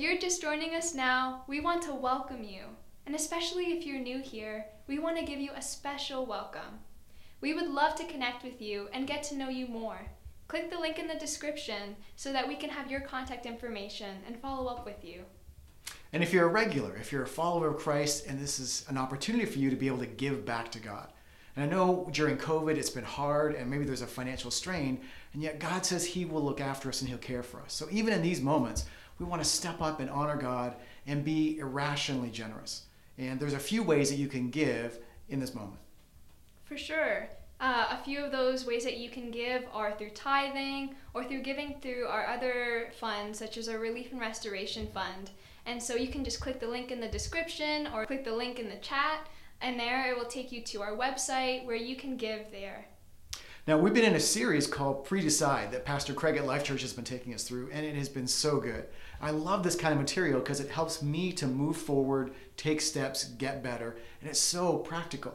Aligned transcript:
If 0.00 0.04
you're 0.04 0.18
just 0.18 0.40
joining 0.40 0.74
us 0.74 0.94
now, 0.94 1.42
we 1.46 1.60
want 1.60 1.82
to 1.82 1.92
welcome 1.92 2.42
you. 2.42 2.62
And 3.04 3.14
especially 3.14 3.64
if 3.64 3.84
you're 3.84 4.00
new 4.00 4.22
here, 4.22 4.64
we 4.86 4.98
want 4.98 5.18
to 5.18 5.26
give 5.26 5.38
you 5.40 5.50
a 5.54 5.60
special 5.60 6.24
welcome. 6.24 6.80
We 7.42 7.52
would 7.52 7.68
love 7.68 7.96
to 7.96 8.06
connect 8.06 8.42
with 8.42 8.62
you 8.62 8.88
and 8.94 9.06
get 9.06 9.22
to 9.24 9.36
know 9.36 9.50
you 9.50 9.66
more. 9.66 10.00
Click 10.48 10.70
the 10.70 10.78
link 10.78 10.98
in 10.98 11.06
the 11.06 11.16
description 11.16 11.96
so 12.16 12.32
that 12.32 12.48
we 12.48 12.56
can 12.56 12.70
have 12.70 12.90
your 12.90 13.02
contact 13.02 13.44
information 13.44 14.16
and 14.26 14.40
follow 14.40 14.70
up 14.70 14.86
with 14.86 15.04
you. 15.04 15.20
And 16.14 16.22
if 16.22 16.32
you're 16.32 16.46
a 16.46 16.50
regular, 16.50 16.96
if 16.96 17.12
you're 17.12 17.24
a 17.24 17.28
follower 17.28 17.68
of 17.68 17.76
Christ, 17.76 18.26
and 18.26 18.40
this 18.40 18.58
is 18.58 18.86
an 18.88 18.96
opportunity 18.96 19.44
for 19.44 19.58
you 19.58 19.68
to 19.68 19.76
be 19.76 19.86
able 19.86 19.98
to 19.98 20.06
give 20.06 20.46
back 20.46 20.72
to 20.72 20.78
God. 20.78 21.08
And 21.56 21.64
I 21.66 21.68
know 21.68 22.08
during 22.12 22.38
COVID 22.38 22.76
it's 22.76 22.88
been 22.88 23.04
hard 23.04 23.54
and 23.54 23.68
maybe 23.68 23.84
there's 23.84 24.00
a 24.00 24.06
financial 24.06 24.50
strain, 24.50 25.02
and 25.34 25.42
yet 25.42 25.58
God 25.58 25.84
says 25.84 26.06
He 26.06 26.24
will 26.24 26.42
look 26.42 26.62
after 26.62 26.88
us 26.88 27.02
and 27.02 27.10
He'll 27.10 27.18
care 27.18 27.42
for 27.42 27.60
us. 27.60 27.74
So 27.74 27.86
even 27.90 28.14
in 28.14 28.22
these 28.22 28.40
moments, 28.40 28.86
we 29.20 29.26
want 29.26 29.42
to 29.42 29.48
step 29.48 29.80
up 29.80 30.00
and 30.00 30.10
honor 30.10 30.36
God 30.36 30.74
and 31.06 31.24
be 31.24 31.58
irrationally 31.58 32.30
generous. 32.30 32.86
And 33.18 33.38
there's 33.38 33.52
a 33.52 33.58
few 33.58 33.82
ways 33.82 34.08
that 34.10 34.16
you 34.16 34.26
can 34.26 34.50
give 34.50 34.98
in 35.28 35.38
this 35.38 35.54
moment. 35.54 35.78
For 36.64 36.78
sure. 36.78 37.28
Uh, 37.60 37.88
a 37.90 38.02
few 38.02 38.24
of 38.24 38.32
those 38.32 38.64
ways 38.64 38.84
that 38.84 38.96
you 38.96 39.10
can 39.10 39.30
give 39.30 39.64
are 39.74 39.92
through 39.92 40.10
tithing 40.10 40.94
or 41.12 41.22
through 41.22 41.42
giving 41.42 41.78
through 41.82 42.06
our 42.06 42.26
other 42.26 42.90
funds, 42.98 43.38
such 43.38 43.58
as 43.58 43.68
our 43.68 43.78
Relief 43.78 44.10
and 44.12 44.20
Restoration 44.20 44.86
Fund. 44.86 45.30
And 45.66 45.82
so 45.82 45.94
you 45.94 46.08
can 46.08 46.24
just 46.24 46.40
click 46.40 46.58
the 46.58 46.66
link 46.66 46.90
in 46.90 47.00
the 47.00 47.08
description 47.08 47.88
or 47.92 48.06
click 48.06 48.24
the 48.24 48.34
link 48.34 48.58
in 48.58 48.70
the 48.70 48.76
chat, 48.76 49.28
and 49.60 49.78
there 49.78 50.10
it 50.10 50.16
will 50.16 50.24
take 50.24 50.50
you 50.50 50.62
to 50.62 50.80
our 50.80 50.96
website 50.96 51.66
where 51.66 51.76
you 51.76 51.96
can 51.96 52.16
give 52.16 52.50
there. 52.50 52.86
Now, 53.66 53.76
we've 53.76 53.92
been 53.92 54.04
in 54.04 54.14
a 54.14 54.20
series 54.20 54.66
called 54.66 55.04
Pre 55.04 55.20
Decide 55.20 55.70
that 55.72 55.84
Pastor 55.84 56.14
Craig 56.14 56.36
at 56.36 56.46
Life 56.46 56.64
Church 56.64 56.80
has 56.80 56.94
been 56.94 57.04
taking 57.04 57.34
us 57.34 57.44
through, 57.44 57.68
and 57.72 57.84
it 57.84 57.94
has 57.94 58.08
been 58.08 58.26
so 58.26 58.58
good. 58.58 58.86
I 59.20 59.32
love 59.32 59.62
this 59.62 59.76
kind 59.76 59.92
of 59.92 60.00
material 60.00 60.40
because 60.40 60.60
it 60.60 60.70
helps 60.70 61.02
me 61.02 61.30
to 61.32 61.46
move 61.46 61.76
forward, 61.76 62.32
take 62.56 62.80
steps, 62.80 63.24
get 63.24 63.62
better, 63.62 63.96
and 64.20 64.30
it's 64.30 64.40
so 64.40 64.78
practical. 64.78 65.34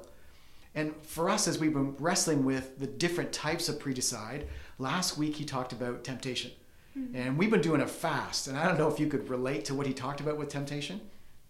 And 0.73 0.95
for 1.03 1.29
us, 1.29 1.47
as 1.47 1.59
we've 1.59 1.73
been 1.73 1.95
wrestling 1.99 2.43
with 2.43 2.79
the 2.79 2.87
different 2.87 3.31
types 3.31 3.69
of 3.69 3.79
pre 3.79 3.93
decide, 3.93 4.47
last 4.79 5.17
week 5.17 5.35
he 5.35 5.45
talked 5.45 5.71
about 5.71 6.03
temptation. 6.03 6.51
Mm-hmm. 6.97 7.15
And 7.15 7.37
we've 7.37 7.51
been 7.51 7.61
doing 7.61 7.81
a 7.81 7.87
fast, 7.87 8.47
and 8.47 8.57
I 8.57 8.67
don't 8.67 8.79
know 8.79 8.89
if 8.89 8.99
you 8.99 9.07
could 9.07 9.29
relate 9.29 9.65
to 9.65 9.75
what 9.75 9.85
he 9.85 9.93
talked 9.93 10.19
about 10.19 10.37
with 10.37 10.49
temptation. 10.49 10.99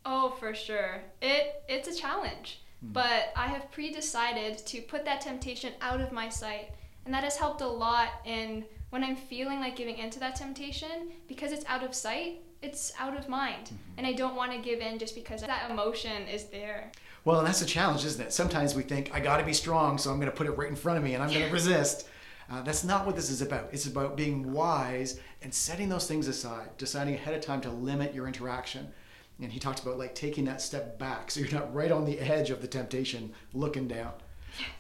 Oh, 0.06 0.36
for 0.40 0.54
sure. 0.54 1.02
It 1.22 1.64
it's 1.70 1.88
a 1.88 1.96
challenge. 1.96 2.60
Mm-hmm. 2.86 2.94
But 2.94 3.34
I 3.36 3.48
have 3.48 3.72
pre-decided 3.72 4.60
to 4.60 4.82
put 4.82 5.06
that 5.06 5.22
temptation 5.22 5.74
out 5.82 6.02
of 6.02 6.12
my 6.12 6.30
sight, 6.30 6.72
and 7.06 7.14
that 7.14 7.24
has 7.24 7.38
helped 7.38 7.62
a 7.62 7.68
lot 7.68 8.10
in 8.26 8.66
when 8.92 9.04
I'm 9.04 9.16
feeling 9.16 9.60
like 9.60 9.76
giving 9.76 9.98
into 9.98 10.20
that 10.20 10.36
temptation 10.36 11.12
because 11.28 11.52
it's 11.52 11.66
out 11.66 11.84
of 11.84 11.94
sight, 11.94 12.42
it's 12.62 12.94
out 13.00 13.18
of 13.18 13.28
mind. 13.28 13.66
Mm-hmm. 13.66 13.76
And 13.98 14.08
I 14.08 14.14
don't 14.14 14.36
want 14.36 14.52
to 14.52 14.58
give 14.60 14.80
in 14.80 15.00
just 15.00 15.16
because 15.16 15.42
that 15.42 15.70
emotion 15.70 16.28
is 16.28 16.46
there. 16.46 16.92
Well, 17.26 17.40
and 17.40 17.48
that's 17.48 17.60
the 17.60 17.66
challenge, 17.66 18.06
isn't 18.06 18.24
it? 18.24 18.32
Sometimes 18.32 18.76
we 18.76 18.84
think, 18.84 19.10
I 19.14 19.20
got 19.20 19.38
to 19.38 19.44
be 19.44 19.54
strong, 19.54 19.98
so 19.98 20.12
I'm 20.12 20.18
going 20.18 20.32
to 20.32 20.36
put 20.36 20.48
it 20.48 20.52
right 20.52 20.70
in 20.70 20.76
front 20.76 20.98
of 20.98 21.04
me 21.04 21.16
and 21.16 21.24
I'm 21.24 21.30
going 21.30 21.48
to 21.48 21.52
resist. 21.52 22.08
Uh, 22.52 22.62
that's 22.62 22.84
not 22.84 23.08
what 23.08 23.16
this 23.16 23.32
is 23.32 23.42
about. 23.42 23.70
It's 23.72 23.88
about 23.88 24.16
being 24.16 24.54
wise 24.54 25.20
and 25.42 25.52
setting 25.52 25.90
those 25.90 26.08
things 26.08 26.28
aside, 26.28 26.70
deciding 26.78 27.16
ahead 27.16 27.34
of 27.34 27.42
time 27.42 27.62
to 27.62 27.72
limit 27.72 28.14
your 28.14 28.28
interaction. 28.28 28.94
And 29.42 29.52
he 29.52 29.60
talked 29.60 29.82
about 29.82 29.98
like 29.98 30.16
taking 30.16 30.46
that 30.46 30.62
step 30.62 30.98
back 30.98 31.30
so 31.30 31.42
you're 31.42 31.52
not 31.52 31.74
right 31.74 31.92
on 31.92 32.06
the 32.06 32.20
edge 32.20 32.50
of 32.50 32.62
the 32.62 32.68
temptation 32.68 33.34
looking 33.54 33.88
down. 33.88 34.14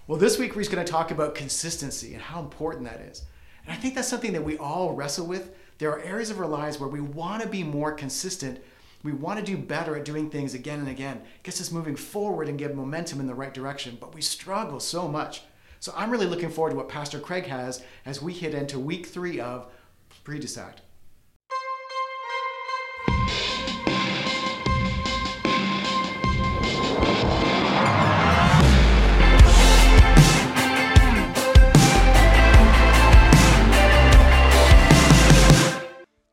Well, 0.07 0.17
this 0.17 0.39
week 0.39 0.55
we're 0.55 0.61
just 0.61 0.71
going 0.71 0.85
to 0.85 0.91
talk 0.91 1.11
about 1.11 1.35
consistency 1.35 2.13
and 2.13 2.21
how 2.21 2.39
important 2.39 2.85
that 2.85 3.01
is. 3.01 3.23
And 3.65 3.73
I 3.73 3.75
think 3.75 3.95
that's 3.95 4.07
something 4.07 4.33
that 4.33 4.43
we 4.43 4.57
all 4.57 4.93
wrestle 4.93 5.27
with. 5.27 5.53
There 5.77 5.91
are 5.91 5.99
areas 6.01 6.29
of 6.29 6.39
our 6.39 6.47
lives 6.47 6.79
where 6.79 6.87
we 6.89 7.01
want 7.01 7.41
to 7.43 7.49
be 7.49 7.63
more 7.63 7.91
consistent. 7.91 8.61
We 9.03 9.11
want 9.11 9.39
to 9.39 9.45
do 9.45 9.57
better 9.57 9.97
at 9.97 10.05
doing 10.05 10.29
things 10.29 10.53
again 10.53 10.79
and 10.79 10.87
again. 10.87 11.17
It 11.17 11.43
gets 11.43 11.59
us 11.59 11.71
moving 11.71 11.97
forward 11.97 12.47
and 12.47 12.57
get 12.57 12.75
momentum 12.75 13.19
in 13.19 13.27
the 13.27 13.35
right 13.35 13.53
direction, 13.53 13.97
but 13.99 14.15
we 14.15 14.21
struggle 14.21 14.79
so 14.79 15.07
much. 15.07 15.43
So 15.81 15.93
I'm 15.95 16.09
really 16.09 16.27
looking 16.27 16.49
forward 16.49 16.71
to 16.71 16.77
what 16.77 16.89
Pastor 16.89 17.19
Craig 17.19 17.45
has 17.47 17.83
as 18.05 18.21
we 18.21 18.33
hit 18.33 18.53
into 18.53 18.79
week 18.79 19.05
three 19.05 19.39
of 19.39 19.67
Pre-Decide. 20.23 20.81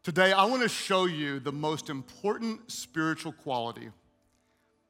Today, 0.03 0.33
I 0.33 0.47
want 0.47 0.63
to 0.63 0.69
show 0.69 1.05
you 1.05 1.39
the 1.39 1.53
most 1.53 1.89
important 1.89 2.73
spiritual 2.73 3.31
quality 3.31 3.89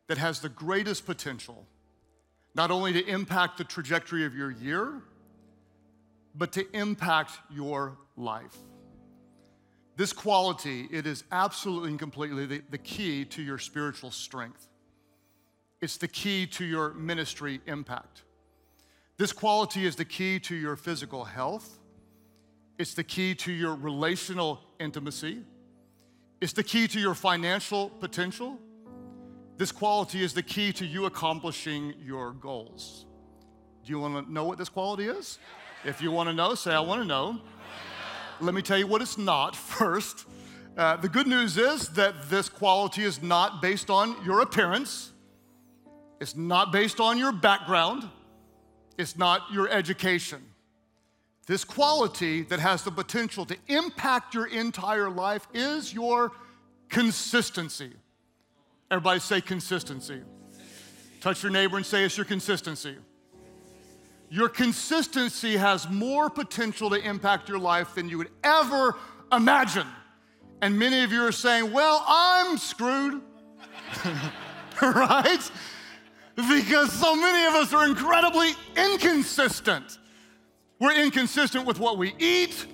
that 0.07 0.17
has 0.17 0.41
the 0.41 0.49
greatest 0.49 1.05
potential 1.05 1.67
not 2.55 2.71
only 2.71 2.95
to 2.95 3.07
impact 3.07 3.59
the 3.59 3.65
trajectory 3.65 4.25
of 4.25 4.35
your 4.35 4.51
year, 4.51 5.03
but 6.35 6.53
to 6.53 6.67
impact 6.75 7.33
your 7.51 7.99
life. 8.17 8.57
This 9.97 10.15
quality, 10.15 10.89
it 10.91 11.07
is 11.07 11.25
absolutely 11.31 11.91
and 11.91 11.99
completely 11.99 12.47
the, 12.47 12.63
the 12.71 12.79
key 12.79 13.27
to 13.27 13.43
your 13.43 13.59
spiritual 13.59 14.11
strength. 14.11 14.69
It's 15.83 15.99
the 15.99 16.09
key 16.09 16.47
to 16.47 16.65
your 16.65 16.95
ministry 16.95 17.61
impact. 17.67 18.23
This 19.19 19.33
quality 19.33 19.85
is 19.85 19.97
the 19.97 20.07
key 20.07 20.41
to 20.41 20.55
your 20.55 20.77
physical 20.77 21.25
health. 21.25 21.79
It's 22.79 22.95
the 22.95 23.05
key 23.05 23.35
to 23.37 23.53
your 23.53 23.75
relational 23.75 24.61
intimacy. 24.83 25.43
It's 26.41 26.53
the 26.53 26.65
key 26.65 26.89
to 26.89 26.99
your 26.99 27.15
financial 27.15 27.89
potential. 27.89 28.59
This 29.57 29.71
quality 29.71 30.23
is 30.25 30.35
the 30.35 30.43
key 30.43 30.73
to 30.73 30.85
you 30.85 31.07
accomplishing 31.07 31.95
your 32.05 32.33
goals. 32.33 33.07
Do 33.85 33.93
you 33.93 34.01
want 34.01 34.27
to 34.27 34.33
know 34.33 34.45
what 34.45 34.59
this 34.59 34.69
quality 34.69 35.07
is? 35.07 35.39
If 35.85 36.03
you 36.03 36.11
want 36.11 36.29
to 36.29 36.33
know, 36.33 36.55
say, 36.55 36.73
I 36.73 36.81
want 36.81 37.01
to 37.01 37.07
know. 37.07 37.41
Let 38.41 38.55
me 38.55 38.63
tell 38.63 38.79
you 38.79 38.87
what 38.87 39.03
it's 39.03 39.19
not 39.19 39.55
first. 39.79 40.27
Uh, 40.77 40.97
the 40.97 41.09
good 41.09 41.27
news 41.27 41.59
is 41.59 41.89
that 41.91 42.29
this 42.29 42.49
quality 42.49 43.05
is 43.05 43.23
not 43.23 43.61
based 43.61 43.91
on 43.91 44.17
your 44.25 44.41
appearance, 44.41 45.13
it's 46.21 46.35
not 46.35 46.73
based 46.73 46.99
on 46.99 47.19
your 47.19 47.31
background, 47.31 48.09
it's 48.97 49.17
not 49.17 49.43
your 49.53 49.69
education. 49.69 50.43
This 51.47 51.65
quality 51.65 52.43
that 52.43 52.61
has 52.61 52.85
the 52.85 52.93
potential 52.93 53.45
to 53.47 53.57
impact 53.67 54.35
your 54.35 54.47
entire 54.47 55.11
life 55.11 55.47
is 55.53 55.93
your 55.93 56.33
consistency. 56.89 57.93
Everybody 58.91 59.21
say 59.21 59.41
consistency. 59.41 60.21
Touch 61.21 61.43
your 61.43 61.51
neighbor 61.51 61.77
and 61.77 61.87
say 61.87 62.05
it's 62.05 62.17
your 62.17 62.27
consistency. 62.27 62.97
Your 64.29 64.49
consistency 64.49 65.57
has 65.57 65.89
more 65.91 66.31
potential 66.31 66.91
to 66.91 66.97
impact 66.97 67.49
your 67.49 67.59
life 67.59 67.95
than 67.95 68.09
you 68.09 68.19
would 68.19 68.31
ever 68.45 68.97
imagine. 69.33 69.87
And 70.63 70.79
many 70.79 71.03
of 71.03 71.13
you 71.13 71.23
are 71.23 71.33
saying, 71.33 71.73
Well, 71.73 72.05
I'm 72.07 72.57
screwed. 72.57 73.21
right? 74.83 75.51
Because 76.35 76.93
so 76.93 77.15
many 77.15 77.47
of 77.47 77.55
us 77.55 77.75
are 77.75 77.87
incredibly 77.87 78.53
inconsistent. 78.77 79.99
We're 80.83 81.01
inconsistent 81.01 81.65
with 81.65 81.79
what 81.79 81.97
we 81.97 82.13
eat, 82.19 82.67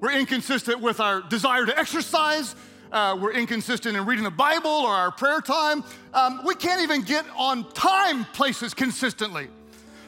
we're 0.00 0.12
inconsistent 0.12 0.80
with 0.80 1.00
our 1.00 1.20
desire 1.20 1.66
to 1.66 1.78
exercise, 1.78 2.56
uh, 2.90 3.14
we're 3.20 3.34
inconsistent 3.34 3.94
in 3.94 4.06
reading 4.06 4.24
the 4.24 4.30
Bible 4.30 4.70
or 4.70 4.94
our 4.94 5.10
prayer 5.10 5.42
time. 5.42 5.84
Um, 6.14 6.40
we 6.46 6.54
can't 6.54 6.80
even 6.80 7.02
get 7.02 7.26
on 7.36 7.70
time 7.72 8.24
places 8.32 8.72
consistently. 8.72 9.48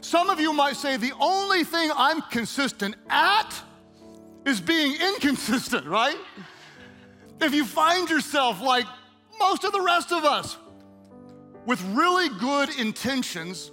Some 0.00 0.30
of 0.30 0.40
you 0.40 0.54
might 0.54 0.76
say, 0.76 0.96
the 0.96 1.12
only 1.20 1.64
thing 1.64 1.90
I'm 1.94 2.22
consistent 2.22 2.94
at 3.10 3.54
is 4.46 4.62
being 4.62 4.98
inconsistent, 5.14 5.86
right? 5.86 6.16
If 7.42 7.52
you 7.52 7.66
find 7.66 8.08
yourself 8.08 8.62
like 8.62 8.86
most 9.38 9.64
of 9.64 9.72
the 9.72 9.82
rest 9.82 10.12
of 10.12 10.24
us 10.24 10.56
with 11.66 11.82
really 11.88 12.30
good 12.38 12.70
intentions, 12.78 13.70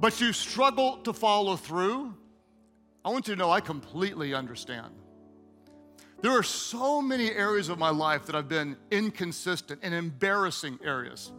but 0.00 0.20
you 0.20 0.32
struggle 0.32 0.96
to 1.04 1.12
follow 1.12 1.54
through, 1.54 2.12
I 3.06 3.10
want 3.10 3.28
you 3.28 3.36
to 3.36 3.38
know 3.38 3.52
I 3.52 3.60
completely 3.60 4.34
understand. 4.34 4.92
There 6.22 6.32
are 6.32 6.42
so 6.42 7.00
many 7.00 7.30
areas 7.30 7.68
of 7.68 7.78
my 7.78 7.90
life 7.90 8.26
that 8.26 8.34
I've 8.34 8.48
been 8.48 8.76
inconsistent 8.90 9.78
and 9.84 9.94
embarrassing 9.94 10.80
areas. 10.82 11.30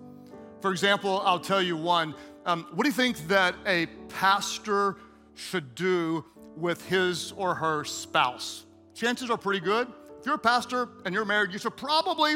For 0.61 0.71
example, 0.71 1.21
I'll 1.25 1.41
tell 1.41 1.61
you 1.61 1.75
one. 1.75 2.15
Um, 2.45 2.67
what 2.73 2.85
do 2.85 2.89
you 2.89 2.93
think 2.93 3.27
that 3.27 3.53
a 3.65 3.87
pastor 4.07 4.95
should 5.35 5.75
do 5.75 6.23
with 6.55 6.87
his 6.87 7.33
or 7.33 7.53
her 7.55 7.83
spouse? 7.83 8.65
Chances 8.93 9.29
are 9.29 9.37
pretty 9.37 9.59
good. 9.59 9.89
If 10.21 10.25
you're 10.25 10.35
a 10.35 10.39
pastor 10.39 10.87
and 11.03 11.13
you're 11.13 11.25
married, 11.25 11.51
you 11.51 11.59
should 11.59 11.75
probably 11.75 12.35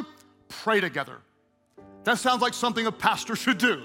pray 0.49 0.81
together. 0.81 1.19
That 2.03 2.17
sounds 2.17 2.41
like 2.41 2.53
something 2.53 2.85
a 2.85 2.91
pastor 2.91 3.37
should 3.37 3.59
do. 3.59 3.81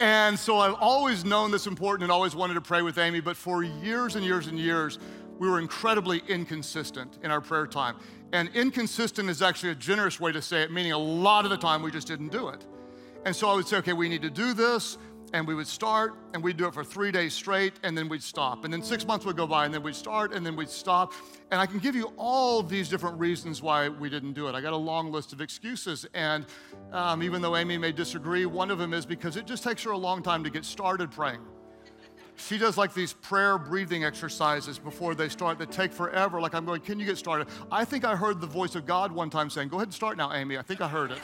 And 0.00 0.38
so 0.38 0.58
I've 0.58 0.74
always 0.74 1.24
known 1.24 1.50
this 1.50 1.66
important 1.66 2.04
and 2.04 2.12
always 2.12 2.36
wanted 2.36 2.54
to 2.54 2.60
pray 2.60 2.82
with 2.82 2.98
Amy, 2.98 3.20
but 3.20 3.36
for 3.36 3.64
years 3.64 4.14
and 4.14 4.24
years 4.24 4.46
and 4.46 4.58
years, 4.58 4.98
we 5.38 5.48
were 5.48 5.58
incredibly 5.58 6.22
inconsistent 6.28 7.18
in 7.22 7.30
our 7.30 7.40
prayer 7.40 7.66
time. 7.66 7.96
And 8.32 8.48
inconsistent 8.54 9.28
is 9.28 9.42
actually 9.42 9.70
a 9.70 9.74
generous 9.74 10.20
way 10.20 10.32
to 10.32 10.42
say 10.42 10.62
it, 10.62 10.70
meaning 10.70 10.92
a 10.92 10.98
lot 10.98 11.44
of 11.44 11.50
the 11.50 11.56
time 11.56 11.82
we 11.82 11.90
just 11.90 12.06
didn't 12.06 12.30
do 12.30 12.48
it. 12.48 12.64
And 13.24 13.34
so 13.34 13.48
I 13.48 13.54
would 13.54 13.66
say, 13.66 13.78
okay, 13.78 13.92
we 13.92 14.08
need 14.08 14.22
to 14.22 14.30
do 14.30 14.54
this. 14.54 14.98
And 15.32 15.46
we 15.46 15.54
would 15.54 15.66
start 15.66 16.14
and 16.32 16.42
we'd 16.42 16.56
do 16.56 16.66
it 16.66 16.74
for 16.74 16.84
three 16.84 17.10
days 17.10 17.34
straight 17.34 17.74
and 17.82 17.96
then 17.96 18.08
we'd 18.08 18.22
stop. 18.22 18.64
And 18.64 18.72
then 18.72 18.82
six 18.82 19.06
months 19.06 19.26
would 19.26 19.36
go 19.36 19.46
by 19.46 19.64
and 19.64 19.74
then 19.74 19.82
we'd 19.82 19.94
start 19.94 20.32
and 20.32 20.44
then 20.44 20.56
we'd 20.56 20.70
stop. 20.70 21.12
And 21.50 21.60
I 21.60 21.66
can 21.66 21.78
give 21.78 21.94
you 21.94 22.12
all 22.16 22.62
these 22.62 22.88
different 22.88 23.18
reasons 23.18 23.62
why 23.62 23.88
we 23.88 24.08
didn't 24.08 24.32
do 24.32 24.48
it. 24.48 24.54
I 24.54 24.60
got 24.60 24.72
a 24.72 24.76
long 24.76 25.12
list 25.12 25.32
of 25.32 25.40
excuses. 25.40 26.06
And 26.14 26.46
um, 26.92 27.22
even 27.22 27.42
though 27.42 27.56
Amy 27.56 27.78
may 27.78 27.92
disagree, 27.92 28.46
one 28.46 28.70
of 28.70 28.78
them 28.78 28.94
is 28.94 29.04
because 29.04 29.36
it 29.36 29.46
just 29.46 29.62
takes 29.62 29.82
her 29.82 29.90
a 29.90 29.98
long 29.98 30.22
time 30.22 30.42
to 30.44 30.50
get 30.50 30.64
started 30.64 31.10
praying. 31.10 31.40
She 32.38 32.56
does 32.56 32.76
like 32.76 32.94
these 32.94 33.12
prayer 33.12 33.58
breathing 33.58 34.04
exercises 34.04 34.78
before 34.78 35.16
they 35.16 35.28
start 35.28 35.58
that 35.58 35.72
take 35.72 35.92
forever. 35.92 36.40
Like 36.40 36.54
I'm 36.54 36.64
going, 36.64 36.80
can 36.80 37.00
you 37.00 37.04
get 37.04 37.18
started? 37.18 37.48
I 37.70 37.84
think 37.84 38.04
I 38.04 38.14
heard 38.14 38.40
the 38.40 38.46
voice 38.46 38.76
of 38.76 38.86
God 38.86 39.10
one 39.10 39.28
time 39.28 39.50
saying, 39.50 39.68
go 39.68 39.76
ahead 39.76 39.88
and 39.88 39.94
start 39.94 40.16
now, 40.16 40.32
Amy. 40.32 40.56
I 40.56 40.62
think 40.62 40.80
I 40.80 40.88
heard 40.88 41.10
it. 41.10 41.20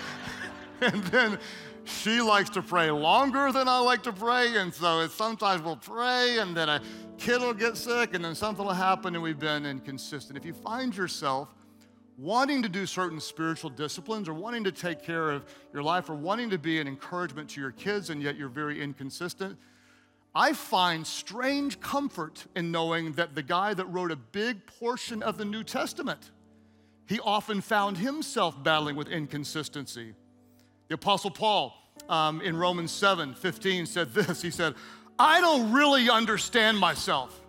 and 0.80 1.02
then 1.04 1.38
she 1.84 2.20
likes 2.20 2.50
to 2.50 2.62
pray 2.62 2.90
longer 2.90 3.52
than 3.52 3.68
I 3.68 3.78
like 3.78 4.02
to 4.04 4.12
pray, 4.12 4.56
and 4.56 4.72
so 4.72 5.00
it's 5.00 5.14
sometimes 5.14 5.62
we'll 5.62 5.76
pray, 5.76 6.38
and 6.38 6.56
then 6.56 6.68
a 6.68 6.80
kid 7.18 7.40
will 7.40 7.54
get 7.54 7.76
sick, 7.76 8.14
and 8.14 8.24
then 8.24 8.34
something 8.34 8.64
will 8.64 8.72
happen, 8.72 9.14
and 9.14 9.22
we've 9.22 9.38
been 9.38 9.66
inconsistent. 9.66 10.36
If 10.36 10.44
you 10.44 10.52
find 10.52 10.96
yourself 10.96 11.54
wanting 12.18 12.62
to 12.62 12.68
do 12.68 12.86
certain 12.86 13.18
spiritual 13.18 13.70
disciplines, 13.70 14.28
or 14.28 14.34
wanting 14.34 14.64
to 14.64 14.72
take 14.72 15.02
care 15.02 15.30
of 15.30 15.44
your 15.72 15.82
life, 15.82 16.08
or 16.08 16.14
wanting 16.14 16.50
to 16.50 16.58
be 16.58 16.80
an 16.80 16.86
encouragement 16.86 17.48
to 17.50 17.60
your 17.60 17.72
kids, 17.72 18.10
and 18.10 18.22
yet 18.22 18.36
you're 18.36 18.48
very 18.48 18.80
inconsistent, 18.80 19.58
I 20.34 20.52
find 20.52 21.06
strange 21.06 21.80
comfort 21.80 22.46
in 22.56 22.70
knowing 22.70 23.12
that 23.12 23.34
the 23.34 23.42
guy 23.42 23.74
that 23.74 23.86
wrote 23.86 24.10
a 24.10 24.16
big 24.16 24.64
portion 24.66 25.22
of 25.22 25.36
the 25.36 25.44
New 25.44 25.62
Testament, 25.62 26.30
he 27.06 27.20
often 27.20 27.60
found 27.60 27.98
himself 27.98 28.62
battling 28.62 28.96
with 28.96 29.08
inconsistency. 29.08 30.14
The 30.92 30.96
Apostle 30.96 31.30
Paul 31.30 31.74
um, 32.10 32.42
in 32.42 32.54
Romans 32.54 32.90
7 32.90 33.32
15 33.32 33.86
said 33.86 34.12
this 34.12 34.42
He 34.42 34.50
said, 34.50 34.74
I 35.18 35.40
don't 35.40 35.72
really 35.72 36.10
understand 36.10 36.78
myself. 36.78 37.40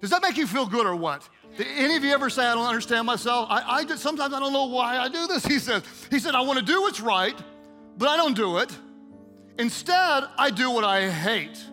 Does 0.00 0.10
that 0.10 0.20
make 0.20 0.36
you 0.36 0.48
feel 0.48 0.66
good 0.66 0.84
or 0.84 0.96
what? 0.96 1.28
Did 1.56 1.68
any 1.68 1.94
of 1.94 2.02
you 2.02 2.10
ever 2.10 2.28
say, 2.28 2.44
I 2.44 2.56
don't 2.56 2.66
understand 2.66 3.06
myself? 3.06 3.46
I, 3.48 3.62
I 3.62 3.86
sometimes 3.94 4.34
I 4.34 4.40
don't 4.40 4.52
know 4.52 4.64
why 4.64 4.98
I 4.98 5.08
do 5.08 5.28
this. 5.28 5.46
He 5.46 5.60
says, 5.60 5.84
he 6.10 6.18
said, 6.18 6.34
I 6.34 6.40
want 6.40 6.58
to 6.58 6.64
do 6.64 6.80
what's 6.80 7.00
right, 7.00 7.38
but 7.98 8.08
I 8.08 8.16
don't 8.16 8.34
do 8.34 8.58
it. 8.58 8.76
Instead, 9.60 10.24
I 10.36 10.50
do 10.50 10.68
what 10.72 10.82
I 10.82 11.08
hate. 11.08 11.64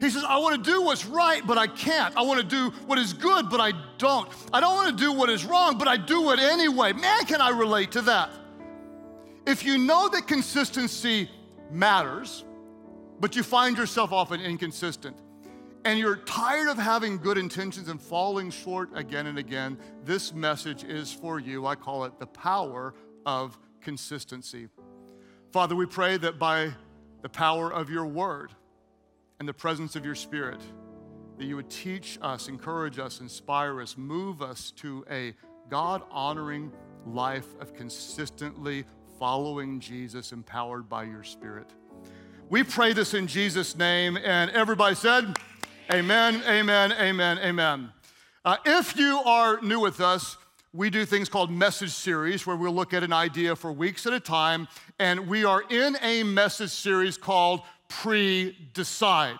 He 0.00 0.10
says, 0.10 0.24
I 0.26 0.38
want 0.38 0.56
to 0.56 0.70
do 0.72 0.82
what's 0.82 1.06
right, 1.06 1.46
but 1.46 1.56
I 1.56 1.68
can't. 1.68 2.16
I 2.16 2.22
want 2.22 2.40
to 2.40 2.44
do 2.44 2.76
what 2.86 2.98
is 2.98 3.12
good, 3.12 3.48
but 3.48 3.60
I 3.60 3.74
don't. 3.96 4.28
I 4.52 4.58
don't 4.58 4.74
want 4.74 4.90
to 4.90 5.04
do 5.04 5.12
what 5.12 5.30
is 5.30 5.44
wrong, 5.44 5.78
but 5.78 5.86
I 5.86 5.96
do 5.96 6.32
it 6.32 6.40
anyway. 6.40 6.92
Man, 6.94 7.26
can 7.26 7.40
I 7.40 7.50
relate 7.50 7.92
to 7.92 8.00
that? 8.00 8.32
If 9.46 9.64
you 9.64 9.76
know 9.76 10.08
that 10.08 10.28
consistency 10.28 11.28
matters, 11.70 12.44
but 13.18 13.34
you 13.34 13.42
find 13.42 13.76
yourself 13.76 14.12
often 14.12 14.40
inconsistent, 14.40 15.16
and 15.84 15.98
you're 15.98 16.16
tired 16.16 16.68
of 16.68 16.78
having 16.78 17.18
good 17.18 17.38
intentions 17.38 17.88
and 17.88 18.00
falling 18.00 18.50
short 18.50 18.90
again 18.94 19.26
and 19.26 19.38
again, 19.38 19.78
this 20.04 20.32
message 20.32 20.84
is 20.84 21.12
for 21.12 21.40
you. 21.40 21.66
I 21.66 21.74
call 21.74 22.04
it 22.04 22.20
the 22.20 22.26
power 22.26 22.94
of 23.26 23.58
consistency. 23.80 24.68
Father, 25.50 25.74
we 25.74 25.86
pray 25.86 26.16
that 26.18 26.38
by 26.38 26.72
the 27.22 27.28
power 27.28 27.72
of 27.72 27.90
your 27.90 28.06
word 28.06 28.52
and 29.40 29.48
the 29.48 29.52
presence 29.52 29.96
of 29.96 30.04
your 30.04 30.14
spirit, 30.14 30.60
that 31.36 31.44
you 31.44 31.56
would 31.56 31.68
teach 31.68 32.16
us, 32.22 32.46
encourage 32.46 33.00
us, 33.00 33.20
inspire 33.20 33.80
us, 33.80 33.96
move 33.98 34.40
us 34.40 34.70
to 34.76 35.04
a 35.10 35.34
God 35.68 36.02
honoring 36.12 36.70
life 37.04 37.46
of 37.60 37.74
consistently 37.74 38.84
following 39.22 39.78
Jesus, 39.78 40.32
empowered 40.32 40.88
by 40.88 41.04
your 41.04 41.22
Spirit. 41.22 41.68
We 42.50 42.64
pray 42.64 42.92
this 42.92 43.14
in 43.14 43.28
Jesus' 43.28 43.76
name, 43.76 44.16
and 44.16 44.50
everybody 44.50 44.96
said, 44.96 45.36
Amen, 45.92 46.42
amen, 46.44 46.90
amen, 46.90 47.38
amen. 47.38 47.92
Uh, 48.44 48.56
if 48.66 48.96
you 48.96 49.18
are 49.18 49.60
new 49.62 49.78
with 49.78 50.00
us, 50.00 50.36
we 50.72 50.90
do 50.90 51.04
things 51.04 51.28
called 51.28 51.52
message 51.52 51.92
series 51.92 52.48
where 52.48 52.56
we'll 52.56 52.72
look 52.72 52.92
at 52.92 53.04
an 53.04 53.12
idea 53.12 53.54
for 53.54 53.70
weeks 53.72 54.08
at 54.08 54.12
a 54.12 54.18
time, 54.18 54.66
and 54.98 55.28
we 55.28 55.44
are 55.44 55.62
in 55.70 55.96
a 56.02 56.24
message 56.24 56.70
series 56.70 57.16
called 57.16 57.60
Pre 57.88 58.58
Decide. 58.74 59.38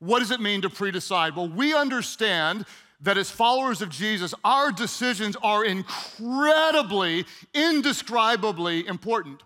What 0.00 0.18
does 0.18 0.32
it 0.32 0.40
mean 0.40 0.60
to 0.62 0.70
pre 0.70 0.90
decide? 0.90 1.36
Well, 1.36 1.48
we 1.48 1.72
understand 1.72 2.66
that 3.04 3.18
as 3.18 3.30
followers 3.30 3.82
of 3.82 3.90
Jesus, 3.90 4.34
our 4.44 4.72
decisions 4.72 5.36
are 5.42 5.64
incredibly, 5.64 7.26
indescribably 7.52 8.86
important. 8.86 9.42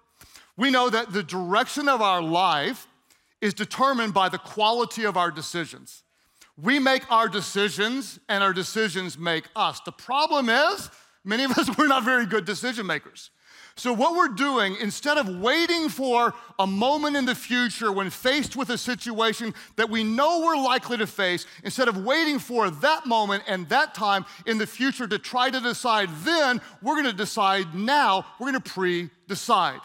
We 0.56 0.70
know 0.70 0.88
that 0.90 1.12
the 1.12 1.22
direction 1.22 1.88
of 1.88 2.00
our 2.00 2.22
life 2.22 2.86
is 3.40 3.54
determined 3.54 4.14
by 4.14 4.28
the 4.28 4.38
quality 4.38 5.04
of 5.04 5.16
our 5.16 5.30
decisions. 5.30 6.02
We 6.60 6.78
make 6.78 7.10
our 7.10 7.28
decisions, 7.28 8.18
and 8.28 8.42
our 8.42 8.52
decisions 8.52 9.18
make 9.18 9.44
us. 9.54 9.80
The 9.80 9.92
problem 9.92 10.48
is, 10.48 10.90
many 11.24 11.44
of 11.44 11.52
us, 11.52 11.68
we're 11.78 11.86
not 11.86 12.04
very 12.04 12.26
good 12.26 12.44
decision 12.44 12.86
makers. 12.86 13.30
So, 13.78 13.92
what 13.92 14.16
we're 14.16 14.34
doing, 14.34 14.76
instead 14.80 15.18
of 15.18 15.28
waiting 15.28 15.88
for 15.88 16.34
a 16.58 16.66
moment 16.66 17.16
in 17.16 17.24
the 17.24 17.34
future 17.36 17.92
when 17.92 18.10
faced 18.10 18.56
with 18.56 18.70
a 18.70 18.76
situation 18.76 19.54
that 19.76 19.88
we 19.88 20.02
know 20.02 20.40
we're 20.40 20.56
likely 20.56 20.96
to 20.96 21.06
face, 21.06 21.46
instead 21.62 21.86
of 21.86 22.04
waiting 22.04 22.40
for 22.40 22.70
that 22.70 23.06
moment 23.06 23.44
and 23.46 23.68
that 23.68 23.94
time 23.94 24.26
in 24.46 24.58
the 24.58 24.66
future 24.66 25.06
to 25.06 25.16
try 25.16 25.48
to 25.48 25.60
decide 25.60 26.10
then, 26.24 26.60
we're 26.82 26.96
gonna 26.96 27.12
decide 27.12 27.72
now, 27.72 28.26
we're 28.40 28.48
gonna 28.48 28.58
pre 28.58 29.10
decide. 29.28 29.78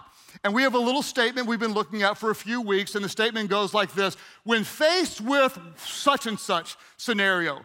And 0.44 0.56
we 0.56 0.64
have 0.64 0.74
a 0.74 0.80
little 0.80 1.04
statement 1.04 1.46
we've 1.46 1.60
been 1.60 1.74
looking 1.74 2.02
at 2.02 2.18
for 2.18 2.32
a 2.32 2.36
few 2.36 2.62
weeks, 2.62 2.96
and 2.96 3.06
the 3.06 3.10
statement 3.10 3.52
goes 3.52 3.76
like 3.76 3.94
this 3.94 4.18
When 4.44 4.64
faced 4.64 5.22
with 5.22 5.56
such 5.78 6.26
and 6.26 6.40
such 6.40 6.78
scenario, 6.98 7.64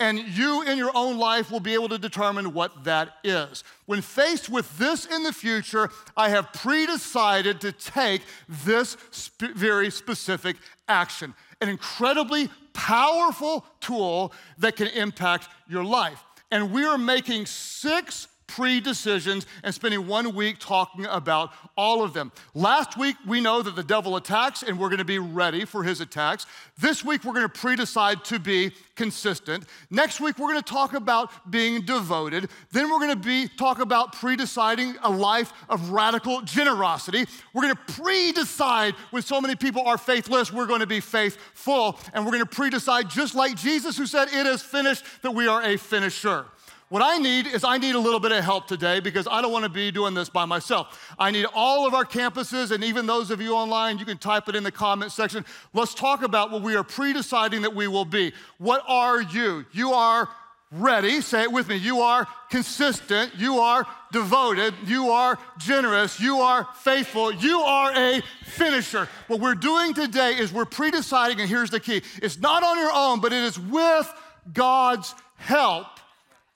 and 0.00 0.18
you 0.18 0.62
in 0.62 0.78
your 0.78 0.90
own 0.94 1.18
life 1.18 1.50
will 1.50 1.60
be 1.60 1.74
able 1.74 1.90
to 1.90 1.98
determine 1.98 2.54
what 2.54 2.84
that 2.84 3.18
is. 3.22 3.62
When 3.84 4.00
faced 4.00 4.48
with 4.48 4.78
this 4.78 5.04
in 5.04 5.22
the 5.22 5.32
future, 5.32 5.90
I 6.16 6.30
have 6.30 6.52
pre 6.54 6.86
decided 6.86 7.60
to 7.60 7.72
take 7.72 8.22
this 8.48 8.96
sp- 9.12 9.54
very 9.54 9.90
specific 9.90 10.56
action. 10.88 11.34
An 11.60 11.68
incredibly 11.68 12.48
powerful 12.72 13.66
tool 13.80 14.32
that 14.58 14.76
can 14.76 14.88
impact 14.88 15.48
your 15.68 15.84
life. 15.84 16.24
And 16.50 16.72
we 16.72 16.84
are 16.84 16.98
making 16.98 17.46
six 17.46 18.26
pre 18.50 18.80
decisions 18.80 19.46
and 19.62 19.72
spending 19.74 20.06
one 20.06 20.34
week 20.34 20.58
talking 20.58 21.06
about 21.06 21.52
all 21.76 22.02
of 22.02 22.12
them. 22.12 22.32
Last 22.54 22.98
week, 22.98 23.16
we 23.26 23.40
know 23.40 23.62
that 23.62 23.76
the 23.76 23.82
devil 23.82 24.16
attacks 24.16 24.62
and 24.62 24.78
we're 24.78 24.88
going 24.88 24.98
to 24.98 25.04
be 25.04 25.18
ready 25.18 25.64
for 25.64 25.84
his 25.84 26.00
attacks. 26.00 26.46
This 26.78 27.04
week, 27.04 27.24
we're 27.24 27.32
going 27.32 27.48
to 27.48 27.60
pre 27.60 27.76
decide 27.76 28.24
to 28.24 28.38
be 28.38 28.72
consistent. 28.96 29.64
Next 29.90 30.20
week, 30.20 30.38
we're 30.38 30.48
going 30.48 30.62
to 30.62 30.72
talk 30.72 30.94
about 30.94 31.50
being 31.50 31.82
devoted. 31.82 32.50
Then, 32.72 32.90
we're 32.90 32.98
going 32.98 33.10
to 33.10 33.16
be 33.16 33.48
talk 33.56 33.78
about 33.78 34.14
pre 34.14 34.34
deciding 34.34 34.96
a 35.02 35.10
life 35.10 35.52
of 35.68 35.90
radical 35.90 36.42
generosity. 36.42 37.26
We're 37.54 37.62
going 37.62 37.76
to 37.76 37.92
pre 37.94 38.32
decide 38.32 38.94
when 39.10 39.22
so 39.22 39.40
many 39.40 39.54
people 39.54 39.82
are 39.86 39.98
faithless, 39.98 40.52
we're 40.52 40.66
going 40.66 40.80
to 40.80 40.86
be 40.86 41.00
faithful. 41.00 41.98
And 42.12 42.24
we're 42.24 42.32
going 42.32 42.44
to 42.44 42.50
pre 42.50 42.70
decide, 42.70 43.08
just 43.10 43.34
like 43.34 43.56
Jesus, 43.56 43.96
who 43.96 44.06
said, 44.06 44.28
It 44.32 44.46
is 44.46 44.60
finished, 44.60 45.04
that 45.22 45.30
we 45.30 45.46
are 45.46 45.62
a 45.62 45.76
finisher. 45.76 46.46
What 46.90 47.02
I 47.02 47.18
need 47.18 47.46
is 47.46 47.62
I 47.62 47.78
need 47.78 47.94
a 47.94 48.00
little 48.00 48.18
bit 48.18 48.32
of 48.32 48.42
help 48.42 48.66
today 48.66 48.98
because 48.98 49.28
I 49.30 49.40
don't 49.40 49.52
want 49.52 49.62
to 49.62 49.68
be 49.68 49.92
doing 49.92 50.12
this 50.12 50.28
by 50.28 50.44
myself. 50.44 51.14
I 51.20 51.30
need 51.30 51.46
all 51.54 51.86
of 51.86 51.94
our 51.94 52.04
campuses 52.04 52.72
and 52.72 52.82
even 52.82 53.06
those 53.06 53.30
of 53.30 53.40
you 53.40 53.54
online, 53.54 53.98
you 53.98 54.04
can 54.04 54.18
type 54.18 54.48
it 54.48 54.56
in 54.56 54.64
the 54.64 54.72
comment 54.72 55.12
section. 55.12 55.44
Let's 55.72 55.94
talk 55.94 56.24
about 56.24 56.50
what 56.50 56.62
we 56.62 56.74
are 56.74 56.82
pre 56.82 57.12
deciding 57.12 57.62
that 57.62 57.76
we 57.76 57.86
will 57.86 58.04
be. 58.04 58.32
What 58.58 58.82
are 58.88 59.22
you? 59.22 59.64
You 59.70 59.92
are 59.92 60.28
ready, 60.72 61.20
say 61.20 61.42
it 61.42 61.52
with 61.52 61.68
me. 61.68 61.76
You 61.76 62.00
are 62.00 62.26
consistent, 62.50 63.36
you 63.36 63.60
are 63.60 63.86
devoted, 64.10 64.74
you 64.84 65.10
are 65.10 65.38
generous, 65.58 66.18
you 66.18 66.38
are 66.40 66.66
faithful, 66.74 67.32
you 67.32 67.60
are 67.60 67.92
a 67.94 68.20
finisher. 68.46 69.08
What 69.28 69.38
we're 69.38 69.54
doing 69.54 69.94
today 69.94 70.32
is 70.32 70.52
we're 70.52 70.64
pre 70.64 70.90
deciding, 70.90 71.40
and 71.40 71.48
here's 71.48 71.70
the 71.70 71.78
key 71.78 72.02
it's 72.20 72.40
not 72.40 72.64
on 72.64 72.78
your 72.78 72.92
own, 72.92 73.20
but 73.20 73.32
it 73.32 73.44
is 73.44 73.60
with 73.60 74.12
God's 74.52 75.14
help 75.36 75.86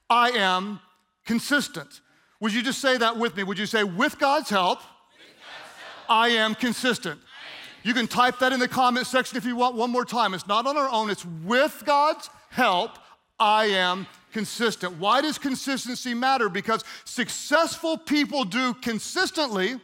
I 0.09 0.31
am 0.31 0.81
consistent. 1.27 2.01
Would 2.41 2.53
you 2.53 2.63
just 2.63 2.81
say 2.81 2.97
that 2.99 3.17
with 3.17 3.37
me? 3.37 3.43
Would 3.43 3.59
you 3.59 3.67
say, 3.67 3.85
with 3.85 4.19
God's 4.19 4.51
help, 4.51 4.79
with 4.79 4.87
God's 5.19 5.83
help 6.07 6.11
I 6.11 6.29
am 6.29 6.55
consistent? 6.55 7.21
I 7.21 7.25
am. 7.25 7.87
You 7.89 7.95
can 7.95 8.07
type 8.07 8.39
that 8.41 8.53
in 8.53 8.61
the 8.61 8.69
comment 8.69 9.07
section 9.07 9.39
if 9.39 9.45
you 9.45 9.57
want 9.57 9.77
one 9.77 9.91
more 9.91 10.05
time. 10.05 10.35
It's 10.35 10.47
not 10.47 10.67
on 10.67 10.77
our 10.77 10.89
own, 10.89 11.11
it's 11.11 11.25
with 11.25 11.83
God's 11.87 12.29
help, 12.51 12.91
I 13.39 13.67
am 13.67 14.07
consistent. 14.33 14.99
Why 14.99 15.21
does 15.21 15.39
consistency 15.39 16.15
matter? 16.15 16.49
Because 16.49 16.85
successful 17.05 17.97
people 17.97 18.45
do 18.45 18.75
consistently 18.75 19.81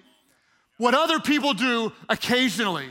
what 0.77 0.95
other 0.95 1.21
people 1.21 1.53
do 1.55 1.93
occasionally. 2.09 2.89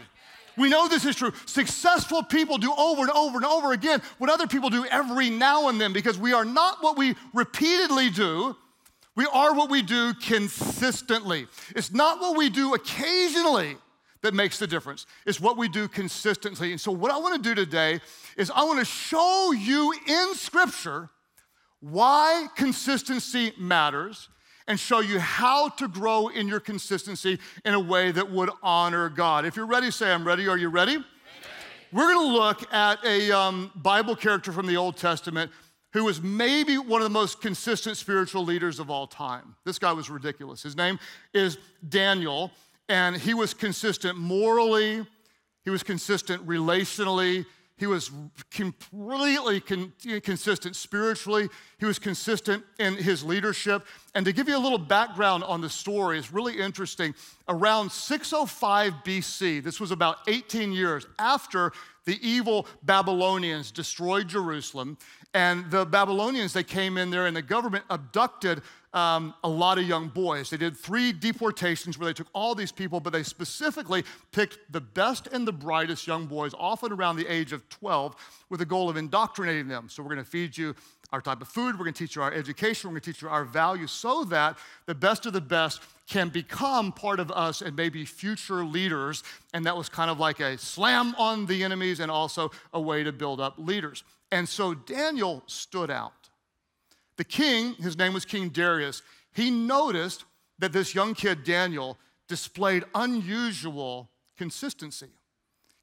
We 0.58 0.70
know 0.70 0.88
this 0.88 1.06
is 1.06 1.16
true. 1.16 1.32
Successful 1.46 2.24
people 2.24 2.58
do 2.58 2.74
over 2.78 3.02
and 3.02 3.12
over 3.12 3.38
and 3.38 3.46
over 3.46 3.72
again 3.74 4.02
what 4.18 4.30
other 4.30 4.48
people 4.48 4.70
do 4.70 4.86
every 4.86 5.30
now 5.30 5.70
and 5.70 5.80
then 5.80 5.94
because 5.94 6.18
we 6.18 6.34
are 6.34 6.46
not 6.46 6.82
what 6.82 6.98
we 6.98 7.16
repeatedly 7.34 8.10
do, 8.10 8.56
We 9.16 9.28
are 9.34 9.54
what 9.54 9.70
we 9.70 9.82
do 9.82 10.14
consistently. 10.14 11.48
It's 11.76 11.92
not 11.92 12.22
what 12.22 12.38
we 12.38 12.50
do 12.50 12.74
occasionally 12.74 13.76
that 14.22 14.34
makes 14.34 14.60
the 14.60 14.68
difference. 14.68 15.06
It's 15.26 15.40
what 15.40 15.58
we 15.58 15.68
do 15.68 15.88
consistently. 15.90 16.72
And 16.72 16.80
so, 16.80 16.92
what 16.92 17.12
I 17.12 17.18
want 17.18 17.36
to 17.36 17.50
do 17.50 17.56
today 17.56 18.00
is 18.38 18.50
I 18.50 18.64
want 18.64 18.80
to 18.80 18.86
show 18.86 19.52
you 19.52 19.94
in 20.08 20.36
Scripture 20.36 21.10
why 21.82 22.48
consistency 22.56 23.54
matters 23.58 24.30
and 24.70 24.80
show 24.80 25.00
you 25.00 25.20
how 25.20 25.68
to 25.68 25.88
grow 25.88 26.28
in 26.28 26.48
your 26.48 26.60
consistency 26.60 27.40
in 27.66 27.74
a 27.74 27.80
way 27.80 28.12
that 28.12 28.32
would 28.32 28.52
honor 28.62 29.10
God. 29.10 29.44
If 29.44 29.56
you're 29.56 29.66
ready, 29.66 29.90
say, 29.90 30.12
I'm 30.12 30.26
ready. 30.26 30.48
Are 30.48 30.58
you 30.58 30.70
ready? 30.70 30.98
ready. 30.98 31.06
We're 31.92 32.14
going 32.14 32.28
to 32.28 32.34
look 32.34 32.72
at 32.72 33.04
a 33.04 33.32
um, 33.32 33.72
Bible 33.76 34.16
character 34.16 34.52
from 34.52 34.68
the 34.68 34.78
Old 34.78 34.96
Testament 34.96 35.52
who 35.92 36.04
was 36.04 36.22
maybe 36.22 36.78
one 36.78 37.02
of 37.02 37.04
the 37.04 37.10
most 37.10 37.42
consistent 37.42 37.98
spiritual 37.98 38.46
leaders 38.46 38.80
of 38.80 38.92
all 38.92 39.08
time. 39.08 39.56
This 39.66 39.80
guy 39.80 39.92
was 39.92 40.08
ridiculous. 40.08 40.62
His 40.62 40.78
name 40.78 41.00
is 41.34 41.58
Daniel, 41.90 42.52
and 42.88 43.18
he 43.18 43.34
was 43.34 43.56
consistent 43.56 44.20
morally, 44.20 45.04
he 45.64 45.72
was 45.72 45.82
consistent 45.82 46.46
relationally, 46.46 47.44
he 47.80 47.88
was 47.88 48.12
completely 48.52 49.62
con- 49.62 49.94
consistent 50.22 50.76
spiritually. 50.76 51.48
He 51.80 51.86
was 51.86 51.98
consistent 51.98 52.64
in 52.78 52.96
his 52.96 53.24
leadership. 53.24 53.86
And 54.14 54.26
to 54.26 54.34
give 54.34 54.50
you 54.50 54.58
a 54.58 54.60
little 54.60 54.78
background 54.78 55.46
on 55.46 55.62
the 55.62 55.70
story, 55.70 56.20
it's 56.20 56.34
really 56.34 56.60
interesting. 56.60 57.16
Around 57.48 57.92
605 57.92 58.94
BC, 59.06 59.64
this 59.64 59.80
was 59.80 59.92
about 59.92 60.18
18 60.28 60.74
years 60.74 61.08
after 61.18 61.72
the 62.06 62.20
evil 62.28 62.68
Babylonians 62.84 63.72
destroyed 63.72 64.28
Jerusalem, 64.28 64.98
and 65.34 65.70
the 65.70 65.86
Babylonians, 65.86 66.54
they 66.54 66.64
came 66.64 66.98
in 66.98 67.12
there 67.12 67.28
and 67.28 67.36
the 67.36 67.42
government 67.42 67.86
abducted 67.90 68.62
um, 68.94 69.34
a 69.44 69.50
lot 69.50 69.78
of 69.78 69.88
young 69.88 70.08
boys. 70.08 70.50
They 70.50 70.58
did 70.58 70.76
three 70.76 71.12
deportations 71.12 71.98
where 71.98 72.08
they 72.08 72.14
took 72.14 72.28
all 72.34 72.56
these 72.56 72.72
people, 72.72 73.00
but 73.00 73.14
they 73.14 73.24
specifically 73.24 74.04
picked 74.32 74.58
the 74.72 74.82
best 74.82 75.28
and 75.28 75.48
the 75.48 75.52
brightest 75.52 76.08
young 76.08 76.26
boys, 76.26 76.54
often 76.58 76.92
around 76.92 77.18
the 77.18 77.28
age 77.28 77.54
of 77.54 77.68
12, 77.70 78.16
with 78.50 78.60
the 78.60 78.66
goal 78.66 78.90
of 78.90 78.98
indoctrinating 78.98 79.68
them. 79.68 79.90
So 79.90 80.02
we're 80.02 80.16
going 80.16 80.26
to 80.26 80.30
feed 80.30 80.58
you 80.58 80.76
our 81.12 81.22
type 81.22 81.42
of 81.42 81.48
food, 81.48 81.76
we're 81.78 81.86
going 81.86 81.94
to 81.94 82.06
teach 82.06 82.16
you 82.16 82.22
our 82.22 82.32
education, 82.32 82.88
we're 82.88 82.94
going 82.94 83.02
to 83.02 83.12
teach 83.12 83.22
you 83.24 83.30
our 83.30 83.44
values 83.44 83.90
so 83.90 84.24
that 84.26 84.58
the 84.86 84.94
best 84.94 85.26
of 85.26 85.34
the 85.34 85.42
best 85.42 85.82
can 86.08 86.30
become 86.30 86.92
part 86.92 87.20
of 87.20 87.32
us 87.32 87.62
and 87.62 87.76
maybe 87.76 88.06
future 88.06 88.64
leaders. 88.64 89.24
And 89.54 89.66
that 89.66 89.76
was 89.76 89.90
kind 89.90 90.12
of 90.12 90.20
like 90.20 90.40
a 90.40 90.58
slam 90.58 91.16
on 91.18 91.46
the 91.48 91.64
enemies 91.64 92.00
and 92.00 92.12
also 92.12 92.52
a 92.74 92.82
way 92.82 93.04
to 93.04 93.12
build 93.12 93.40
up 93.40 93.56
leaders. 93.58 94.04
And 94.32 94.48
so 94.48 94.74
Daniel 94.74 95.44
stood 95.48 95.90
out. 95.90 96.14
The 97.20 97.26
king, 97.26 97.74
his 97.74 97.98
name 97.98 98.14
was 98.14 98.24
King 98.24 98.48
Darius, 98.48 99.02
he 99.34 99.52
noticed 99.52 100.24
that 100.60 100.72
this 100.72 100.96
young 100.96 101.14
kid, 101.14 101.44
Daniel, 101.44 101.98
displayed 102.30 102.86
unusual 102.96 104.10
consistency. 104.38 105.10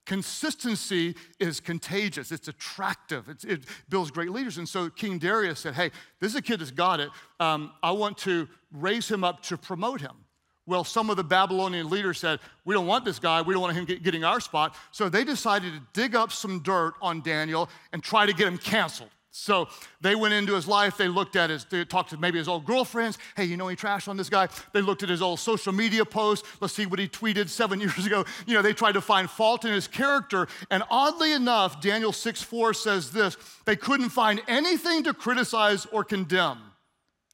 Consistency 0.06 1.14
is 1.38 1.60
contagious, 1.60 2.32
it's 2.32 2.48
attractive, 2.48 3.28
it's, 3.28 3.44
it 3.44 3.64
builds 3.90 4.10
great 4.10 4.30
leaders. 4.30 4.56
And 4.56 4.66
so 4.66 4.88
King 4.88 5.18
Darius 5.18 5.60
said, 5.60 5.74
Hey, 5.74 5.90
this 6.20 6.30
is 6.32 6.36
a 6.36 6.42
kid 6.42 6.60
that's 6.60 6.70
got 6.70 7.00
it. 7.00 7.10
Um, 7.38 7.72
I 7.82 7.90
want 7.90 8.16
to 8.18 8.48
raise 8.72 9.06
him 9.06 9.22
up 9.22 9.42
to 9.42 9.58
promote 9.58 10.00
him. 10.00 10.16
Well, 10.64 10.84
some 10.84 11.10
of 11.10 11.18
the 11.18 11.24
Babylonian 11.24 11.90
leaders 11.90 12.18
said, 12.18 12.40
We 12.64 12.72
don't 12.72 12.86
want 12.86 13.04
this 13.04 13.18
guy. 13.18 13.42
We 13.42 13.52
don't 13.52 13.60
want 13.60 13.76
him 13.76 13.84
get, 13.84 14.02
getting 14.02 14.24
our 14.24 14.40
spot. 14.40 14.74
So 14.90 15.10
they 15.10 15.22
decided 15.22 15.74
to 15.74 15.82
dig 15.92 16.16
up 16.16 16.32
some 16.32 16.60
dirt 16.60 16.94
on 17.02 17.20
Daniel 17.20 17.68
and 17.92 18.02
try 18.02 18.24
to 18.24 18.32
get 18.32 18.48
him 18.48 18.56
canceled. 18.56 19.10
So 19.38 19.68
they 20.00 20.14
went 20.14 20.32
into 20.32 20.54
his 20.54 20.66
life. 20.66 20.96
They 20.96 21.08
looked 21.08 21.36
at 21.36 21.50
his, 21.50 21.66
they 21.66 21.84
talked 21.84 22.08
to 22.10 22.16
maybe 22.16 22.38
his 22.38 22.48
old 22.48 22.64
girlfriends. 22.64 23.18
Hey, 23.36 23.44
you 23.44 23.58
know, 23.58 23.68
he 23.68 23.76
trashed 23.76 24.08
on 24.08 24.16
this 24.16 24.30
guy. 24.30 24.48
They 24.72 24.80
looked 24.80 25.02
at 25.02 25.10
his 25.10 25.20
old 25.20 25.40
social 25.40 25.74
media 25.74 26.06
posts. 26.06 26.48
Let's 26.58 26.72
see 26.72 26.86
what 26.86 26.98
he 26.98 27.06
tweeted 27.06 27.50
seven 27.50 27.78
years 27.86 28.06
ago. 28.06 28.24
You 28.46 28.54
know, 28.54 28.62
they 28.62 28.72
tried 28.72 28.92
to 28.92 29.02
find 29.02 29.28
fault 29.28 29.66
in 29.66 29.72
his 29.72 29.88
character. 29.88 30.48
And 30.70 30.82
oddly 30.90 31.34
enough, 31.34 31.82
Daniel 31.82 32.12
6 32.12 32.42
4 32.42 32.72
says 32.72 33.12
this 33.12 33.36
they 33.66 33.76
couldn't 33.76 34.08
find 34.08 34.40
anything 34.48 35.04
to 35.04 35.12
criticize 35.12 35.84
or 35.92 36.02
condemn. 36.02 36.58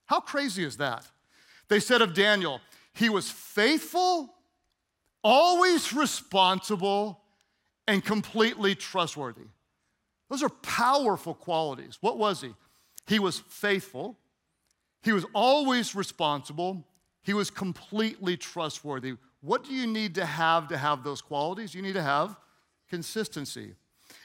How 0.06 0.18
crazy 0.18 0.64
is 0.64 0.78
that? 0.78 1.06
They 1.68 1.78
said 1.78 2.02
of 2.02 2.14
Daniel, 2.14 2.60
he 2.94 3.10
was 3.10 3.30
faithful, 3.30 4.34
always 5.22 5.92
responsible, 5.92 7.20
and 7.86 8.04
completely 8.04 8.74
trustworthy. 8.74 9.46
Those 10.32 10.42
are 10.42 10.48
powerful 10.48 11.34
qualities. 11.34 11.98
What 12.00 12.16
was 12.16 12.40
he? 12.40 12.54
He 13.06 13.18
was 13.18 13.40
faithful, 13.48 14.16
he 15.02 15.12
was 15.12 15.26
always 15.34 15.94
responsible, 15.94 16.86
he 17.22 17.34
was 17.34 17.50
completely 17.50 18.38
trustworthy. 18.38 19.16
What 19.42 19.62
do 19.62 19.74
you 19.74 19.86
need 19.86 20.14
to 20.14 20.24
have 20.24 20.68
to 20.68 20.78
have 20.78 21.04
those 21.04 21.20
qualities? 21.20 21.74
You 21.74 21.82
need 21.82 21.92
to 21.94 22.02
have 22.02 22.34
consistency. 22.88 23.74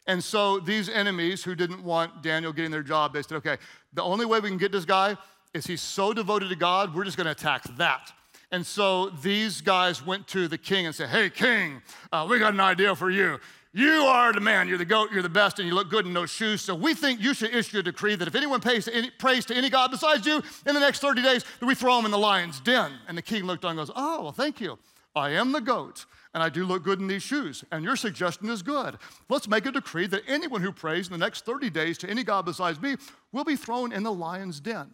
And 0.05 0.23
so 0.23 0.61
these 0.61 0.87
enemies 0.87 1.43
who 1.43 1.55
didn't 1.55 1.83
want 1.83 2.23
Daniel 2.23 2.53
getting 2.53 2.71
their 2.71 2.83
job, 2.83 3.11
they 3.13 3.21
said, 3.21 3.35
okay, 3.39 3.57
the 3.91 4.03
only 4.03 4.25
way 4.25 4.39
we 4.39 4.47
can 4.47 4.57
get 4.57 4.71
this 4.71 4.85
guy 4.85 5.17
is 5.53 5.67
he's 5.67 5.81
so 5.81 6.13
devoted 6.13 6.47
to 6.47 6.55
God, 6.55 6.95
we're 6.95 7.03
just 7.03 7.17
going 7.17 7.25
to 7.25 7.31
attack 7.31 7.63
that. 7.75 8.13
And 8.51 8.65
so 8.65 9.09
these 9.09 9.59
guys 9.59 10.05
went 10.05 10.25
to 10.29 10.47
the 10.47 10.57
king 10.57 10.85
and 10.85 10.95
said, 10.95 11.09
Hey, 11.09 11.29
king, 11.29 11.81
uh, 12.13 12.25
we 12.29 12.39
got 12.39 12.53
an 12.53 12.61
idea 12.61 12.95
for 12.95 13.09
you. 13.09 13.39
You 13.77 14.05
are 14.05 14.33
the 14.33 14.41
man, 14.41 14.67
you're 14.67 14.79
the 14.79 14.85
goat, 14.85 15.11
you're 15.13 15.21
the 15.21 15.29
best, 15.29 15.59
and 15.59 15.67
you 15.67 15.75
look 15.75 15.91
good 15.91 16.07
in 16.07 16.13
those 16.15 16.31
shoes. 16.31 16.61
So 16.61 16.73
we 16.73 16.95
think 16.95 17.21
you 17.21 17.35
should 17.35 17.53
issue 17.53 17.77
a 17.77 17.83
decree 17.83 18.15
that 18.15 18.27
if 18.27 18.33
anyone 18.33 18.59
pays 18.59 18.85
to 18.85 18.95
any, 18.95 19.11
prays 19.11 19.45
to 19.45 19.55
any 19.55 19.69
God 19.69 19.91
besides 19.91 20.25
you 20.25 20.41
in 20.65 20.73
the 20.73 20.79
next 20.79 20.97
30 20.97 21.21
days, 21.21 21.45
that 21.59 21.65
we 21.67 21.75
throw 21.75 21.99
him 21.99 22.05
in 22.05 22.09
the 22.09 22.17
lion's 22.17 22.59
den. 22.59 22.91
And 23.07 23.15
the 23.15 23.21
king 23.21 23.43
looked 23.43 23.63
on 23.63 23.77
and 23.77 23.77
goes, 23.77 23.91
Oh, 23.95 24.23
well, 24.23 24.31
thank 24.31 24.59
you. 24.59 24.79
I 25.15 25.29
am 25.29 25.51
the 25.51 25.61
goat, 25.61 26.07
and 26.33 26.41
I 26.41 26.49
do 26.49 26.65
look 26.65 26.83
good 26.83 26.99
in 26.99 27.05
these 27.05 27.21
shoes, 27.21 27.63
and 27.71 27.83
your 27.83 27.95
suggestion 27.95 28.49
is 28.49 28.63
good. 28.63 28.97
Let's 29.29 29.47
make 29.47 29.67
a 29.67 29.71
decree 29.71 30.07
that 30.07 30.23
anyone 30.27 30.63
who 30.63 30.71
prays 30.71 31.05
in 31.05 31.11
the 31.11 31.19
next 31.19 31.45
30 31.45 31.69
days 31.69 31.99
to 31.99 32.09
any 32.09 32.23
God 32.23 32.45
besides 32.45 32.81
me 32.81 32.95
will 33.31 33.43
be 33.43 33.55
thrown 33.55 33.91
in 33.91 34.01
the 34.01 34.11
lion's 34.11 34.59
den. 34.59 34.89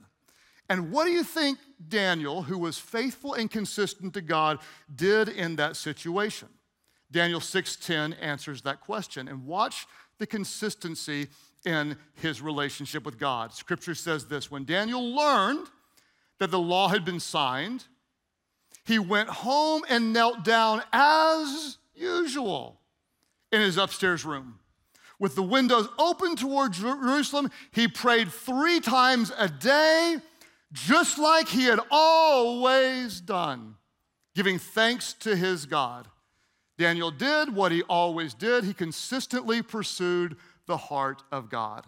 And 0.69 0.91
what 0.91 1.05
do 1.05 1.11
you 1.11 1.23
think 1.23 1.57
Daniel, 1.87 2.43
who 2.43 2.57
was 2.57 2.77
faithful 2.77 3.33
and 3.33 3.49
consistent 3.49 4.13
to 4.15 4.21
God, 4.21 4.59
did 4.93 5.29
in 5.29 5.55
that 5.55 5.77
situation? 5.77 6.49
Daniel 7.13 7.39
6:10 7.39 8.17
answers 8.19 8.63
that 8.63 8.81
question. 8.81 9.29
And 9.29 9.45
watch 9.45 9.87
the 10.17 10.27
consistency 10.27 11.29
in 11.65 11.97
his 12.15 12.41
relationship 12.41 13.05
with 13.05 13.17
God. 13.17 13.53
Scripture 13.53 13.95
says 13.95 14.25
this, 14.25 14.51
when 14.51 14.65
Daniel 14.65 15.15
learned 15.15 15.67
that 16.39 16.51
the 16.51 16.59
law 16.59 16.89
had 16.89 17.05
been 17.05 17.21
signed, 17.21 17.85
he 18.83 18.99
went 18.99 19.29
home 19.29 19.83
and 19.87 20.11
knelt 20.11 20.43
down 20.43 20.83
as 20.91 21.77
usual 21.95 22.81
in 23.51 23.61
his 23.61 23.77
upstairs 23.77 24.25
room. 24.25 24.59
With 25.19 25.35
the 25.35 25.43
windows 25.43 25.87
open 25.97 26.35
toward 26.35 26.73
Jerusalem, 26.73 27.49
he 27.71 27.87
prayed 27.87 28.29
3 28.29 28.81
times 28.81 29.31
a 29.37 29.47
day 29.47 30.17
just 30.73 31.17
like 31.17 31.47
he 31.47 31.65
had 31.65 31.79
always 31.91 33.21
done, 33.21 33.75
giving 34.35 34.59
thanks 34.59 35.13
to 35.13 35.35
his 35.35 35.65
God. 35.65 36.09
Daniel 36.77 37.11
did 37.11 37.53
what 37.53 37.71
he 37.71 37.83
always 37.83 38.33
did, 38.33 38.63
he 38.63 38.73
consistently 38.73 39.61
pursued 39.61 40.37
the 40.65 40.77
heart 40.77 41.23
of 41.31 41.49
God. 41.49 41.85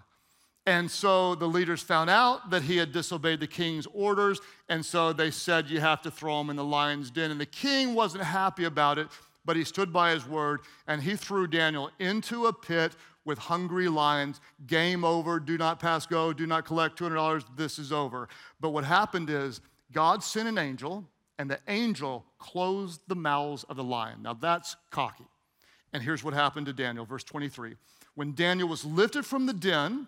And 0.67 0.89
so 0.89 1.35
the 1.35 1.47
leaders 1.47 1.81
found 1.81 2.09
out 2.09 2.49
that 2.49 2.63
he 2.63 2.77
had 2.77 2.91
disobeyed 2.91 3.39
the 3.39 3.47
king's 3.47 3.85
orders, 3.93 4.41
and 4.67 4.83
so 4.83 5.13
they 5.13 5.29
said, 5.29 5.69
You 5.69 5.79
have 5.79 6.01
to 6.01 6.11
throw 6.11 6.41
him 6.41 6.49
in 6.49 6.55
the 6.55 6.63
lion's 6.63 7.11
den. 7.11 7.29
And 7.29 7.39
the 7.39 7.45
king 7.45 7.93
wasn't 7.93 8.23
happy 8.23 8.63
about 8.63 8.97
it, 8.97 9.07
but 9.45 9.55
he 9.55 9.63
stood 9.63 9.93
by 9.93 10.11
his 10.11 10.27
word, 10.27 10.61
and 10.87 11.03
he 11.03 11.15
threw 11.15 11.45
Daniel 11.45 11.91
into 11.99 12.47
a 12.47 12.53
pit 12.53 12.95
with 13.25 13.37
hungry 13.37 13.87
lions. 13.87 14.41
Game 14.65 15.03
over. 15.03 15.39
Do 15.39 15.57
not 15.57 15.79
pass 15.79 16.07
go. 16.07 16.33
Do 16.33 16.47
not 16.47 16.65
collect 16.65 16.97
$200. 16.97 17.45
This 17.55 17.77
is 17.77 17.91
over. 17.91 18.27
But 18.59 18.69
what 18.69 18.85
happened 18.85 19.29
is 19.29 19.61
God 19.91 20.23
sent 20.23 20.47
an 20.47 20.57
angel, 20.57 21.07
and 21.37 21.49
the 21.49 21.59
angel 21.67 22.25
closed 22.37 23.01
the 23.07 23.15
mouths 23.15 23.63
of 23.65 23.75
the 23.75 23.83
lion. 23.83 24.21
Now 24.21 24.33
that's 24.33 24.75
cocky. 24.89 25.25
And 25.93 26.03
here's 26.03 26.23
what 26.23 26.33
happened 26.33 26.65
to 26.67 26.73
Daniel, 26.73 27.05
verse 27.05 27.23
23. 27.23 27.75
When 28.15 28.33
Daniel 28.33 28.67
was 28.67 28.85
lifted 28.85 29.25
from 29.25 29.45
the 29.45 29.53
den, 29.53 30.07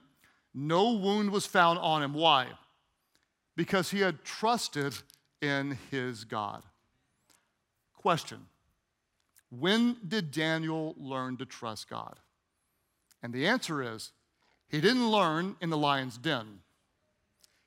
no 0.54 0.94
wound 0.94 1.32
was 1.32 1.46
found 1.46 1.80
on 1.80 2.02
him. 2.02 2.14
Why? 2.14 2.48
Because 3.56 3.92
he 3.92 4.00
had 4.00 4.24
trusted 4.24 4.96
in 5.42 5.78
his 5.92 6.24
God. 6.24 6.64
Question 7.94 8.46
When 9.50 9.98
did 10.08 10.32
Daniel 10.32 10.96
learn 10.98 11.38
to 11.38 11.46
trust 11.46 11.90
God? 11.90 12.20
And 13.22 13.34
the 13.34 13.48
answer 13.48 13.82
is 13.82 14.12
he 14.70 14.82
didn't 14.82 15.10
learn 15.10 15.56
in 15.62 15.70
the 15.70 15.78
lion's 15.78 16.18
den, 16.18 16.60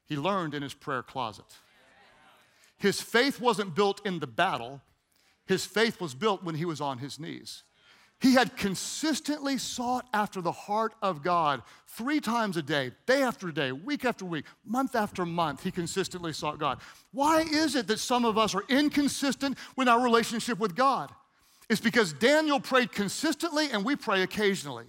he 0.07 0.17
learned 0.17 0.55
in 0.55 0.63
his 0.63 0.75
prayer 0.75 1.03
closet. 1.03 1.45
His 2.81 3.01
faith 3.01 3.41
wasn't 3.41 3.75
built 3.75 4.05
in 4.07 4.19
the 4.19 4.27
battle, 4.27 4.81
his 5.47 5.67
faith 5.67 6.01
was 6.01 6.15
built 6.15 6.43
when 6.43 6.55
he 6.55 6.65
was 6.65 6.81
on 6.81 6.99
his 6.99 7.21
knees. 7.21 7.63
He 8.21 8.35
had 8.35 8.57
consistently 8.57 9.59
sought 9.59 10.07
after 10.13 10.41
the 10.41 10.53
heart 10.53 10.95
of 11.03 11.23
God 11.23 11.63
three 11.87 12.21
times 12.21 12.57
a 12.57 12.63
day, 12.63 12.93
day 13.07 13.23
after 13.23 13.51
day, 13.51 13.73
week 13.73 14.05
after 14.05 14.25
week, 14.25 14.45
month 14.65 14.95
after 14.95 15.25
month. 15.25 15.63
He 15.63 15.71
consistently 15.71 16.33
sought 16.33 16.59
God. 16.59 16.81
Why 17.13 17.41
is 17.41 17.77
it 17.77 17.87
that 17.87 17.99
some 17.99 18.25
of 18.25 18.37
us 18.37 18.55
are 18.55 18.65
inconsistent 18.69 19.57
with 19.77 19.89
our 19.89 20.03
relationship 20.03 20.59
with 20.59 20.75
God? 20.75 21.11
It's 21.69 21.81
because 21.81 22.13
Daniel 22.13 22.61
prayed 22.61 22.93
consistently 22.93 23.71
and 23.73 23.85
we 23.85 23.97
pray 23.97 24.23
occasionally. 24.23 24.87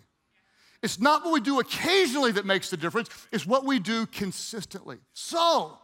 It's 0.84 1.00
not 1.00 1.24
what 1.24 1.34
we 1.34 1.40
do 1.40 1.60
occasionally 1.60 2.32
that 2.34 2.46
makes 2.46 2.70
the 2.70 2.78
difference, 2.78 3.10
it's 3.32 3.46
what 3.46 3.66
we 3.66 3.80
do 3.80 4.06
consistently. 4.08 4.98
So, 5.14 5.78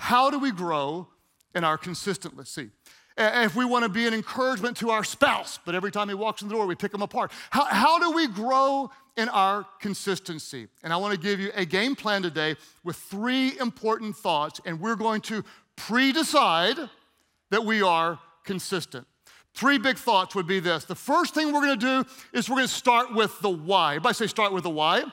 how 0.00 0.30
do 0.30 0.38
we 0.38 0.50
grow 0.50 1.06
in 1.54 1.62
our 1.62 1.76
consistency? 1.76 2.70
if 3.18 3.54
we 3.54 3.66
want 3.66 3.82
to 3.82 3.90
be 3.90 4.06
an 4.06 4.14
encouragement 4.14 4.78
to 4.78 4.88
our 4.88 5.04
spouse, 5.04 5.58
but 5.66 5.74
every 5.74 5.90
time 5.90 6.08
he 6.08 6.14
walks 6.14 6.40
in 6.40 6.48
the 6.48 6.54
door, 6.54 6.64
we 6.64 6.74
pick 6.74 6.94
him 6.94 7.02
apart. 7.02 7.30
How, 7.50 7.66
how 7.66 7.98
do 7.98 8.12
we 8.12 8.26
grow 8.26 8.90
in 9.18 9.28
our 9.28 9.66
consistency? 9.78 10.68
And 10.82 10.90
I 10.90 10.96
want 10.96 11.12
to 11.12 11.20
give 11.20 11.38
you 11.38 11.50
a 11.54 11.66
game 11.66 11.94
plan 11.94 12.22
today 12.22 12.56
with 12.82 12.96
three 12.96 13.58
important 13.58 14.16
thoughts, 14.16 14.58
and 14.64 14.80
we're 14.80 14.96
going 14.96 15.20
to 15.22 15.44
pre 15.76 16.12
decide 16.12 16.78
that 17.50 17.66
we 17.66 17.82
are 17.82 18.18
consistent. 18.44 19.06
Three 19.52 19.76
big 19.76 19.98
thoughts 19.98 20.34
would 20.34 20.46
be 20.46 20.60
this. 20.60 20.86
The 20.86 20.94
first 20.94 21.34
thing 21.34 21.52
we're 21.52 21.66
going 21.66 21.78
to 21.78 22.04
do 22.04 22.10
is 22.32 22.48
we're 22.48 22.56
going 22.56 22.68
to 22.68 22.72
start 22.72 23.14
with 23.14 23.38
the 23.42 23.50
why. 23.50 23.96
Everybody 23.96 24.14
say, 24.14 24.28
start 24.28 24.52
with 24.52 24.62
the 24.62 24.70
why. 24.70 25.04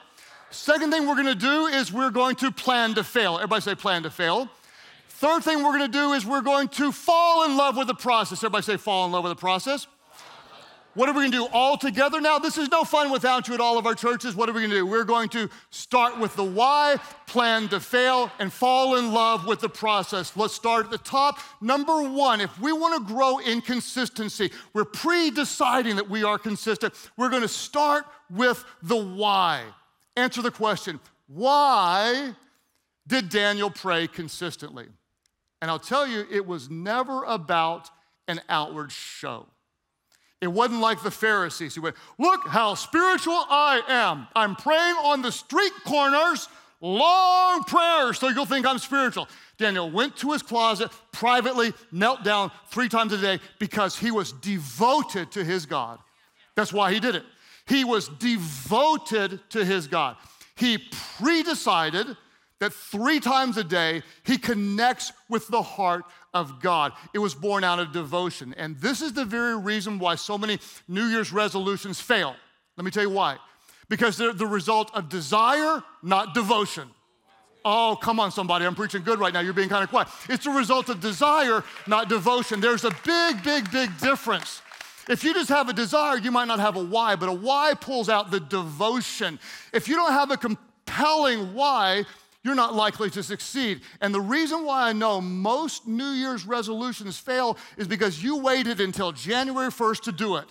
Second 0.50 0.92
thing 0.92 1.06
we're 1.08 1.16
going 1.16 1.26
to 1.26 1.36
do 1.36 1.66
is 1.66 1.92
we're 1.92 2.12
going 2.12 2.36
to 2.38 2.52
plan 2.52 2.94
to 2.94 3.04
fail. 3.04 3.36
Everybody 3.36 3.62
say, 3.62 3.76
plan 3.76 4.04
to 4.04 4.10
fail. 4.10 4.50
Third 5.18 5.44
thing 5.44 5.64
we're 5.64 5.76
going 5.76 5.92
to 5.92 5.98
do 5.98 6.14
is 6.14 6.28
we're 6.28 6.42
going 6.42 6.68
to 6.68 6.92
fall 6.92 7.44
in 7.46 7.58
love 7.58 7.76
with 7.76 7.88
the 7.88 7.96
process. 7.96 8.38
Everybody 8.44 8.62
say, 8.62 8.78
fall 8.78 9.08
in 9.08 9.12
love 9.12 9.24
with 9.24 9.32
the 9.32 9.40
process. 9.40 9.88
What 10.94 11.10
are 11.10 11.12
we 11.12 11.22
going 11.22 11.32
to 11.32 11.38
do 11.38 11.48
all 11.52 11.76
together 11.76 12.22
now? 12.22 12.38
This 12.38 12.60
is 12.60 12.70
no 12.70 12.84
fun 12.84 13.10
without 13.12 13.48
you 13.48 13.56
at 13.56 13.60
all 13.60 13.80
of 13.80 13.88
our 13.88 13.96
churches. 13.96 14.36
What 14.36 14.48
are 14.48 14.52
we 14.54 14.62
going 14.62 14.70
to 14.70 14.76
do? 14.76 14.86
We're 14.86 15.06
going 15.06 15.30
to 15.30 15.50
start 15.72 16.20
with 16.20 16.36
the 16.36 16.44
why, 16.44 16.98
plan 17.26 17.68
to 17.70 17.80
fail, 17.80 18.32
and 18.38 18.54
fall 18.54 18.98
in 18.98 19.12
love 19.12 19.48
with 19.48 19.60
the 19.60 19.70
process. 19.70 20.38
Let's 20.38 20.54
start 20.54 20.86
at 20.86 20.92
the 20.92 21.00
top. 21.00 21.40
Number 21.62 22.08
one, 22.08 22.40
if 22.40 22.60
we 22.60 22.72
want 22.72 22.96
to 23.08 23.12
grow 23.12 23.40
in 23.40 23.62
consistency, 23.62 24.52
we're 24.74 24.86
pre 24.86 25.32
deciding 25.32 25.96
that 25.96 26.08
we 26.08 26.24
are 26.24 26.38
consistent. 26.38 26.94
We're 27.18 27.30
going 27.30 27.42
to 27.42 27.48
start 27.48 28.06
with 28.30 28.64
the 28.84 29.04
why. 29.04 29.64
Answer 30.16 30.44
the 30.44 30.52
question 30.52 31.00
why 31.26 32.36
did 33.08 33.30
Daniel 33.30 33.72
pray 33.72 34.06
consistently? 34.06 34.86
And 35.62 35.72
I'll 35.72 35.80
tell 35.80 36.08
you, 36.08 36.26
it 36.32 36.46
was 36.46 36.70
never 36.70 37.24
about 37.24 37.90
an 38.28 38.42
outward 38.50 38.92
show. 38.92 39.48
It 40.40 40.48
wasn't 40.48 40.82
like 40.82 41.02
the 41.02 41.12
Pharisees 41.12 41.74
who 41.74 41.82
went, 41.82 41.96
Look 42.20 42.48
how 42.48 42.76
spiritual 42.76 43.34
I 43.34 43.82
am. 43.88 44.28
I'm 44.36 44.56
praying 44.56 44.96
on 44.98 45.24
the 45.24 45.32
street 45.32 45.72
corners, 45.84 46.48
long 46.80 47.64
prayers, 47.64 48.20
so 48.20 48.28
you'll 48.28 48.46
think 48.46 48.66
I'm 48.66 48.78
spiritual. 48.78 49.28
Daniel 49.58 49.90
went 49.90 50.16
to 50.18 50.34
his 50.34 50.44
closet 50.44 50.92
privately, 51.12 51.74
knelt 51.92 52.24
down 52.24 52.52
three 52.68 52.88
times 52.88 53.14
a 53.14 53.18
day 53.18 53.40
because 53.58 53.98
he 53.98 54.12
was 54.12 54.32
devoted 54.34 55.32
to 55.32 55.44
his 55.44 55.66
God. 55.66 55.98
That's 56.56 56.72
why 56.72 56.94
he 56.94 57.00
did 57.00 57.16
it. 57.16 57.24
He 57.66 57.84
was 57.84 58.08
devoted 58.08 59.40
to 59.50 59.66
his 59.66 59.88
God. 59.88 60.18
He 60.56 60.78
pre 61.18 61.42
decided 61.42 62.16
that 62.60 62.74
three 62.74 63.20
times 63.20 63.58
a 63.58 63.64
day 63.64 64.02
he 64.24 64.38
connects 64.38 65.14
with 65.30 65.48
the 65.48 65.62
heart 65.62 66.04
of 66.34 66.62
God. 66.62 66.94
It 67.14 67.20
was 67.20 67.36
born 67.36 67.64
out 67.64 67.80
of 67.80 67.92
devotion. 67.92 68.54
And 68.58 68.80
this 68.80 69.02
is 69.02 69.14
the 69.14 69.26
very 69.26 69.58
reason 69.58 70.00
why 70.00 70.16
so 70.16 70.38
many 70.38 70.60
New 70.88 71.06
Year's 71.06 71.32
resolutions 71.32 72.00
fail. 72.00 72.36
Let 72.76 72.86
me 72.86 72.92
tell 72.92 73.04
you 73.04 73.10
why. 73.10 73.38
Because 73.90 74.18
they're 74.18 74.34
the 74.34 74.48
result 74.48 74.92
of 74.96 75.10
desire, 75.10 75.84
not 76.04 76.34
devotion. 76.34 76.90
Oh, 77.64 77.98
come 78.02 78.20
on, 78.20 78.32
somebody. 78.32 78.66
I'm 78.66 78.76
preaching 78.76 79.04
good 79.04 79.20
right 79.20 79.34
now. 79.34 79.40
You're 79.40 79.54
being 79.54 79.70
kind 79.70 79.84
of 79.84 79.90
quiet. 79.90 80.08
It's 80.30 80.46
a 80.46 80.52
result 80.52 80.90
of 80.90 81.00
desire, 81.00 81.64
not 81.86 82.08
devotion. 82.08 82.62
There's 82.62 82.86
a 82.86 82.92
big, 83.04 83.44
big, 83.44 83.70
big 83.72 83.98
difference. 84.00 84.62
If 85.10 85.24
you 85.24 85.34
just 85.34 85.50
have 85.50 85.70
a 85.70 85.74
desire, 85.74 86.18
you 86.18 86.32
might 86.32 86.48
not 86.48 86.60
have 86.60 86.76
a 86.76 86.84
why, 86.84 87.16
but 87.16 87.30
a 87.30 87.34
why 87.34 87.74
pulls 87.80 88.10
out 88.10 88.30
the 88.30 88.40
devotion. 88.40 89.40
If 89.74 89.88
you 89.88 89.96
don't 89.96 90.12
have 90.12 90.32
a 90.32 90.38
compelling 90.38 91.54
why, 91.54 92.04
you're 92.48 92.56
not 92.56 92.74
likely 92.74 93.10
to 93.12 93.22
succeed. 93.22 93.82
And 94.02 94.14
the 94.14 94.22
reason 94.22 94.64
why 94.64 94.90
I 94.90 94.94
know 94.94 95.20
most 95.22 95.88
New 95.88 96.12
Year's 96.12 96.46
resolutions 96.46 97.18
fail 97.20 97.58
is 97.78 97.88
because 97.88 98.24
you 98.24 98.38
waited 98.38 98.80
until 98.80 99.12
January 99.12 99.70
1st 99.70 100.02
to 100.04 100.12
do 100.12 100.38
it. 100.38 100.46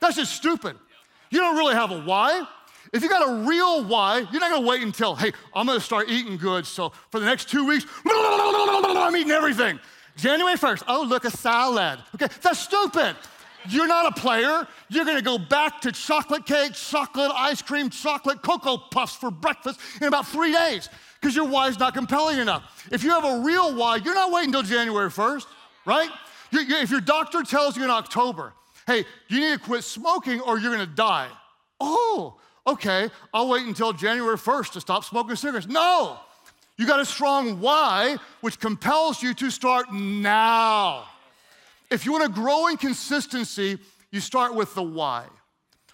That's 0.00 0.16
just 0.16 0.32
stupid. 0.32 0.76
You 1.30 1.40
don't 1.40 1.56
really 1.56 1.74
have 1.74 1.90
a 1.90 2.00
why. 2.02 2.46
If 2.92 3.02
you 3.02 3.08
got 3.08 3.28
a 3.28 3.48
real 3.48 3.84
why, 3.84 4.18
you're 4.30 4.40
not 4.40 4.52
gonna 4.52 4.66
wait 4.66 4.82
until, 4.82 5.16
hey, 5.16 5.32
I'm 5.52 5.66
gonna 5.66 5.80
start 5.80 6.08
eating 6.08 6.36
good. 6.36 6.64
So 6.64 6.92
for 7.10 7.18
the 7.18 7.26
next 7.26 7.50
two 7.50 7.66
weeks, 7.66 7.84
I'm 8.06 9.16
eating 9.16 9.32
everything. 9.32 9.80
January 10.16 10.56
1st, 10.56 10.84
oh, 10.88 11.02
look, 11.02 11.24
a 11.24 11.30
salad. 11.30 11.98
Okay, 12.14 12.28
that's 12.40 12.60
stupid. 12.60 13.16
You're 13.68 13.86
not 13.86 14.16
a 14.16 14.20
player. 14.20 14.66
You're 14.88 15.04
gonna 15.04 15.22
go 15.22 15.38
back 15.38 15.80
to 15.82 15.92
chocolate 15.92 16.46
cake, 16.46 16.74
chocolate 16.74 17.32
ice 17.34 17.62
cream, 17.62 17.90
chocolate 17.90 18.42
cocoa 18.42 18.76
puffs 18.76 19.16
for 19.16 19.30
breakfast 19.30 19.80
in 20.00 20.08
about 20.08 20.26
three 20.26 20.52
days 20.52 20.88
because 21.20 21.34
your 21.34 21.46
why 21.46 21.68
is 21.68 21.78
not 21.78 21.94
compelling 21.94 22.38
enough. 22.38 22.86
If 22.92 23.02
you 23.02 23.10
have 23.10 23.24
a 23.24 23.40
real 23.40 23.74
why, 23.74 23.96
you're 23.96 24.14
not 24.14 24.30
waiting 24.32 24.54
until 24.54 24.62
January 24.62 25.10
1st, 25.10 25.46
right? 25.84 26.10
you 26.50 26.60
you 26.60 26.76
if 26.76 26.90
your 26.90 27.00
doctor 27.00 27.42
tells 27.42 27.76
you 27.76 27.84
in 27.84 27.90
October, 27.90 28.52
hey, 28.86 29.04
you 29.28 29.40
need 29.40 29.52
to 29.52 29.58
quit 29.58 29.84
smoking 29.84 30.40
or 30.40 30.58
you're 30.58 30.72
gonna 30.72 30.86
die. 30.86 31.28
Oh, 31.80 32.36
okay, 32.66 33.10
I'll 33.34 33.48
wait 33.48 33.66
until 33.66 33.92
January 33.92 34.36
1st 34.36 34.72
to 34.72 34.80
stop 34.80 35.04
smoking 35.04 35.36
cigarettes. 35.36 35.66
No, 35.66 36.18
you 36.76 36.86
got 36.86 37.00
a 37.00 37.04
strong 37.04 37.60
why, 37.60 38.16
which 38.40 38.60
compels 38.60 39.22
you 39.22 39.34
to 39.34 39.50
start 39.50 39.92
now. 39.92 41.06
If 41.90 42.04
you 42.04 42.12
wanna 42.12 42.28
grow 42.28 42.68
in 42.68 42.76
consistency, 42.76 43.78
you 44.10 44.20
start 44.20 44.54
with 44.54 44.74
the 44.74 44.82
why. 44.82 45.26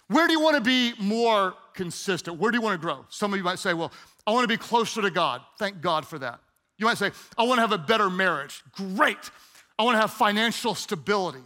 Where 0.07 0.27
do 0.27 0.33
you 0.33 0.41
wanna 0.41 0.61
be 0.61 0.93
more 0.99 1.55
consistent? 1.73 2.37
Where 2.37 2.51
do 2.51 2.57
you 2.57 2.61
wanna 2.61 2.77
grow? 2.77 3.05
Some 3.09 3.33
of 3.33 3.37
you 3.37 3.43
might 3.43 3.59
say, 3.59 3.73
well, 3.73 3.91
I 4.25 4.31
want 4.31 4.43
to 4.43 4.47
be 4.47 4.57
closer 4.57 5.01
to 5.01 5.11
God. 5.11 5.41
Thank 5.59 5.81
God 5.81 6.07
for 6.07 6.17
that. 6.19 6.39
You 6.77 6.85
might 6.85 6.97
say, 6.97 7.11
I 7.37 7.43
want 7.43 7.57
to 7.57 7.61
have 7.61 7.71
a 7.71 7.77
better 7.77 8.09
marriage. 8.09 8.63
Great. 8.71 9.17
I 9.77 9.83
want 9.83 9.95
to 9.95 9.99
have 9.99 10.11
financial 10.11 10.75
stability. 10.75 11.43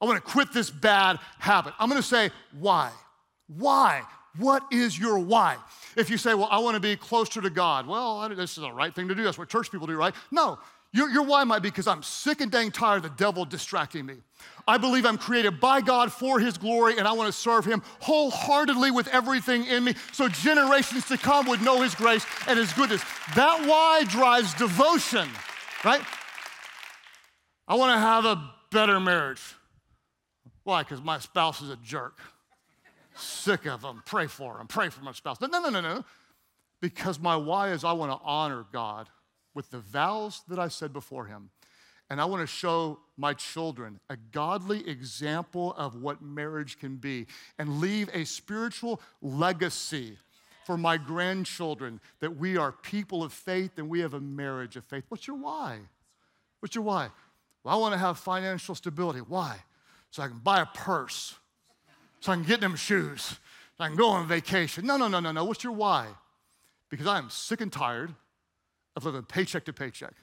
I 0.00 0.04
want 0.04 0.22
to 0.22 0.30
quit 0.30 0.52
this 0.52 0.70
bad 0.70 1.18
habit. 1.38 1.74
I'm 1.78 1.88
going 1.88 2.00
to 2.00 2.06
say, 2.06 2.30
why? 2.58 2.90
Why? 3.48 4.02
What 4.36 4.62
is 4.70 4.98
your 4.98 5.18
why? 5.18 5.56
If 5.96 6.10
you 6.10 6.18
say, 6.18 6.34
well, 6.34 6.48
I 6.50 6.58
want 6.58 6.74
to 6.74 6.80
be 6.80 6.96
closer 6.96 7.40
to 7.40 7.50
God, 7.50 7.86
well, 7.86 8.28
this 8.28 8.56
is 8.56 8.62
the 8.62 8.70
right 8.70 8.94
thing 8.94 9.08
to 9.08 9.14
do. 9.14 9.24
That's 9.24 9.38
what 9.38 9.48
church 9.48 9.70
people 9.70 9.86
do, 9.86 9.96
right? 9.96 10.14
No, 10.30 10.58
your, 10.92 11.10
your 11.10 11.24
why 11.24 11.44
might 11.44 11.60
be 11.60 11.68
because 11.68 11.86
I'm 11.86 12.02
sick 12.02 12.40
and 12.40 12.50
dang 12.50 12.70
tired 12.70 12.98
of 12.98 13.02
the 13.02 13.08
devil 13.10 13.44
distracting 13.44 14.06
me. 14.06 14.14
I 14.66 14.78
believe 14.78 15.04
I'm 15.04 15.18
created 15.18 15.60
by 15.60 15.80
God 15.80 16.10
for 16.12 16.40
His 16.40 16.56
glory, 16.56 16.98
and 16.98 17.06
I 17.06 17.12
want 17.12 17.32
to 17.32 17.38
serve 17.38 17.64
Him 17.64 17.82
wholeheartedly 18.00 18.90
with 18.90 19.08
everything 19.08 19.66
in 19.66 19.84
me 19.84 19.94
so 20.12 20.28
generations 20.28 21.06
to 21.08 21.18
come 21.18 21.46
would 21.46 21.62
know 21.62 21.82
His 21.82 21.94
grace 21.94 22.24
and 22.46 22.58
His 22.58 22.72
goodness. 22.72 23.02
That 23.34 23.66
why 23.68 24.04
drives 24.04 24.54
devotion, 24.54 25.28
right? 25.84 26.02
I 27.66 27.74
want 27.74 27.94
to 27.94 28.00
have 28.00 28.24
a 28.24 28.50
better 28.70 28.98
marriage. 28.98 29.42
Why? 30.64 30.82
Because 30.82 31.02
my 31.02 31.18
spouse 31.18 31.60
is 31.60 31.70
a 31.70 31.76
jerk. 31.76 32.18
Sick 33.14 33.66
of 33.66 33.82
him. 33.82 34.02
Pray 34.06 34.26
for 34.26 34.60
him. 34.60 34.66
Pray 34.68 34.88
for 34.88 35.02
my 35.02 35.12
spouse. 35.12 35.40
No, 35.40 35.48
no, 35.48 35.60
no, 35.60 35.70
no, 35.70 35.80
no. 35.80 36.04
Because 36.80 37.18
my 37.18 37.36
why 37.36 37.70
is 37.72 37.84
I 37.84 37.92
want 37.92 38.12
to 38.12 38.24
honor 38.24 38.64
God 38.72 39.08
with 39.58 39.70
the 39.72 39.80
vows 39.80 40.42
that 40.46 40.60
I 40.60 40.68
said 40.68 40.92
before 40.92 41.24
him. 41.24 41.50
And 42.10 42.20
I 42.20 42.26
want 42.26 42.42
to 42.42 42.46
show 42.46 43.00
my 43.16 43.34
children 43.34 43.98
a 44.08 44.16
godly 44.16 44.88
example 44.88 45.74
of 45.76 46.00
what 46.00 46.22
marriage 46.22 46.78
can 46.78 46.94
be 46.94 47.26
and 47.58 47.80
leave 47.80 48.08
a 48.14 48.22
spiritual 48.22 49.00
legacy 49.20 50.16
for 50.64 50.78
my 50.78 50.96
grandchildren 50.96 52.00
that 52.20 52.36
we 52.36 52.56
are 52.56 52.70
people 52.70 53.24
of 53.24 53.32
faith 53.32 53.72
and 53.78 53.88
we 53.88 53.98
have 53.98 54.14
a 54.14 54.20
marriage 54.20 54.76
of 54.76 54.84
faith. 54.84 55.02
What's 55.08 55.26
your 55.26 55.36
why? 55.36 55.80
What's 56.60 56.76
your 56.76 56.84
why? 56.84 57.08
Well, 57.64 57.74
I 57.74 57.80
want 57.80 57.94
to 57.94 57.98
have 57.98 58.16
financial 58.16 58.76
stability. 58.76 59.18
Why? 59.18 59.56
So 60.12 60.22
I 60.22 60.28
can 60.28 60.38
buy 60.38 60.60
a 60.60 60.66
purse, 60.66 61.34
so 62.20 62.30
I 62.30 62.36
can 62.36 62.44
get 62.44 62.60
them 62.60 62.76
shoes, 62.76 63.22
so 63.76 63.84
I 63.84 63.88
can 63.88 63.96
go 63.96 64.10
on 64.10 64.28
vacation. 64.28 64.86
No, 64.86 64.96
no, 64.96 65.08
no, 65.08 65.18
no, 65.18 65.32
no. 65.32 65.44
What's 65.44 65.64
your 65.64 65.72
why? 65.72 66.06
Because 66.90 67.08
I 67.08 67.18
am 67.18 67.28
sick 67.28 67.60
and 67.60 67.72
tired 67.72 68.14
of 68.98 69.06
living 69.06 69.22
paycheck 69.22 69.64
to 69.66 69.72
paycheck. 69.72 70.14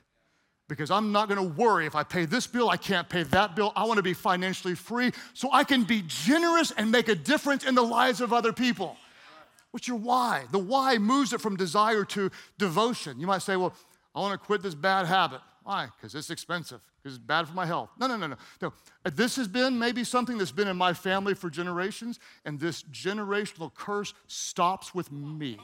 Because 0.68 0.90
I'm 0.90 1.12
not 1.12 1.30
gonna 1.30 1.44
worry 1.44 1.86
if 1.86 1.96
I 1.96 2.04
pay 2.04 2.26
this 2.26 2.48
bill, 2.48 2.70
I 2.70 2.78
can't 2.78 3.08
pay 3.08 3.24
that 3.24 3.56
bill. 3.56 3.72
I 3.76 3.86
wanna 3.86 4.02
be 4.02 4.14
financially 4.14 4.76
free 4.76 5.12
so 5.34 5.52
I 5.52 5.64
can 5.64 5.84
be 5.84 6.04
generous 6.08 6.72
and 6.72 6.92
make 6.92 7.08
a 7.08 7.16
difference 7.16 7.66
in 7.66 7.76
the 7.76 7.84
lives 7.84 8.22
of 8.22 8.34
other 8.34 8.52
people. 8.52 8.98
What's 9.72 9.88
your 9.88 9.98
why? 9.98 10.46
The 10.52 10.60
why 10.60 10.98
moves 10.98 11.34
it 11.34 11.42
from 11.42 11.56
desire 11.56 12.04
to 12.06 12.32
devotion. 12.58 13.20
You 13.20 13.28
might 13.28 13.42
say, 13.42 13.56
Well, 13.58 13.74
I 14.16 14.22
wanna 14.22 14.38
quit 14.38 14.64
this 14.64 14.76
bad 14.76 15.06
habit. 15.06 15.42
Why? 15.64 15.88
Because 15.98 16.14
it's 16.14 16.30
expensive, 16.30 16.80
because 17.02 17.18
it's 17.18 17.26
bad 17.26 17.48
for 17.48 17.54
my 17.56 17.66
health. 17.66 17.90
No, 18.00 18.06
no, 18.08 18.18
no, 18.18 18.28
no. 18.28 18.36
No. 18.62 18.74
Uh, 19.04 19.10
this 19.14 19.36
has 19.36 19.48
been 19.48 19.78
maybe 19.78 20.04
something 20.04 20.38
that's 20.38 20.52
been 20.52 20.68
in 20.68 20.78
my 20.78 20.94
family 20.94 21.34
for 21.34 21.50
generations, 21.50 22.20
and 22.46 22.60
this 22.60 22.84
generational 22.84 23.74
curse 23.74 24.14
stops 24.28 24.94
with 24.94 25.12
me. 25.12 25.58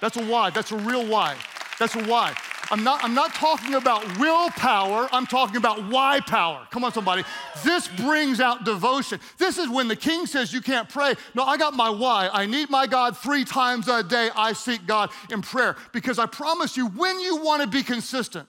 That's 0.00 0.16
a 0.16 0.24
why. 0.24 0.48
That's 0.50 0.72
a 0.72 0.76
real 0.78 1.06
why. 1.06 1.36
That's 1.80 1.96
why. 1.96 2.34
I'm 2.70 2.84
not, 2.84 3.02
I'm 3.02 3.14
not 3.14 3.34
talking 3.34 3.74
about 3.74 4.18
willpower, 4.18 5.08
I'm 5.10 5.26
talking 5.26 5.56
about 5.56 5.88
why 5.88 6.20
power. 6.20 6.68
Come 6.70 6.84
on, 6.84 6.92
somebody. 6.92 7.24
This 7.64 7.88
brings 7.88 8.38
out 8.38 8.64
devotion. 8.64 9.18
This 9.38 9.58
is 9.58 9.68
when 9.68 9.88
the 9.88 9.96
king 9.96 10.26
says 10.26 10.52
you 10.52 10.60
can't 10.60 10.88
pray. 10.88 11.14
No, 11.34 11.42
I 11.42 11.56
got 11.56 11.74
my 11.74 11.88
why. 11.88 12.28
I 12.30 12.46
need 12.46 12.68
my 12.70 12.86
God 12.86 13.16
three 13.16 13.44
times 13.44 13.88
a 13.88 14.04
day. 14.04 14.28
I 14.36 14.52
seek 14.52 14.86
God 14.86 15.10
in 15.32 15.40
prayer 15.40 15.74
because 15.92 16.18
I 16.18 16.26
promise 16.26 16.76
you, 16.76 16.86
when 16.88 17.18
you 17.18 17.42
want 17.42 17.62
to 17.62 17.66
be 17.66 17.82
consistent, 17.82 18.46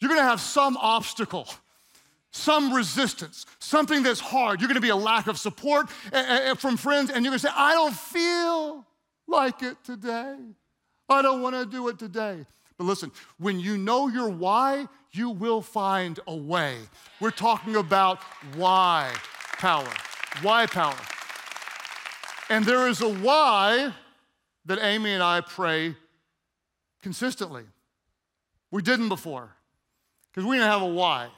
you're 0.00 0.08
going 0.08 0.20
to 0.20 0.24
have 0.24 0.40
some 0.40 0.76
obstacle 0.78 1.48
some 2.32 2.74
resistance, 2.74 3.46
something 3.60 4.02
that's 4.02 4.20
hard. 4.20 4.60
You're 4.60 4.68
going 4.68 4.74
to 4.74 4.82
be 4.82 4.90
a 4.90 4.96
lack 4.96 5.26
of 5.26 5.38
support 5.38 5.88
eh, 6.12 6.18
eh, 6.18 6.50
eh, 6.50 6.54
from 6.54 6.76
friends, 6.76 7.10
and 7.10 7.24
you're 7.24 7.30
going 7.30 7.40
to 7.40 7.46
say, 7.46 7.52
I 7.56 7.72
don't 7.72 7.94
feel 7.94 8.84
like 9.26 9.62
it 9.62 9.82
today. 9.82 10.36
I 11.08 11.22
don't 11.22 11.42
want 11.42 11.54
to 11.54 11.66
do 11.66 11.88
it 11.88 11.98
today. 11.98 12.44
But 12.78 12.84
listen, 12.84 13.10
when 13.38 13.58
you 13.58 13.78
know 13.78 14.08
your 14.08 14.28
why, 14.28 14.88
you 15.12 15.30
will 15.30 15.62
find 15.62 16.20
a 16.26 16.36
way. 16.36 16.76
We're 17.20 17.30
talking 17.30 17.76
about 17.76 18.20
why 18.54 19.12
power. 19.58 19.88
Why 20.42 20.66
power. 20.66 20.96
And 22.50 22.64
there 22.64 22.86
is 22.88 23.00
a 23.00 23.08
why 23.08 23.92
that 24.66 24.78
Amy 24.82 25.12
and 25.12 25.22
I 25.22 25.40
pray 25.40 25.96
consistently. 27.02 27.64
We 28.70 28.82
didn't 28.82 29.08
before 29.08 29.50
because 30.30 30.46
we 30.46 30.56
didn't 30.56 30.70
have 30.70 30.82
a 30.82 30.86
why. 30.86 31.28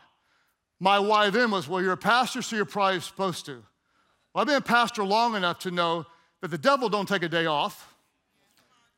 My 0.81 0.98
why 0.98 1.31
then 1.31 1.50
was, 1.50 1.68
well, 1.68 1.83
you're 1.83 1.92
a 1.92 1.96
pastor, 1.96 2.42
so 2.42 2.57
you're 2.57 2.64
probably 2.64 3.00
supposed 3.00 3.46
to. 3.46 3.62
Well, 4.33 4.42
I've 4.42 4.46
been 4.46 4.57
a 4.57 4.61
pastor 4.61 5.04
long 5.04 5.37
enough 5.37 5.61
to 5.61 5.70
know 5.70 6.07
that 6.40 6.48
the 6.48 6.59
devil 6.59 6.88
don't 6.88 7.09
take 7.09 7.22
a 7.22 7.28
day 7.28 7.46
off. 7.46 7.94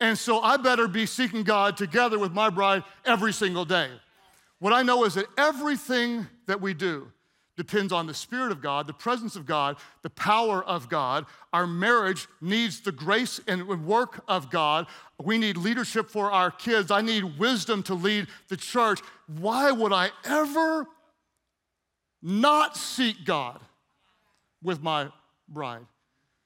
And 0.00 0.16
so 0.16 0.40
I 0.40 0.56
better 0.56 0.88
be 0.88 1.06
seeking 1.06 1.42
God 1.42 1.76
together 1.76 2.18
with 2.18 2.32
my 2.32 2.48
bride 2.48 2.84
every 3.04 3.32
single 3.32 3.64
day. 3.64 3.90
What 4.58 4.72
I 4.72 4.82
know 4.82 5.04
is 5.04 5.14
that 5.14 5.26
everything 5.36 6.26
that 6.46 6.60
we 6.60 6.74
do 6.74 7.10
depends 7.56 7.92
on 7.92 8.06
the 8.06 8.14
Spirit 8.14 8.52
of 8.52 8.62
God, 8.62 8.86
the 8.86 8.94
presence 8.94 9.36
of 9.36 9.44
God, 9.44 9.76
the 10.00 10.08
power 10.08 10.64
of 10.64 10.88
God. 10.88 11.26
Our 11.52 11.66
marriage 11.66 12.26
needs 12.40 12.80
the 12.80 12.92
grace 12.92 13.38
and 13.46 13.84
work 13.84 14.24
of 14.26 14.50
God. 14.50 14.86
We 15.22 15.36
need 15.36 15.58
leadership 15.58 16.08
for 16.08 16.32
our 16.32 16.50
kids. 16.50 16.90
I 16.90 17.02
need 17.02 17.38
wisdom 17.38 17.82
to 17.84 17.94
lead 17.94 18.28
the 18.48 18.56
church. 18.56 19.00
Why 19.26 19.70
would 19.70 19.92
I 19.92 20.10
ever 20.24 20.86
not 22.22 22.78
seek 22.78 23.26
God 23.26 23.60
with 24.62 24.82
my 24.82 25.08
bride? 25.46 25.84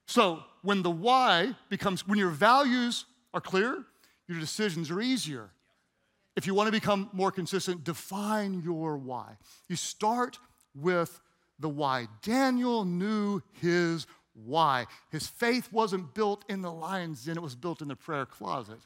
So, 0.09 0.43
when 0.63 0.83
the 0.83 0.91
why 0.91 1.55
becomes, 1.69 2.09
when 2.09 2.19
your 2.19 2.31
values 2.31 3.05
are 3.35 3.41
clear, 3.41 3.85
your 4.27 4.41
decisions 4.41 4.91
are 4.91 5.01
easier. 5.01 5.51
If 6.37 6.47
you 6.47 6.55
want 6.55 6.69
to 6.69 6.73
become 6.73 7.11
more 7.13 7.31
consistent, 7.31 7.85
define 7.85 8.63
your 8.65 8.97
why. 8.97 9.37
You 9.69 9.77
start 9.77 10.39
with 10.75 11.21
the 11.59 11.69
why. 11.69 12.09
Daniel 12.23 12.85
knew 12.85 13.43
his 13.61 14.07
why. 14.33 14.87
His 15.11 15.27
faith 15.27 15.73
wasn't 15.73 16.15
built 16.15 16.45
in 16.49 16.63
the 16.63 16.73
lion's 16.73 17.25
den, 17.25 17.37
it 17.37 17.43
was 17.43 17.55
built 17.55 17.83
in 17.83 17.89
the 17.89 17.97
prayer 17.97 18.27
closet. 18.27 18.81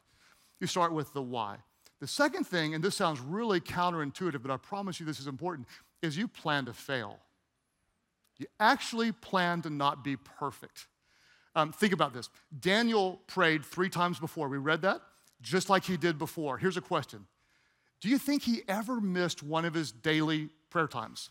You 0.61 0.67
start 0.67 0.93
with 0.93 1.13
the 1.13 1.23
why. 1.23 1.57
The 2.01 2.07
second 2.07 2.45
thing, 2.45 2.75
and 2.75 2.85
this 2.85 2.95
sounds 2.95 3.21
really 3.21 3.61
counterintuitive, 3.61 4.43
but 4.43 4.51
I 4.51 4.57
promise 4.57 5.01
you 5.01 5.07
this 5.07 5.21
is 5.21 5.27
important, 5.27 5.67
is 6.03 6.17
you 6.17 6.29
plan 6.29 6.67
to 6.67 6.73
fail. 6.73 7.19
You 8.39 8.47
actually 8.61 9.11
plan 9.13 9.63
to 9.63 9.71
not 9.71 10.05
be 10.05 10.17
perfect. 10.17 10.87
Um, 11.59 11.73
think 11.73 11.93
about 11.93 12.15
this. 12.15 12.31
Daniel 12.61 13.21
prayed 13.27 13.65
three 13.65 13.89
times 13.89 14.21
before. 14.21 14.49
We 14.49 14.59
read 14.59 14.83
that, 14.83 15.01
just 15.43 15.69
like 15.69 15.85
he 15.85 15.97
did 15.97 16.17
before. 16.17 16.57
Here's 16.57 16.77
a 16.77 16.81
question 16.81 17.27
Do 18.01 18.09
you 18.09 18.17
think 18.17 18.45
he 18.45 18.63
ever 18.69 19.01
missed 19.01 19.43
one 19.43 19.65
of 19.65 19.75
his 19.75 19.91
daily 19.91 20.51
prayer 20.71 20.87
times? 20.87 21.31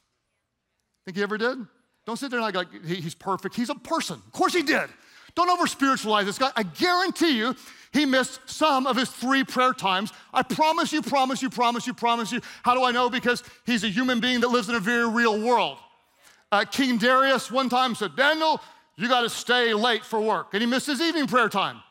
Think 1.06 1.16
he 1.16 1.24
ever 1.24 1.38
did? 1.38 1.58
Don't 2.06 2.18
sit 2.18 2.30
there 2.30 2.42
and 2.42 2.54
like, 2.54 2.74
like 2.74 2.86
he's 2.86 3.16
perfect. 3.16 3.56
He's 3.56 3.70
a 3.70 3.76
person. 3.76 4.22
Of 4.26 4.34
course 4.34 4.54
he 4.54 4.64
did. 4.64 4.90
Don't 5.34 5.50
over 5.50 5.66
spiritualize 5.66 6.26
this 6.26 6.38
guy. 6.38 6.52
I 6.58 6.64
guarantee 6.64 7.38
you, 7.38 7.56
he 7.94 8.06
missed 8.06 8.42
some 8.48 8.86
of 8.86 8.98
his 8.98 9.08
three 9.08 9.46
prayer 9.46 9.72
times. 9.72 10.12
I 10.34 10.44
promise 10.44 10.92
you, 10.92 11.02
promise 11.02 11.42
you, 11.42 11.50
promise 11.50 11.88
you, 11.88 11.94
promise 11.94 12.34
you. 12.34 12.42
How 12.64 12.74
do 12.74 12.84
I 12.84 12.92
know? 12.92 13.10
Because 13.10 13.44
he's 13.66 13.86
a 13.86 13.90
human 13.90 14.20
being 14.20 14.42
that 14.42 14.50
lives 14.50 14.68
in 14.68 14.76
a 14.76 14.80
very 14.82 15.08
real 15.08 15.40
world. 15.40 15.78
Uh, 16.52 16.66
King 16.66 16.98
Darius 16.98 17.52
one 17.52 17.70
time 17.70 17.94
said, 17.94 18.16
Daniel, 18.16 18.62
you 18.98 19.08
got 19.08 19.22
to 19.22 19.30
stay 19.30 19.74
late 19.74 20.04
for 20.04 20.20
work. 20.20 20.54
And 20.54 20.62
he 20.62 20.68
missed 20.68 20.88
his 20.88 21.00
evening 21.00 21.28
prayer 21.28 21.50
time. 21.50 21.82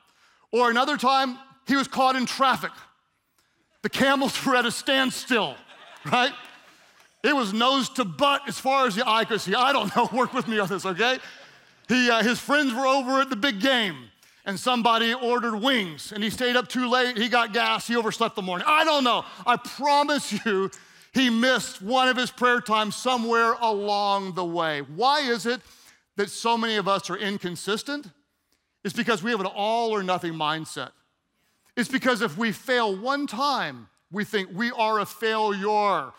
Or 0.53 0.71
another 0.71 0.97
time, 0.97 1.39
he 1.67 1.77
was 1.77 1.89
caught 1.89 2.17
in 2.17 2.27
traffic. 2.27 2.73
The 3.83 3.89
camels 3.89 4.45
were 4.47 4.57
at 4.57 4.67
a 4.67 4.73
standstill, 4.73 5.55
right? 6.05 6.33
It 7.23 7.35
was 7.35 7.53
nose 7.53 7.89
to 7.91 8.05
butt 8.05 8.43
as 8.47 8.59
far 8.59 8.87
as 8.87 8.95
the 8.97 9.09
eye 9.09 9.25
could 9.25 9.41
see. 9.41 9.55
I 9.55 9.73
don't 9.73 9.95
know. 9.97 10.09
Work 10.13 10.35
with 10.35 10.49
me 10.49 10.59
on 10.59 10.69
this, 10.69 10.85
okay? 10.85 11.19
He, 11.89 12.11
uh, 12.11 12.23
his 12.23 12.41
friends 12.41 12.75
were 12.75 12.87
over 12.87 13.21
at 13.21 13.31
the 13.31 13.37
big 13.37 13.61
game, 13.61 13.97
and 14.45 14.59
somebody 14.59 15.15
ordered 15.15 15.57
wings, 15.57 16.13
and 16.13 16.23
he 16.23 16.31
stayed 16.31 16.57
up 16.57 16.69
too 16.69 16.89
late. 16.89 17.17
He 17.17 17.29
got 17.29 17.53
gas. 17.53 17.87
He 17.87 17.97
overslept 17.97 18.35
the 18.35 18.43
morning. 18.43 18.67
I 18.69 18.85
don't 18.85 19.05
know. 19.05 19.25
I 19.47 19.57
promise 19.57 20.45
you, 20.45 20.71
he 21.13 21.31
missed 21.31 21.81
one 21.81 22.09
of 22.09 22.17
his 22.17 22.31
prayer 22.31 22.61
times 22.61 22.97
somewhere 22.97 23.53
along 23.61 24.35
the 24.35 24.45
way. 24.45 24.81
Why 24.81 25.21
is 25.21 25.47
it 25.47 25.61
that 26.17 26.31
so 26.31 26.57
many 26.57 26.77
of 26.77 26.89
us 26.89 27.09
are 27.11 27.17
inconsistent 27.17 28.09
is 28.85 28.93
because 28.93 29.23
we 29.23 29.31
have 29.31 29.41
an 29.41 29.47
all 29.47 29.91
or 29.91 30.03
nothing 30.03 30.33
mindset. 30.33 30.91
It's 31.77 31.89
because 31.89 32.23
if 32.23 32.39
we 32.39 32.53
fail 32.53 32.97
one 32.97 33.27
time, 33.27 33.89
we 34.11 34.25
think 34.25 34.51
we 34.55 34.71
are 34.73 35.01
a 35.01 35.07
failure. 35.07 36.13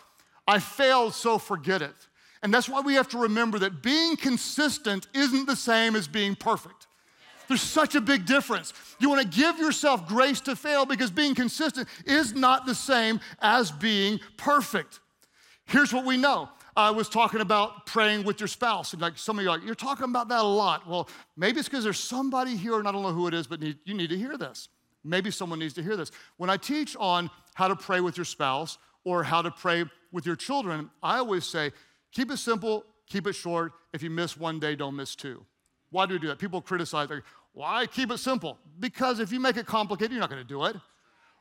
I 0.47 0.59
failed, 0.59 1.13
so 1.13 1.37
forget 1.37 1.81
it. 1.81 1.95
And 2.43 2.53
that's 2.53 2.69
why 2.69 2.81
we 2.81 2.93
have 2.93 3.09
to 3.09 3.17
remember 3.17 3.57
that 3.59 3.81
being 3.81 4.15
consistent 4.15 5.07
isn't 5.13 5.47
the 5.47 5.55
same 5.55 5.95
as 5.95 6.07
being 6.07 6.35
perfect. 6.35 6.87
There's 7.47 7.61
such 7.61 7.95
a 7.95 8.01
big 8.01 8.25
difference. 8.25 8.73
You 8.99 9.09
want 9.09 9.21
to 9.21 9.37
give 9.37 9.57
yourself 9.57 10.07
grace 10.07 10.41
to 10.41 10.55
fail 10.55 10.85
because 10.85 11.09
being 11.09 11.33
consistent 11.33 11.87
is 12.05 12.33
not 12.33 12.65
the 12.65 12.75
same 12.75 13.19
as 13.39 13.71
being 13.71 14.19
perfect. 14.35 14.99
Here's 15.65 15.93
what 15.93 16.05
we 16.05 16.17
know 16.17 16.49
I 16.77 16.91
was 16.91 17.09
talking 17.09 17.41
about 17.41 17.87
praying 17.87 18.23
with 18.23 18.39
your 18.39 18.47
spouse. 18.47 18.93
And 18.93 19.01
like 19.01 19.17
some 19.17 19.39
of 19.39 19.43
you 19.43 19.49
are 19.49 19.57
like, 19.57 19.65
you're 19.65 19.73
talking 19.73 20.05
about 20.05 20.29
that 20.29 20.41
a 20.41 20.43
lot. 20.43 20.87
Well, 20.87 21.09
maybe 21.35 21.59
it's 21.59 21.67
because 21.67 21.83
there's 21.83 21.99
somebody 21.99 22.55
here, 22.55 22.77
and 22.77 22.87
I 22.87 22.91
don't 22.91 23.01
know 23.01 23.11
who 23.11 23.27
it 23.27 23.33
is, 23.33 23.47
but 23.47 23.59
need, 23.59 23.79
you 23.83 23.95
need 23.95 24.11
to 24.11 24.17
hear 24.17 24.37
this. 24.37 24.69
Maybe 25.03 25.31
someone 25.31 25.57
needs 25.57 25.73
to 25.73 25.83
hear 25.83 25.97
this. 25.97 26.11
When 26.37 26.51
I 26.51 26.57
teach 26.57 26.95
on 26.99 27.31
how 27.55 27.67
to 27.67 27.75
pray 27.75 27.99
with 27.99 28.15
your 28.15 28.25
spouse 28.25 28.77
or 29.03 29.23
how 29.23 29.41
to 29.41 29.49
pray 29.49 29.85
with 30.11 30.27
your 30.27 30.35
children, 30.35 30.91
I 31.01 31.17
always 31.17 31.45
say, 31.45 31.71
keep 32.11 32.29
it 32.29 32.37
simple, 32.37 32.85
keep 33.09 33.25
it 33.25 33.33
short. 33.33 33.71
If 33.91 34.03
you 34.03 34.11
miss 34.11 34.37
one 34.37 34.59
day, 34.59 34.75
don't 34.75 34.95
miss 34.95 35.15
two. 35.15 35.43
Why 35.89 36.05
do 36.05 36.13
we 36.13 36.19
do 36.19 36.27
that? 36.27 36.37
People 36.37 36.61
criticize, 36.61 37.09
like, 37.09 37.23
why 37.53 37.87
keep 37.87 38.11
it 38.11 38.19
simple? 38.19 38.59
Because 38.79 39.19
if 39.19 39.31
you 39.31 39.39
make 39.39 39.57
it 39.57 39.65
complicated, 39.65 40.11
you're 40.11 40.19
not 40.19 40.29
going 40.29 40.43
to 40.43 40.47
do 40.47 40.63
it. 40.65 40.75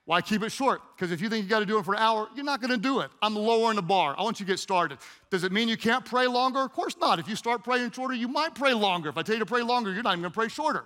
Why 0.07 0.21
keep 0.21 0.45
it 0.45 0.53
short? 0.53 0.83
Because 0.95 1.11
if 1.11 1.21
you 1.21 1.29
think 1.29 1.43
you 1.43 1.51
got 1.51 1.59
to 1.59 1.67
do 1.67 1.79
it 1.79 1.85
for 1.85 1.93
an 1.93 2.01
hour, 2.01 2.29
you're 2.37 2.45
not 2.45 2.61
going 2.61 2.71
to 2.71 2.77
do 2.77 3.01
it. 3.01 3.11
I'm 3.21 3.35
lowering 3.35 3.75
the 3.75 3.83
bar. 3.83 4.15
I 4.17 4.23
want 4.23 4.39
you 4.39 4.47
to 4.47 4.53
get 4.53 4.61
started. 4.61 4.99
Does 5.31 5.43
it 5.43 5.51
mean 5.51 5.69
you 5.69 5.77
can't 5.77 6.05
pray 6.05 6.29
longer? 6.29 6.61
Of 6.61 6.73
course 6.73 6.97
not. 7.01 7.19
If 7.19 7.29
you 7.29 7.35
start 7.35 7.65
praying 7.65 7.91
shorter, 7.91 8.15
you 8.15 8.29
might 8.29 8.55
pray 8.55 8.73
longer. 8.73 9.09
If 9.09 9.19
I 9.19 9.23
tell 9.23 9.35
you 9.35 9.41
to 9.41 9.47
pray 9.47 9.63
longer, 9.63 9.93
you're 9.93 10.05
not 10.05 10.13
even 10.13 10.23
going 10.23 10.33
to 10.33 10.39
pray 10.39 10.47
shorter. 10.47 10.85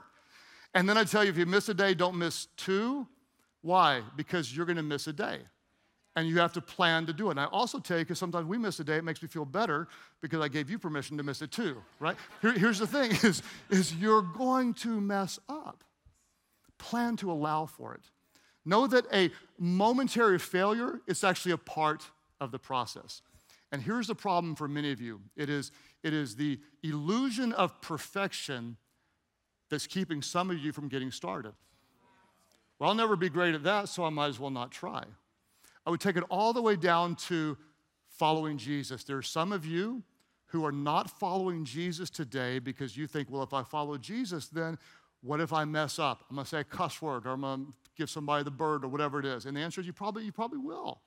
And 0.73 0.89
then 0.89 0.97
I 0.97 1.05
tell 1.05 1.23
you, 1.23 1.31
if 1.31 1.37
you 1.37 1.45
miss 1.45 1.69
a 1.69 1.75
day, 1.75 1.93
don't 1.93 2.17
miss 2.17 2.47
two. 2.57 3.07
Why? 3.61 4.01
Because 4.17 4.57
you're 4.57 4.65
going 4.65 4.77
to 4.77 4.83
miss 4.83 5.07
a 5.07 5.13
day. 5.13 5.41
And 6.17 6.27
you 6.27 6.39
have 6.39 6.55
to 6.55 6.63
plan 6.63 7.05
to 7.05 7.13
do 7.13 7.29
it. 7.29 7.33
And 7.33 7.41
I 7.41 7.45
also 7.45 7.79
tell 7.79 7.99
you, 7.99 8.05
because 8.05 8.19
sometimes 8.19 8.47
we 8.47 8.57
miss 8.57 8.81
a 8.81 8.85
day, 8.85 8.97
it 8.97 9.05
makes 9.05 9.21
me 9.21 9.29
feel 9.29 9.45
better 9.45 9.87
because 10.23 10.41
I 10.41 10.49
gave 10.49 10.71
you 10.71 10.79
permission 10.79 11.19
to 11.19 11.23
miss 11.23 11.43
it 11.43 11.53
too, 11.53 11.83
right? 11.99 12.17
Here, 12.41 12.53
here's 12.53 12.79
the 12.79 12.87
thing 12.87 13.11
is, 13.23 13.43
is 13.69 13.95
you're 13.95 14.23
going 14.23 14.73
to 14.75 14.99
mess 14.99 15.39
up. 15.47 15.85
Plan 16.79 17.17
to 17.19 17.31
allow 17.31 17.67
for 17.67 17.95
it. 17.95 18.01
Know 18.65 18.87
that 18.87 19.07
a 19.13 19.31
momentary 19.59 20.39
failure 20.39 21.01
is 21.07 21.25
actually 21.25 21.53
a 21.53 21.59
part 21.59 22.11
of 22.41 22.51
the 22.51 22.59
process. 22.59 23.23
And 23.73 23.83
here's 23.83 24.07
the 24.07 24.15
problem 24.15 24.55
for 24.55 24.69
many 24.69 24.93
of 24.93 25.01
you 25.01 25.21
it 25.37 25.49
is, 25.49 25.71
it 26.03 26.13
is 26.13 26.37
the 26.37 26.59
illusion 26.83 27.53
of 27.53 27.81
perfection 27.81 28.77
that's 29.71 29.87
keeping 29.87 30.21
some 30.21 30.51
of 30.51 30.59
you 30.59 30.73
from 30.73 30.89
getting 30.89 31.11
started. 31.11 31.53
Well, 32.79 32.91
I'll 32.91 32.97
never 32.97 33.15
be 33.15 33.29
great 33.29 33.55
at 33.55 33.63
that, 33.65 33.89
so 33.89 34.05
I 34.05 34.11
might 34.11 34.29
as 34.29 34.41
well 34.41 34.51
not 34.51 34.73
try. 34.73 35.05
I 35.87 35.91
would 35.91 36.01
take 36.01 36.17
it 36.17 36.25
all 36.31 36.53
the 36.53 36.63
way 36.63 36.77
down 36.77 37.15
to 37.17 37.57
following 38.09 38.59
Jesus. 38.59 39.05
There 39.05 39.17
are 39.17 39.23
some 39.23 39.53
of 39.53 39.65
you 39.65 40.03
who 40.47 40.65
are 40.65 40.73
not 40.73 41.11
following 41.11 41.65
Jesus 41.65 42.11
today 42.11 42.59
because 42.59 42.97
you 42.97 43.07
think, 43.07 43.31
well, 43.31 43.43
if 43.43 43.55
I 43.55 43.63
follow 43.63 43.97
Jesus, 43.97 44.49
then 44.49 44.79
what 45.23 45.41
if 45.41 45.53
I 45.53 45.65
mess 45.65 45.99
up? 45.99 46.25
I'm 46.29 46.37
gonna 46.37 46.47
say 46.47 46.61
a 46.61 46.65
cuss 46.65 47.01
word 47.01 47.27
or 47.27 47.31
I'm 47.31 47.43
gonna 47.43 47.67
give 48.01 48.11
somebody 48.11 48.43
the 48.43 48.51
bird 48.51 48.85
or 48.85 48.89
whatever 48.89 49.21
it 49.21 49.27
is. 49.27 49.47
And 49.47 49.57
the 49.57 49.61
answer 49.61 49.81
is 49.81 49.87
you 49.87 49.93
probably, 49.93 50.25
you 50.25 50.33
probably 50.33 50.59
will. 50.59 51.03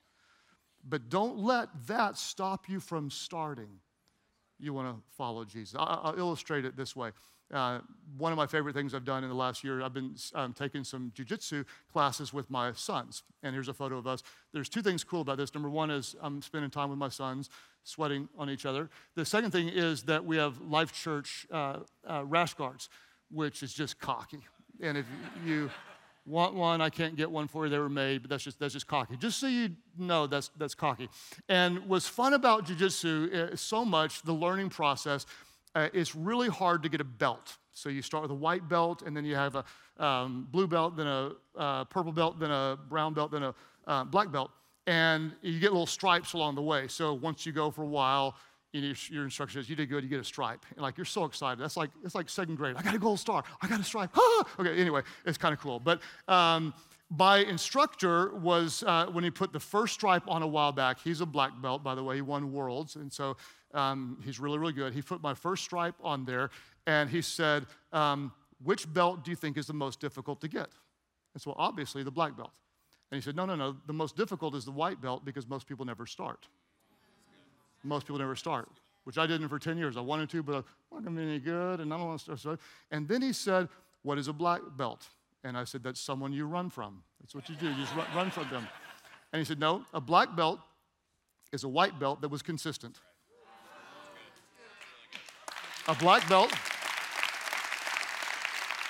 But 0.87 1.09
don't 1.09 1.39
let 1.39 1.69
that 1.87 2.17
stop 2.17 2.69
you 2.69 2.79
from 2.79 3.09
starting. 3.09 3.79
You 4.59 4.73
want 4.73 4.95
to 4.95 5.01
follow 5.17 5.43
Jesus. 5.43 5.75
I'll 5.77 6.15
illustrate 6.17 6.65
it 6.65 6.77
this 6.77 6.95
way. 6.95 7.11
Uh, 7.53 7.79
one 8.17 8.31
of 8.31 8.37
my 8.37 8.47
favorite 8.47 8.73
things 8.73 8.93
I've 8.93 9.05
done 9.05 9.23
in 9.23 9.29
the 9.29 9.35
last 9.35 9.63
year, 9.63 9.81
I've 9.81 9.93
been 9.93 10.15
um, 10.33 10.53
taking 10.53 10.83
some 10.83 11.11
jujitsu 11.15 11.65
classes 11.91 12.33
with 12.33 12.49
my 12.49 12.71
sons. 12.73 13.23
And 13.43 13.53
here's 13.53 13.67
a 13.67 13.73
photo 13.73 13.97
of 13.97 14.07
us. 14.07 14.23
There's 14.53 14.69
two 14.69 14.81
things 14.81 15.03
cool 15.03 15.21
about 15.21 15.37
this. 15.37 15.53
Number 15.53 15.69
one 15.69 15.91
is 15.91 16.15
I'm 16.21 16.41
spending 16.41 16.71
time 16.71 16.89
with 16.89 16.99
my 16.99 17.09
sons, 17.09 17.49
sweating 17.83 18.29
on 18.37 18.49
each 18.49 18.65
other. 18.65 18.89
The 19.15 19.25
second 19.25 19.51
thing 19.51 19.69
is 19.69 20.03
that 20.03 20.25
we 20.25 20.37
have 20.37 20.61
Life 20.61 20.93
Church 20.93 21.45
uh, 21.51 21.79
uh, 22.09 22.23
rash 22.25 22.53
guards, 22.53 22.89
which 23.29 23.63
is 23.63 23.73
just 23.73 23.99
cocky. 23.99 24.39
And 24.81 24.97
if 24.97 25.05
you 25.45 25.69
want 26.25 26.55
one, 26.55 26.81
I 26.81 26.89
can't 26.89 27.15
get 27.15 27.29
one 27.29 27.47
for 27.47 27.65
you. 27.65 27.69
They 27.69 27.79
were 27.79 27.89
made, 27.89 28.21
but 28.21 28.29
that's 28.29 28.43
just 28.43 28.59
that's 28.59 28.73
just 28.73 28.87
cocky. 28.87 29.17
Just 29.17 29.39
so 29.39 29.47
you 29.47 29.69
know, 29.97 30.27
that's 30.27 30.49
that's 30.57 30.75
cocky. 30.75 31.09
And 31.49 31.79
what's 31.87 32.07
fun 32.07 32.33
about 32.33 32.65
jujitsu 32.65 33.53
uh, 33.53 33.55
so 33.55 33.83
much 33.83 34.21
the 34.21 34.33
learning 34.33 34.69
process. 34.69 35.25
Uh, 35.75 35.89
it's 35.93 36.15
really 36.15 36.49
hard 36.49 36.83
to 36.83 36.89
get 36.89 37.01
a 37.01 37.03
belt. 37.03 37.57
So 37.71 37.89
you 37.89 38.03
start 38.03 38.21
with 38.21 38.31
a 38.31 38.35
white 38.35 38.69
belt, 38.69 39.01
and 39.01 39.17
then 39.17 39.25
you 39.25 39.35
have 39.35 39.55
a 39.55 39.65
um, 39.97 40.47
blue 40.51 40.67
belt, 40.67 40.95
then 40.95 41.07
a 41.07 41.31
uh, 41.57 41.83
purple 41.85 42.11
belt, 42.11 42.39
then 42.39 42.51
a 42.51 42.77
brown 42.89 43.13
belt, 43.13 43.31
then 43.31 43.43
a 43.43 43.55
uh, 43.87 44.03
black 44.03 44.31
belt, 44.31 44.51
and 44.85 45.33
you 45.41 45.59
get 45.59 45.71
little 45.71 45.87
stripes 45.87 46.33
along 46.33 46.55
the 46.55 46.61
way. 46.61 46.87
So 46.87 47.13
once 47.13 47.45
you 47.45 47.51
go 47.51 47.71
for 47.71 47.81
a 47.81 47.87
while, 47.87 48.35
you 48.73 48.81
know, 48.81 48.93
your 49.09 49.23
instructor 49.23 49.59
says 49.59 49.69
you 49.69 49.75
did 49.75 49.87
good, 49.87 50.03
you 50.03 50.09
get 50.09 50.19
a 50.19 50.23
stripe. 50.23 50.65
And 50.71 50.81
like 50.81 50.97
you're 50.97 51.05
so 51.05 51.25
excited. 51.25 51.61
That's 51.61 51.77
like 51.77 51.91
it's 52.03 52.15
like 52.15 52.27
second 52.27 52.55
grade. 52.55 52.75
I 52.75 52.81
got 52.81 52.95
a 52.95 52.99
gold 52.99 53.19
star. 53.19 53.43
I 53.61 53.67
got 53.67 53.79
a 53.79 53.83
stripe. 53.83 54.09
Ah! 54.15 54.43
Okay, 54.59 54.75
anyway, 54.75 55.01
it's 55.25 55.37
kind 55.37 55.53
of 55.53 55.59
cool. 55.59 55.79
But 55.79 56.01
um, 56.27 56.73
my 57.09 57.37
instructor 57.37 58.33
was 58.35 58.83
uh, 58.85 59.05
when 59.07 59.23
he 59.23 59.29
put 59.29 59.53
the 59.53 59.59
first 59.59 59.93
stripe 59.93 60.23
on 60.27 60.41
a 60.41 60.47
while 60.47 60.71
back. 60.71 60.99
He's 60.99 61.21
a 61.21 61.25
black 61.25 61.51
belt, 61.61 61.83
by 61.83 61.95
the 61.95 62.03
way. 62.03 62.15
He 62.15 62.21
won 62.21 62.51
worlds, 62.51 62.95
and 62.95 63.11
so 63.11 63.37
um, 63.73 64.17
he's 64.23 64.39
really, 64.39 64.57
really 64.57 64.73
good. 64.73 64.93
He 64.93 65.01
put 65.01 65.21
my 65.21 65.33
first 65.33 65.63
stripe 65.63 65.95
on 66.03 66.25
there, 66.25 66.49
and 66.87 67.09
he 67.09 67.21
said, 67.21 67.65
um, 67.91 68.31
"Which 68.63 68.91
belt 68.91 69.23
do 69.23 69.31
you 69.31 69.37
think 69.37 69.57
is 69.57 69.67
the 69.67 69.73
most 69.73 69.99
difficult 69.99 70.41
to 70.41 70.47
get?" 70.47 70.69
And 71.33 71.41
so, 71.41 71.53
obviously, 71.57 72.03
the 72.03 72.11
black 72.11 72.35
belt. 72.35 72.51
And 73.11 73.21
he 73.21 73.23
said, 73.23 73.35
"No, 73.35 73.45
no, 73.45 73.55
no. 73.55 73.75
The 73.85 73.93
most 73.93 74.15
difficult 74.15 74.55
is 74.55 74.65
the 74.65 74.71
white 74.71 74.99
belt 75.01 75.23
because 75.25 75.47
most 75.47 75.67
people 75.67 75.85
never 75.85 76.05
start." 76.07 76.47
Most 77.83 78.05
people 78.05 78.19
never 78.19 78.35
start, 78.35 78.69
which 79.03 79.17
I 79.17 79.27
didn't 79.27 79.49
for 79.49 79.59
10 79.59 79.77
years. 79.77 79.97
I 79.97 80.01
wanted 80.01 80.29
to, 80.31 80.43
but 80.43 80.55
I 80.55 80.63
wasn't 80.89 81.19
any 81.19 81.39
good, 81.39 81.79
and 81.79 81.93
I 81.93 81.97
don't 81.97 82.07
want 82.07 82.25
to 82.25 82.37
start. 82.37 82.59
And 82.91 83.07
then 83.07 83.21
he 83.21 83.33
said, 83.33 83.69
What 84.03 84.17
is 84.17 84.27
a 84.27 84.33
black 84.33 84.61
belt? 84.77 85.07
And 85.43 85.57
I 85.57 85.63
said, 85.65 85.83
That's 85.83 85.99
someone 85.99 86.31
you 86.31 86.45
run 86.45 86.69
from. 86.69 87.03
That's 87.21 87.35
what 87.35 87.49
you 87.49 87.55
do, 87.55 87.67
you 87.67 87.75
just 87.75 87.93
run 88.15 88.31
from 88.31 88.49
them. 88.49 88.67
And 89.31 89.39
he 89.39 89.45
said, 89.45 89.59
No, 89.59 89.83
a 89.93 90.01
black 90.01 90.35
belt 90.35 90.59
is 91.51 91.63
a 91.63 91.69
white 91.69 91.99
belt 91.99 92.21
that 92.21 92.29
was 92.29 92.41
consistent. 92.41 92.99
A 95.87 95.95
black 95.95 96.27
belt 96.29 96.51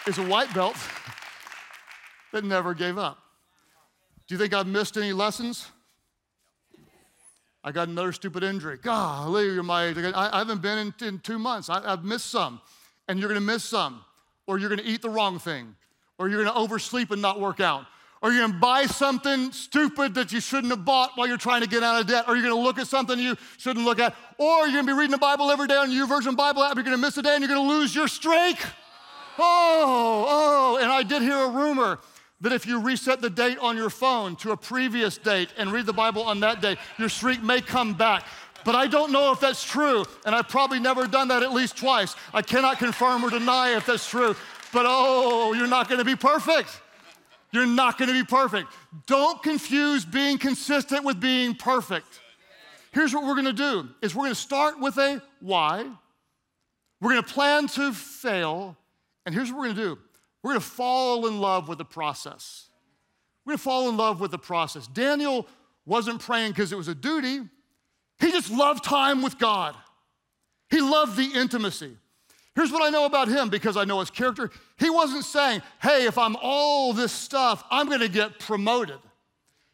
is 0.08 0.20
a 0.20 0.24
white 0.24 0.54
belt 0.54 0.76
that 2.32 2.44
never 2.44 2.76
gave 2.76 3.00
up. 3.00 3.18
Do 4.28 4.36
you 4.36 4.40
think 4.40 4.54
I've 4.54 4.68
missed 4.68 4.96
any 4.96 5.12
lessons? 5.12 5.70
I 7.64 7.72
got 7.72 7.88
another 7.88 8.12
stupid 8.12 8.44
injury. 8.44 8.78
Golly, 8.78 9.46
you're 9.46 9.64
my 9.64 9.86
age. 9.86 9.98
I, 9.98 10.40
haven't 10.40 10.62
been 10.62 10.78
in, 10.78 11.08
in 11.08 11.20
two 11.20 11.40
months. 11.40 11.70
I, 11.70 11.82
have 11.90 12.04
missed 12.04 12.26
some. 12.26 12.60
And 13.08 13.20
you're 13.20 13.30
going 13.30 13.40
to 13.40 13.46
miss 13.46 13.64
some. 13.64 14.04
Or 14.48 14.58
you're 14.58 14.70
going 14.70 14.82
to 14.82 14.86
eat 14.86 15.02
the 15.02 15.10
wrong 15.10 15.40
thing. 15.40 15.76
Or 16.18 16.28
you're 16.28 16.44
going 16.44 16.54
to 16.54 16.60
oversleep 16.60 17.12
and 17.12 17.22
not 17.22 17.40
work 17.40 17.62
out. 17.62 17.86
Or 18.22 18.32
you're 18.32 18.42
going 18.42 18.54
to 18.54 18.60
buy 18.60 18.86
something 18.86 19.52
stupid 19.52 20.14
that 20.16 20.34
you 20.34 20.42
shouldn't 20.42 20.72
have 20.72 20.84
bought 20.84 21.12
while 21.16 21.28
you're 21.28 21.38
trying 21.38 21.62
to 21.62 21.68
get 21.68 21.84
out 21.84 22.02
of 22.02 22.08
debt. 22.08 22.26
Or 22.28 22.36
you're 22.36 22.44
going 22.46 22.56
to 22.56 22.62
look 22.62 22.80
at 22.80 22.88
something 22.88 23.18
you 23.18 23.38
shouldn't 23.58 23.86
look 23.86 24.00
at. 24.00 24.14
Or 24.38 24.64
you're 24.66 24.74
going 24.74 24.86
to 24.86 24.94
be 24.94 24.98
reading 24.98 25.12
the 25.12 25.18
Bible 25.18 25.50
every 25.50 25.68
day 25.68 25.76
on 25.76 25.90
your 25.90 26.06
YouVersion 26.06 26.36
Bible 26.36 26.64
app. 26.64 26.76
You're 26.76 26.84
going 26.84 26.98
to 26.98 27.02
miss 27.02 27.18
a 27.18 27.22
day 27.22 27.36
and 27.36 27.42
you're 27.42 27.54
going 27.54 27.66
to 27.66 27.76
lose 27.76 27.96
your 27.96 28.10
streak. 28.10 28.58
Oh, 29.40 30.26
oh. 30.28 30.78
And 30.82 30.92
I 30.92 31.04
did 31.04 31.22
hear 31.22 31.38
a 31.38 31.50
rumor 31.50 32.00
that 32.44 32.52
if 32.52 32.68
you 32.68 32.80
reset 32.80 33.22
the 33.22 33.30
date 33.30 33.58
on 33.60 33.78
your 33.78 33.90
phone 33.90 34.36
to 34.36 34.52
a 34.52 34.58
previous 34.58 35.18
date 35.18 35.50
and 35.58 35.72
read 35.72 35.86
the 35.86 35.94
Bible 35.94 36.22
on 36.24 36.42
that 36.42 36.62
day, 36.62 36.78
your 37.00 37.08
streak 37.08 37.42
may 37.42 37.62
come 37.62 37.94
back. 37.94 38.28
But 38.66 38.76
I 38.76 38.86
don't 38.88 39.14
know 39.14 39.32
if 39.32 39.40
that's 39.40 39.64
true, 39.64 40.06
and 40.26 40.36
I've 40.36 40.50
probably 40.50 40.80
never 40.80 41.08
done 41.08 41.30
that 41.30 41.42
at 41.42 41.54
least 41.54 41.78
twice. 41.78 42.16
I 42.34 42.42
cannot 42.42 42.80
confirm 42.80 43.24
or 43.24 43.30
deny 43.30 43.76
if 43.76 43.86
that's 43.86 44.08
true. 44.08 44.36
But 44.74 44.86
oh, 44.88 45.54
you're 45.54 45.68
not 45.68 45.90
gonna 45.90 46.04
be 46.04 46.18
perfect. 46.18 46.82
You're 47.52 47.66
not 47.66 47.98
gonna 47.98 48.14
be 48.14 48.26
perfect. 48.26 48.68
Don't 49.06 49.42
confuse 49.42 50.04
being 50.04 50.38
consistent 50.38 51.06
with 51.06 51.22
being 51.22 51.56
perfect. 51.56 52.20
Here's 52.92 53.14
what 53.14 53.24
we're 53.24 53.36
gonna 53.36 53.54
do 53.54 53.88
is 54.02 54.14
we're 54.14 54.26
gonna 54.26 54.36
start 54.36 54.82
with 54.82 54.98
a 54.98 55.22
why. 55.40 55.86
We're 57.00 57.12
gonna 57.12 57.24
plan 57.24 57.68
to 57.70 57.94
fail, 57.94 58.76
and 59.26 59.34
here's 59.34 59.50
what 59.50 59.60
we're 59.60 59.68
gonna 59.70 59.96
do 59.96 60.00
we're 60.44 60.52
going 60.52 60.62
to 60.62 60.68
fall 60.68 61.26
in 61.28 61.40
love 61.40 61.70
with 61.70 61.78
the 61.78 61.86
process. 61.86 62.68
We're 63.46 63.52
going 63.52 63.58
to 63.58 63.64
fall 63.64 63.90
in 63.90 63.98
love 63.98 64.20
with 64.20 64.32
the 64.32 64.38
process. 64.38 64.88
Daniel 64.88 65.48
wasn't 65.86 66.22
praying 66.22 66.52
because 66.52 66.72
it 66.72 66.76
was 66.76 66.90
a 66.90 66.96
duty, 66.96 67.42
he 68.20 68.32
just 68.32 68.52
loved 68.52 68.84
time 68.84 69.22
with 69.22 69.40
God. 69.40 69.76
He 70.70 70.80
loved 70.80 71.18
the 71.18 71.40
intimacy. 71.40 71.98
Here's 72.56 72.72
what 72.72 72.84
I 72.84 72.90
know 72.90 73.06
about 73.06 73.28
him 73.28 73.50
because 73.50 73.78
I 73.78 73.84
know 73.84 74.00
his 74.00 74.12
character. 74.12 74.52
He 74.78 74.90
wasn't 74.90 75.26
saying, 75.26 75.62
hey, 75.82 76.06
if 76.06 76.18
I'm 76.18 76.36
all 76.42 76.94
this 76.94 77.12
stuff, 77.12 77.64
I'm 77.72 77.88
going 77.88 78.00
to 78.00 78.10
get 78.10 78.40
promoted. 78.40 79.00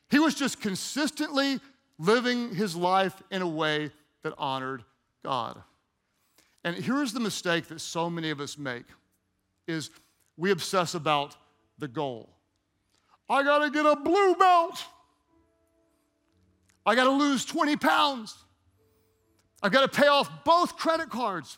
He 0.10 0.17
was 0.17 0.34
just 0.34 0.62
consistently 0.62 1.60
living 1.97 2.55
his 2.55 2.75
life 2.75 3.21
in 3.32 3.41
a 3.41 3.47
way 3.47 3.91
that 4.23 4.34
honored 4.38 4.84
God. 5.23 5.62
And 6.63 6.75
here's 6.75 7.13
the 7.13 7.19
mistake 7.19 7.67
that 7.67 7.82
so 7.82 8.10
many 8.10 8.29
of 8.29 8.39
us 8.39 8.58
make 8.58 8.86
is 9.67 9.91
we 10.39 10.52
obsess 10.52 10.95
about 10.95 11.36
the 11.78 11.88
goal. 11.88 12.30
I 13.30 13.43
gotta 13.43 13.69
get 13.69 13.86
a 13.86 13.95
blue 13.97 14.36
belt. 14.36 14.84
I 16.86 16.95
gotta 16.95 17.12
lose 17.12 17.43
20 17.43 17.75
pounds. 17.75 18.36
I've 19.62 19.73
gotta 19.73 19.89
pay 19.89 20.08
off 20.08 20.45
both 20.45 20.78
credit 20.78 21.10
cards. 21.10 21.58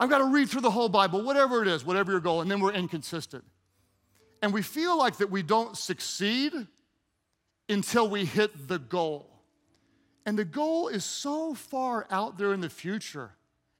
I've 0.00 0.08
gotta 0.08 0.24
read 0.24 0.48
through 0.48 0.62
the 0.62 0.70
whole 0.70 0.88
Bible, 0.88 1.22
whatever 1.22 1.60
it 1.60 1.68
is, 1.68 1.84
whatever 1.84 2.12
your 2.12 2.20
goal, 2.20 2.40
and 2.40 2.50
then 2.50 2.60
we're 2.60 2.72
inconsistent. 2.72 3.44
And 4.40 4.54
we 4.54 4.62
feel 4.62 4.98
like 4.98 5.18
that 5.18 5.30
we 5.30 5.42
don't 5.42 5.76
succeed 5.76 6.52
until 7.68 8.08
we 8.08 8.24
hit 8.24 8.68
the 8.68 8.78
goal. 8.78 9.30
And 10.24 10.38
the 10.38 10.44
goal 10.46 10.88
is 10.88 11.04
so 11.04 11.52
far 11.52 12.06
out 12.10 12.38
there 12.38 12.54
in 12.54 12.62
the 12.62 12.70
future, 12.70 13.32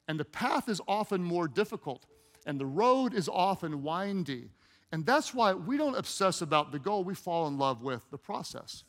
and 0.06 0.20
the 0.20 0.24
path 0.24 0.68
is 0.68 0.82
often 0.87 1.22
more 1.22 1.48
difficult 1.48 2.04
and 2.46 2.59
the 2.59 2.66
road 2.66 3.12
is 3.12 3.28
often 3.28 3.82
windy. 3.82 4.48
And 4.92 5.04
that's 5.04 5.35
why 5.35 5.52
we 5.52 5.76
don't 5.76 5.96
obsess 5.96 6.40
about 6.40 6.72
the 6.72 6.78
goal, 6.78 7.04
we 7.04 7.14
fall 7.14 7.48
in 7.48 7.59
love 7.59 7.82
with 7.82 8.09
the 8.11 8.18
process. 8.18 8.85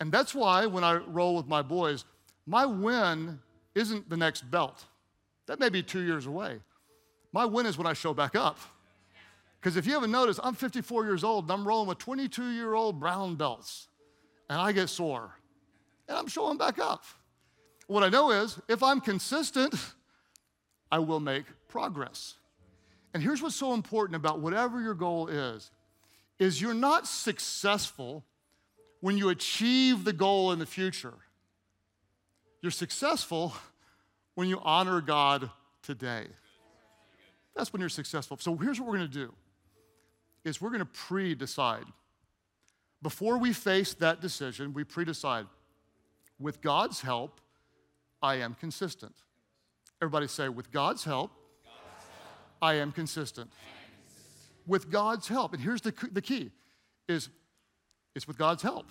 And 0.00 0.10
that's 0.10 0.34
why 0.34 0.66
when 0.66 0.82
I 0.82 0.94
roll 0.94 1.36
with 1.36 1.46
my 1.46 1.62
boys, 1.62 2.04
my 2.46 2.64
win 2.64 3.38
isn't 3.74 4.08
the 4.08 4.16
next 4.16 4.50
belt. 4.50 4.84
That 5.46 5.60
may 5.60 5.68
be 5.68 5.82
two 5.82 6.00
years 6.00 6.26
away. 6.26 6.60
My 7.32 7.44
win 7.44 7.66
is 7.66 7.76
when 7.76 7.86
I 7.86 7.92
show 7.92 8.14
back 8.14 8.34
up. 8.34 8.58
Because 9.60 9.76
if 9.76 9.86
you 9.86 9.92
haven't 9.92 10.12
noticed, 10.12 10.40
I'm 10.42 10.54
54 10.54 11.04
years 11.04 11.24
old 11.24 11.44
and 11.44 11.52
I'm 11.52 11.66
rolling 11.66 11.88
with 11.88 11.98
22 11.98 12.50
year 12.50 12.74
old 12.74 13.00
brown 13.00 13.34
belts, 13.34 13.88
and 14.48 14.58
I 14.58 14.72
get 14.72 14.88
sore, 14.88 15.32
and 16.08 16.16
I'm 16.16 16.28
showing 16.28 16.58
back 16.58 16.78
up. 16.78 17.04
What 17.88 18.04
I 18.04 18.08
know 18.08 18.30
is 18.30 18.58
if 18.68 18.82
I'm 18.82 19.00
consistent, 19.00 19.74
I 20.92 21.00
will 21.00 21.20
make 21.20 21.44
progress. 21.68 22.37
And 23.18 23.24
here's 23.24 23.42
what's 23.42 23.56
so 23.56 23.74
important 23.74 24.14
about 24.14 24.38
whatever 24.38 24.80
your 24.80 24.94
goal 24.94 25.26
is 25.26 25.72
is 26.38 26.62
you're 26.62 26.72
not 26.72 27.04
successful 27.04 28.24
when 29.00 29.18
you 29.18 29.30
achieve 29.30 30.04
the 30.04 30.12
goal 30.12 30.52
in 30.52 30.60
the 30.60 30.66
future. 30.66 31.14
You're 32.62 32.70
successful 32.70 33.54
when 34.36 34.48
you 34.48 34.60
honor 34.62 35.00
God 35.00 35.50
today. 35.82 36.28
That's 37.56 37.72
when 37.72 37.80
you're 37.80 37.88
successful. 37.88 38.36
So 38.38 38.54
here's 38.54 38.78
what 38.78 38.88
we're 38.88 38.98
going 38.98 39.10
to 39.10 39.26
do 39.26 39.34
is 40.44 40.60
we're 40.60 40.70
going 40.70 40.78
to 40.78 40.84
pre-decide. 40.84 41.86
Before 43.02 43.36
we 43.36 43.52
face 43.52 43.94
that 43.94 44.20
decision, 44.20 44.72
we 44.74 44.84
pre-decide 44.84 45.46
with 46.38 46.60
God's 46.60 47.00
help, 47.00 47.40
I 48.22 48.36
am 48.36 48.54
consistent. 48.54 49.16
Everybody 50.00 50.28
say, 50.28 50.48
with 50.48 50.70
God's 50.70 51.02
help, 51.02 51.32
I 52.60 52.74
am 52.74 52.92
consistent. 52.92 53.50
With 54.66 54.90
God's 54.90 55.28
help. 55.28 55.54
And 55.54 55.62
here's 55.62 55.80
the, 55.80 55.94
the 56.12 56.22
key 56.22 56.50
is 57.08 57.28
it's 58.14 58.28
with 58.28 58.38
God's 58.38 58.62
help. 58.62 58.86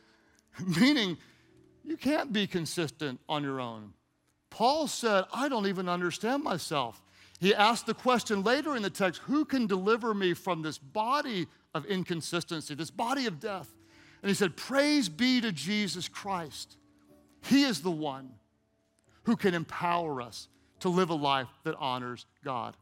Meaning, 0.80 1.18
you 1.84 1.96
can't 1.96 2.32
be 2.32 2.46
consistent 2.46 3.20
on 3.28 3.42
your 3.42 3.60
own. 3.60 3.92
Paul 4.50 4.86
said, 4.86 5.24
I 5.32 5.48
don't 5.48 5.66
even 5.66 5.88
understand 5.88 6.44
myself. 6.44 7.02
He 7.40 7.54
asked 7.54 7.86
the 7.86 7.94
question 7.94 8.44
later 8.44 8.76
in 8.76 8.82
the 8.82 8.90
text 8.90 9.20
who 9.22 9.44
can 9.44 9.66
deliver 9.66 10.14
me 10.14 10.32
from 10.34 10.62
this 10.62 10.78
body 10.78 11.48
of 11.74 11.84
inconsistency, 11.86 12.74
this 12.74 12.90
body 12.90 13.26
of 13.26 13.40
death? 13.40 13.68
And 14.22 14.28
he 14.28 14.34
said, 14.34 14.56
Praise 14.56 15.08
be 15.08 15.40
to 15.40 15.50
Jesus 15.50 16.08
Christ. 16.08 16.76
He 17.42 17.64
is 17.64 17.82
the 17.82 17.90
one 17.90 18.30
who 19.24 19.36
can 19.36 19.54
empower 19.54 20.22
us 20.22 20.48
to 20.80 20.88
live 20.88 21.10
a 21.10 21.14
life 21.14 21.48
that 21.64 21.74
honors 21.78 22.26
God. 22.44 22.76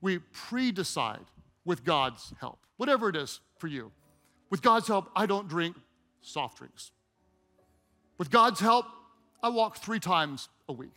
We 0.00 0.18
pre 0.18 0.72
decide 0.72 1.24
with 1.64 1.84
God's 1.84 2.32
help, 2.40 2.60
whatever 2.76 3.08
it 3.08 3.16
is 3.16 3.40
for 3.58 3.66
you. 3.66 3.92
With 4.50 4.62
God's 4.62 4.88
help, 4.88 5.10
I 5.14 5.26
don't 5.26 5.48
drink 5.48 5.76
soft 6.20 6.58
drinks. 6.58 6.92
With 8.16 8.30
God's 8.30 8.60
help, 8.60 8.86
I 9.42 9.48
walk 9.50 9.76
three 9.76 10.00
times 10.00 10.48
a 10.68 10.72
week. 10.72 10.94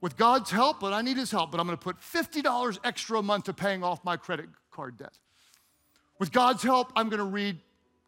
With 0.00 0.16
God's 0.16 0.50
help, 0.50 0.80
but 0.80 0.92
I 0.92 1.02
need 1.02 1.16
His 1.16 1.30
help, 1.30 1.50
but 1.50 1.60
I'm 1.60 1.66
gonna 1.66 1.76
put 1.76 2.00
$50 2.00 2.78
extra 2.84 3.18
a 3.18 3.22
month 3.22 3.44
to 3.44 3.52
paying 3.52 3.84
off 3.84 4.04
my 4.04 4.16
credit 4.16 4.48
card 4.70 4.96
debt. 4.96 5.18
With 6.18 6.32
God's 6.32 6.62
help, 6.62 6.92
I'm 6.96 7.08
gonna 7.08 7.24
read 7.24 7.58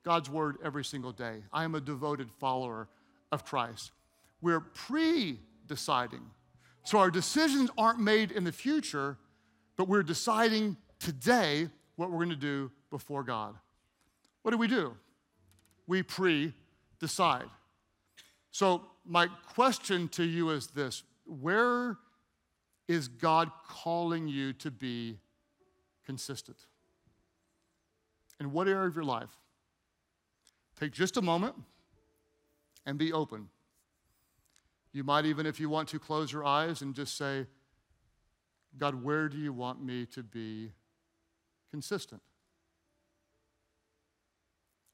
God's 0.05 0.29
Word 0.29 0.57
every 0.65 0.85
single 0.85 1.13
day. 1.13 1.45
I 1.53 1.65
am 1.65 1.75
a 1.75 1.81
devoted 1.81 2.31
follower 2.39 2.89
of 3.31 3.45
Christ. 3.45 3.93
We're 4.41 4.61
pre 4.61 5.39
deciding. 5.67 6.23
So 6.85 6.99
our 6.99 7.11
decisions 7.11 7.71
aren't 7.79 8.01
made 8.01 8.33
in 8.33 8.45
the 8.45 8.53
future, 8.53 9.17
but 9.83 9.89
we're 9.89 10.05
deciding 10.05 10.77
today 11.01 11.69
what 11.97 12.13
we're 12.13 12.21
gonna 12.21 12.37
do 12.37 12.71
before 12.89 13.25
God. 13.25 13.57
What 14.43 14.53
do 14.53 14.57
we 14.57 14.69
do? 14.69 14.95
We 15.89 16.05
pre 16.05 16.53
decide. 17.01 17.47
So, 18.53 18.83
my 19.05 19.27
question 19.27 20.07
to 20.11 20.23
you 20.23 20.51
is 20.51 20.69
this 20.69 21.03
Where 21.25 21.99
is 22.87 23.09
God 23.09 23.51
calling 23.67 24.29
you 24.29 24.53
to 24.53 24.71
be 24.71 25.19
consistent? 26.07 26.59
In 28.39 28.53
what 28.53 28.69
area 28.69 28.87
of 28.87 28.95
your 28.95 29.03
life? 29.03 29.37
Take 30.79 30.93
just 30.93 31.17
a 31.17 31.23
moment 31.23 31.57
and 32.87 32.99
be 32.99 33.13
open. 33.13 33.49
You 34.93 35.03
might 35.03 35.25
even, 35.25 35.45
if 35.45 35.59
you 35.59 35.69
want 35.69 35.89
to, 35.89 35.99
close 35.99 36.31
your 36.31 36.45
eyes 36.45 36.83
and 36.83 36.95
just 36.95 37.17
say, 37.17 37.47
God, 38.79 39.03
where 39.03 39.29
do 39.29 39.39
you 39.39 39.53
want 39.53 39.83
me 39.85 40.07
to 40.07 40.23
be 40.23 40.73
consistent? 41.71 42.23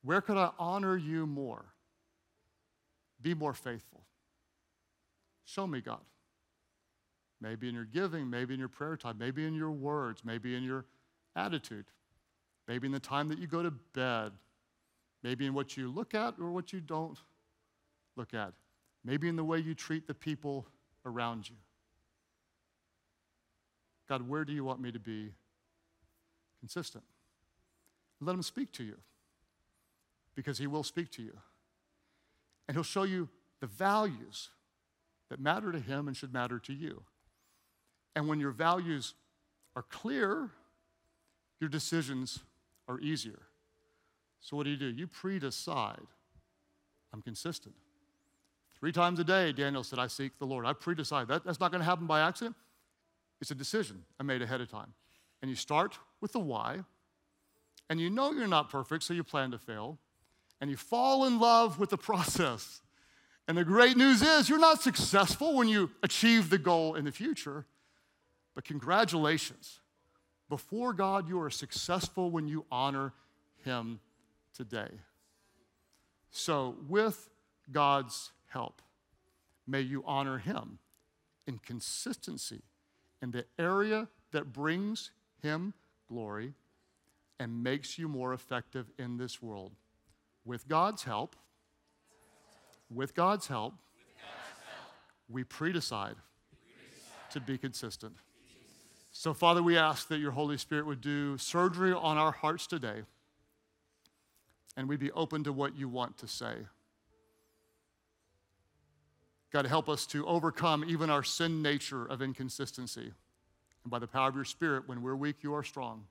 Where 0.02 0.20
could 0.20 0.36
I 0.36 0.50
honor 0.58 0.96
you 0.96 1.26
more? 1.26 1.64
Be 3.20 3.34
more 3.34 3.54
faithful. 3.54 4.02
Show 5.44 5.66
me, 5.66 5.80
God. 5.80 6.00
Maybe 7.40 7.68
in 7.68 7.74
your 7.74 7.84
giving, 7.84 8.28
maybe 8.28 8.54
in 8.54 8.60
your 8.60 8.68
prayer 8.68 8.96
time, 8.96 9.16
maybe 9.18 9.46
in 9.46 9.54
your 9.54 9.70
words, 9.70 10.24
maybe 10.24 10.56
in 10.56 10.62
your 10.62 10.84
attitude, 11.36 11.86
maybe 12.66 12.86
in 12.86 12.92
the 12.92 13.00
time 13.00 13.28
that 13.28 13.38
you 13.38 13.46
go 13.46 13.62
to 13.62 13.70
bed, 13.70 14.32
maybe 15.22 15.46
in 15.46 15.54
what 15.54 15.76
you 15.76 15.88
look 15.88 16.14
at 16.14 16.34
or 16.40 16.50
what 16.50 16.72
you 16.72 16.80
don't 16.80 17.18
look 18.16 18.34
at, 18.34 18.52
maybe 19.04 19.28
in 19.28 19.36
the 19.36 19.44
way 19.44 19.58
you 19.58 19.74
treat 19.74 20.06
the 20.06 20.14
people 20.14 20.66
around 21.06 21.48
you. 21.48 21.56
God, 24.08 24.28
where 24.28 24.44
do 24.44 24.52
you 24.52 24.64
want 24.64 24.80
me 24.80 24.90
to 24.90 24.98
be 24.98 25.32
consistent? 26.60 27.04
Let 28.20 28.34
him 28.34 28.42
speak 28.42 28.72
to 28.72 28.84
you 28.84 28.96
because 30.34 30.58
he 30.58 30.66
will 30.66 30.82
speak 30.82 31.10
to 31.12 31.22
you. 31.22 31.36
And 32.66 32.76
he'll 32.76 32.84
show 32.84 33.04
you 33.04 33.28
the 33.60 33.66
values 33.66 34.50
that 35.30 35.40
matter 35.40 35.72
to 35.72 35.78
him 35.78 36.08
and 36.08 36.16
should 36.16 36.32
matter 36.32 36.58
to 36.60 36.72
you. 36.72 37.02
And 38.16 38.28
when 38.28 38.40
your 38.40 38.50
values 38.50 39.14
are 39.76 39.82
clear, 39.82 40.50
your 41.60 41.68
decisions 41.68 42.40
are 42.88 42.98
easier. 43.00 43.42
So, 44.40 44.56
what 44.56 44.64
do 44.64 44.70
you 44.70 44.76
do? 44.76 44.86
You 44.86 45.06
pre 45.06 45.38
decide. 45.38 46.06
I'm 47.12 47.22
consistent. 47.22 47.74
Three 48.78 48.92
times 48.92 49.18
a 49.18 49.24
day, 49.24 49.52
Daniel 49.52 49.82
said, 49.82 49.98
I 49.98 50.06
seek 50.06 50.38
the 50.38 50.46
Lord. 50.46 50.64
I 50.64 50.72
pre 50.72 50.94
decide. 50.94 51.28
That, 51.28 51.44
that's 51.44 51.60
not 51.60 51.72
going 51.72 51.80
to 51.80 51.84
happen 51.84 52.06
by 52.06 52.20
accident. 52.20 52.54
It's 53.40 53.50
a 53.50 53.54
decision 53.54 54.04
I 54.18 54.22
made 54.22 54.42
ahead 54.42 54.60
of 54.60 54.70
time. 54.70 54.94
And 55.40 55.50
you 55.50 55.56
start 55.56 55.98
with 56.20 56.32
the 56.32 56.40
why, 56.40 56.80
and 57.88 58.00
you 58.00 58.10
know 58.10 58.32
you're 58.32 58.48
not 58.48 58.70
perfect, 58.70 59.04
so 59.04 59.14
you 59.14 59.24
plan 59.24 59.52
to 59.52 59.58
fail 59.58 59.98
and 60.60 60.70
you 60.70 60.76
fall 60.76 61.24
in 61.24 61.38
love 61.38 61.78
with 61.78 61.90
the 61.90 61.98
process. 62.10 62.80
And 63.46 63.56
the 63.56 63.64
great 63.64 63.96
news 63.96 64.22
is 64.22 64.48
you're 64.48 64.58
not 64.58 64.82
successful 64.82 65.54
when 65.54 65.68
you 65.68 65.90
achieve 66.02 66.50
the 66.50 66.58
goal 66.58 66.94
in 66.94 67.04
the 67.04 67.12
future, 67.12 67.64
but 68.54 68.64
congratulations. 68.64 69.80
Before 70.48 70.92
God, 70.92 71.28
you 71.28 71.40
are 71.40 71.50
successful 71.50 72.30
when 72.30 72.48
you 72.48 72.64
honor 72.70 73.12
Him 73.64 74.00
today. 74.54 74.88
So, 76.30 76.76
with 76.88 77.28
God's 77.70 78.32
help, 78.48 78.82
may 79.66 79.80
you 79.80 80.02
honor 80.06 80.38
Him 80.38 80.78
in 81.46 81.58
consistency 81.58 82.62
in 83.22 83.30
the 83.30 83.44
area 83.58 84.08
that 84.32 84.52
brings 84.52 85.10
Him 85.42 85.74
glory 86.08 86.54
and 87.40 87.62
makes 87.62 87.98
you 87.98 88.08
more 88.08 88.32
effective 88.32 88.90
in 88.98 89.16
this 89.16 89.40
world 89.42 89.72
with 90.44 90.66
God's 90.66 91.04
help, 91.04 91.36
with 92.90 93.14
God's 93.14 93.46
help, 93.46 93.74
we 95.28 95.44
pre-decide 95.44 96.16
to 97.30 97.40
be 97.40 97.58
consistent. 97.58 98.14
So, 99.12 99.34
Father, 99.34 99.62
we 99.62 99.76
ask 99.76 100.08
that 100.08 100.18
your 100.18 100.30
Holy 100.30 100.56
Spirit 100.56 100.86
would 100.86 101.00
do 101.00 101.36
surgery 101.38 101.92
on 101.92 102.16
our 102.16 102.32
hearts 102.32 102.66
today 102.66 103.02
and 104.76 104.88
we'd 104.88 105.00
be 105.00 105.10
open 105.12 105.44
to 105.44 105.52
what 105.52 105.76
you 105.76 105.88
want 105.88 106.16
to 106.18 106.28
say. 106.28 106.54
God, 109.50 109.66
help 109.66 109.88
us 109.88 110.06
to 110.06 110.26
overcome 110.26 110.84
even 110.86 111.08
our 111.08 111.22
sin 111.22 111.62
nature 111.62 112.04
of 112.06 112.20
inconsistency. 112.20 113.12
And 113.84 113.90
by 113.90 113.98
the 113.98 114.06
power 114.06 114.28
of 114.28 114.34
your 114.34 114.44
Spirit, 114.44 114.86
when 114.86 115.02
we're 115.02 115.16
weak, 115.16 115.36
you 115.40 115.54
are 115.54 115.62
strong. 115.62 116.04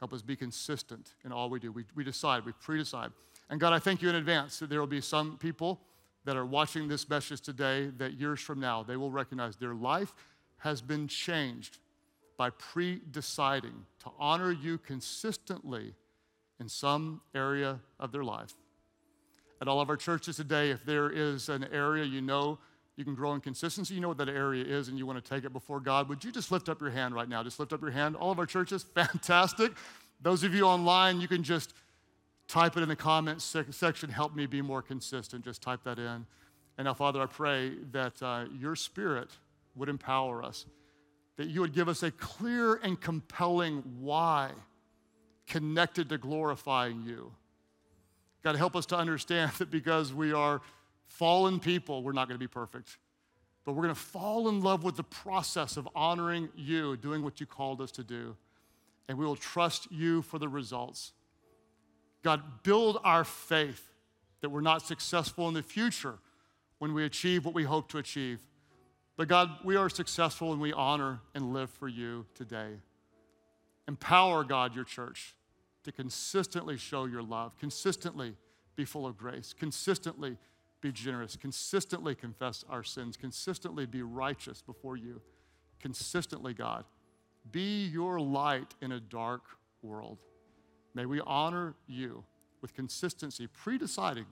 Help 0.00 0.12
us 0.12 0.22
be 0.22 0.36
consistent 0.36 1.14
in 1.24 1.32
all 1.32 1.48
we 1.48 1.60
do. 1.60 1.72
We, 1.72 1.84
we 1.94 2.04
decide, 2.04 2.44
we 2.44 2.52
pre 2.60 2.78
decide. 2.78 3.12
And 3.48 3.60
God, 3.60 3.72
I 3.72 3.78
thank 3.78 4.02
you 4.02 4.08
in 4.08 4.16
advance 4.16 4.58
that 4.58 4.68
there 4.68 4.80
will 4.80 4.86
be 4.86 5.00
some 5.00 5.38
people 5.38 5.80
that 6.24 6.36
are 6.36 6.44
watching 6.44 6.88
this 6.88 7.08
message 7.08 7.40
today 7.40 7.90
that 7.98 8.14
years 8.14 8.40
from 8.40 8.58
now 8.58 8.82
they 8.82 8.96
will 8.96 9.10
recognize 9.10 9.56
their 9.56 9.74
life 9.74 10.12
has 10.58 10.82
been 10.82 11.06
changed 11.06 11.78
by 12.36 12.50
pre 12.50 13.00
deciding 13.10 13.86
to 14.00 14.10
honor 14.18 14.50
you 14.50 14.76
consistently 14.78 15.94
in 16.58 16.68
some 16.68 17.20
area 17.34 17.78
of 18.00 18.12
their 18.12 18.24
life. 18.24 18.52
At 19.60 19.68
all 19.68 19.80
of 19.80 19.88
our 19.88 19.96
churches 19.96 20.36
today, 20.36 20.70
if 20.70 20.84
there 20.84 21.10
is 21.10 21.48
an 21.48 21.66
area 21.72 22.04
you 22.04 22.20
know 22.20 22.58
you 22.96 23.04
can 23.04 23.14
grow 23.14 23.34
in 23.34 23.40
consistency. 23.40 23.94
You 23.94 24.00
know 24.00 24.08
what 24.08 24.16
that 24.18 24.28
area 24.28 24.64
is, 24.64 24.88
and 24.88 24.98
you 24.98 25.04
want 25.04 25.22
to 25.22 25.30
take 25.30 25.44
it 25.44 25.52
before 25.52 25.80
God. 25.80 26.08
Would 26.08 26.24
you 26.24 26.32
just 26.32 26.50
lift 26.50 26.68
up 26.68 26.80
your 26.80 26.90
hand 26.90 27.14
right 27.14 27.28
now? 27.28 27.42
Just 27.42 27.60
lift 27.60 27.72
up 27.72 27.82
your 27.82 27.90
hand. 27.90 28.16
All 28.16 28.32
of 28.32 28.38
our 28.38 28.46
churches, 28.46 28.82
fantastic. 28.94 29.72
Those 30.22 30.42
of 30.44 30.54
you 30.54 30.64
online, 30.64 31.20
you 31.20 31.28
can 31.28 31.42
just 31.42 31.74
type 32.48 32.76
it 32.76 32.82
in 32.82 32.88
the 32.88 32.96
comments 32.96 33.44
section. 33.70 34.08
Help 34.08 34.34
me 34.34 34.46
be 34.46 34.62
more 34.62 34.80
consistent. 34.80 35.44
Just 35.44 35.60
type 35.60 35.80
that 35.84 35.98
in. 35.98 36.26
And 36.78 36.84
now, 36.84 36.94
Father, 36.94 37.20
I 37.20 37.26
pray 37.26 37.72
that 37.92 38.22
uh, 38.22 38.46
your 38.58 38.76
Spirit 38.76 39.28
would 39.74 39.90
empower 39.90 40.42
us, 40.42 40.64
that 41.36 41.48
you 41.48 41.60
would 41.60 41.74
give 41.74 41.88
us 41.88 42.02
a 42.02 42.10
clear 42.10 42.76
and 42.76 42.98
compelling 42.98 43.82
why 44.00 44.52
connected 45.46 46.08
to 46.08 46.18
glorifying 46.18 47.02
you. 47.06 47.30
God, 48.46 48.54
help 48.54 48.76
us 48.76 48.86
to 48.86 48.96
understand 48.96 49.50
that 49.58 49.72
because 49.72 50.14
we 50.14 50.32
are 50.32 50.60
fallen 51.08 51.58
people, 51.58 52.04
we're 52.04 52.12
not 52.12 52.28
going 52.28 52.36
to 52.36 52.38
be 52.38 52.46
perfect. 52.46 52.96
But 53.64 53.72
we're 53.72 53.82
going 53.82 53.94
to 53.96 54.00
fall 54.00 54.48
in 54.48 54.60
love 54.60 54.84
with 54.84 54.94
the 54.94 55.02
process 55.02 55.76
of 55.76 55.88
honoring 55.96 56.50
you, 56.54 56.96
doing 56.96 57.24
what 57.24 57.40
you 57.40 57.46
called 57.46 57.80
us 57.80 57.90
to 57.90 58.04
do. 58.04 58.36
And 59.08 59.18
we 59.18 59.26
will 59.26 59.34
trust 59.34 59.90
you 59.90 60.22
for 60.22 60.38
the 60.38 60.48
results. 60.48 61.10
God, 62.22 62.40
build 62.62 63.00
our 63.02 63.24
faith 63.24 63.90
that 64.42 64.50
we're 64.50 64.60
not 64.60 64.80
successful 64.80 65.48
in 65.48 65.54
the 65.54 65.62
future 65.64 66.14
when 66.78 66.94
we 66.94 67.04
achieve 67.04 67.44
what 67.44 67.52
we 67.52 67.64
hope 67.64 67.88
to 67.88 67.98
achieve. 67.98 68.38
But 69.16 69.26
God, 69.26 69.50
we 69.64 69.74
are 69.74 69.90
successful 69.90 70.52
and 70.52 70.60
we 70.60 70.72
honor 70.72 71.18
and 71.34 71.52
live 71.52 71.70
for 71.70 71.88
you 71.88 72.26
today. 72.36 72.74
Empower, 73.88 74.44
God, 74.44 74.76
your 74.76 74.84
church 74.84 75.34
to 75.86 75.92
consistently 75.92 76.76
show 76.76 77.04
your 77.04 77.22
love, 77.22 77.56
consistently 77.58 78.34
be 78.74 78.84
full 78.84 79.06
of 79.06 79.16
grace, 79.16 79.54
consistently 79.56 80.36
be 80.80 80.90
generous, 80.90 81.36
consistently 81.36 82.12
confess 82.12 82.64
our 82.68 82.82
sins, 82.82 83.16
consistently 83.16 83.86
be 83.86 84.02
righteous 84.02 84.60
before 84.60 84.96
you, 84.96 85.22
consistently, 85.80 86.52
God. 86.52 86.84
Be 87.52 87.86
your 87.86 88.18
light 88.18 88.74
in 88.82 88.90
a 88.90 88.98
dark 88.98 89.44
world. 89.80 90.18
May 90.92 91.06
we 91.06 91.20
honor 91.20 91.76
you 91.86 92.24
with 92.60 92.74
consistency, 92.74 93.46
pre 93.46 93.78
deciding 93.78 94.26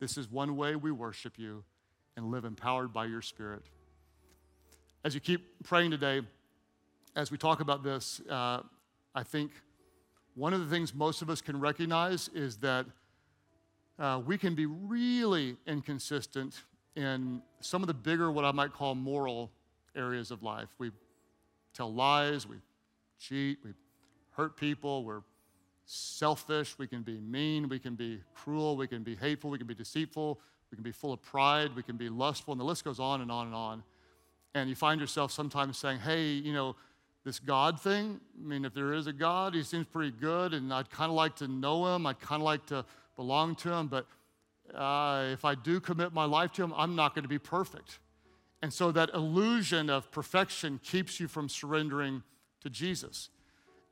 this 0.00 0.16
is 0.16 0.30
one 0.30 0.56
way 0.56 0.76
we 0.76 0.92
worship 0.92 1.38
you 1.38 1.62
and 2.16 2.30
live 2.30 2.46
empowered 2.46 2.94
by 2.94 3.04
your 3.04 3.20
Spirit. 3.20 3.64
As 5.04 5.14
you 5.14 5.20
keep 5.20 5.62
praying 5.62 5.90
today, 5.90 6.22
as 7.14 7.30
we 7.30 7.36
talk 7.36 7.60
about 7.60 7.84
this, 7.84 8.22
uh, 8.30 8.60
I 9.14 9.22
think 9.22 9.50
one 10.36 10.52
of 10.52 10.60
the 10.60 10.66
things 10.66 10.94
most 10.94 11.22
of 11.22 11.30
us 11.30 11.40
can 11.40 11.58
recognize 11.58 12.28
is 12.34 12.58
that 12.58 12.84
uh, 13.98 14.20
we 14.24 14.36
can 14.36 14.54
be 14.54 14.66
really 14.66 15.56
inconsistent 15.66 16.62
in 16.94 17.40
some 17.60 17.82
of 17.82 17.86
the 17.86 17.94
bigger, 17.94 18.30
what 18.30 18.44
I 18.44 18.52
might 18.52 18.72
call 18.72 18.94
moral 18.94 19.50
areas 19.96 20.30
of 20.30 20.42
life. 20.42 20.68
We 20.78 20.90
tell 21.72 21.92
lies, 21.92 22.46
we 22.46 22.56
cheat, 23.18 23.58
we 23.64 23.70
hurt 24.32 24.58
people, 24.58 25.04
we're 25.04 25.22
selfish, 25.86 26.76
we 26.78 26.86
can 26.86 27.00
be 27.02 27.18
mean, 27.18 27.68
we 27.70 27.78
can 27.78 27.94
be 27.94 28.20
cruel, 28.34 28.76
we 28.76 28.86
can 28.86 29.02
be 29.02 29.16
hateful, 29.16 29.48
we 29.48 29.56
can 29.56 29.66
be 29.66 29.74
deceitful, 29.74 30.38
we 30.70 30.76
can 30.76 30.82
be 30.82 30.92
full 30.92 31.14
of 31.14 31.22
pride, 31.22 31.74
we 31.74 31.82
can 31.82 31.96
be 31.96 32.10
lustful, 32.10 32.52
and 32.52 32.60
the 32.60 32.64
list 32.64 32.84
goes 32.84 33.00
on 33.00 33.22
and 33.22 33.30
on 33.30 33.46
and 33.46 33.54
on. 33.54 33.82
And 34.54 34.68
you 34.68 34.74
find 34.74 35.00
yourself 35.00 35.32
sometimes 35.32 35.78
saying, 35.78 36.00
hey, 36.00 36.24
you 36.28 36.52
know, 36.52 36.76
this 37.26 37.40
God 37.40 37.80
thing, 37.80 38.20
I 38.40 38.46
mean, 38.46 38.64
if 38.64 38.72
there 38.72 38.92
is 38.92 39.08
a 39.08 39.12
God, 39.12 39.52
he 39.52 39.64
seems 39.64 39.84
pretty 39.86 40.12
good, 40.12 40.54
and 40.54 40.72
I'd 40.72 40.88
kind 40.90 41.10
of 41.10 41.16
like 41.16 41.34
to 41.36 41.48
know 41.48 41.92
him, 41.92 42.06
I'd 42.06 42.20
kind 42.20 42.40
of 42.40 42.44
like 42.44 42.64
to 42.66 42.84
belong 43.16 43.56
to 43.56 43.72
him, 43.72 43.88
but 43.88 44.06
uh, 44.72 45.24
if 45.32 45.44
I 45.44 45.56
do 45.56 45.80
commit 45.80 46.12
my 46.12 46.24
life 46.24 46.52
to 46.52 46.62
him, 46.62 46.72
I'm 46.76 46.94
not 46.94 47.16
going 47.16 47.24
to 47.24 47.28
be 47.28 47.40
perfect. 47.40 47.98
And 48.62 48.72
so 48.72 48.92
that 48.92 49.10
illusion 49.12 49.90
of 49.90 50.08
perfection 50.12 50.78
keeps 50.84 51.18
you 51.18 51.26
from 51.26 51.48
surrendering 51.48 52.22
to 52.60 52.70
Jesus. 52.70 53.30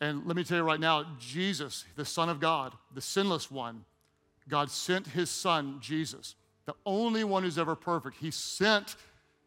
And 0.00 0.24
let 0.26 0.36
me 0.36 0.44
tell 0.44 0.58
you 0.58 0.62
right 0.62 0.78
now, 0.78 1.04
Jesus, 1.18 1.84
the 1.96 2.04
Son 2.04 2.28
of 2.28 2.38
God, 2.38 2.72
the 2.94 3.00
sinless 3.00 3.50
one, 3.50 3.84
God 4.48 4.70
sent 4.70 5.08
his 5.08 5.28
Son, 5.28 5.78
Jesus, 5.80 6.36
the 6.66 6.74
only 6.86 7.24
one 7.24 7.42
who's 7.42 7.58
ever 7.58 7.74
perfect. 7.74 8.18
He 8.18 8.30
sent 8.30 8.94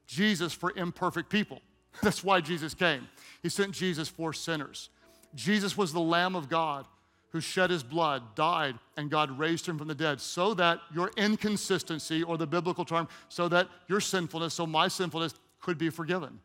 Jesus 0.08 0.52
for 0.52 0.74
imperfect 0.76 1.30
people. 1.30 1.62
That's 2.02 2.24
why 2.24 2.42
Jesus 2.42 2.74
came. 2.74 3.08
He 3.42 3.50
sent 3.50 3.72
Jesus 3.72 4.08
for 4.08 4.34
sinners. 4.34 4.90
Jesus 5.36 5.78
was 5.78 5.94
the 5.94 6.00
Lamb 6.00 6.36
of 6.36 6.50
God 6.50 6.86
who 7.30 7.42
shed 7.42 7.70
his 7.70 7.84
blood, 7.84 8.24
died, 8.36 8.76
and 8.96 9.12
God 9.12 9.38
raised 9.38 9.68
him 9.68 9.78
from 9.78 9.88
the 9.88 9.96
dead, 9.96 10.22
so 10.22 10.54
that 10.54 10.80
your 10.94 11.12
inconsistency, 11.18 12.24
or 12.24 12.38
the 12.38 12.48
biblical 12.48 12.86
term, 12.86 13.08
so 13.28 13.50
that 13.50 13.68
your 13.88 14.00
sinfulness, 14.00 14.54
so 14.54 14.66
my 14.66 14.88
sinfulness, 14.88 15.34
could 15.60 15.78
be 15.78 15.90
forgiven. 15.90 16.40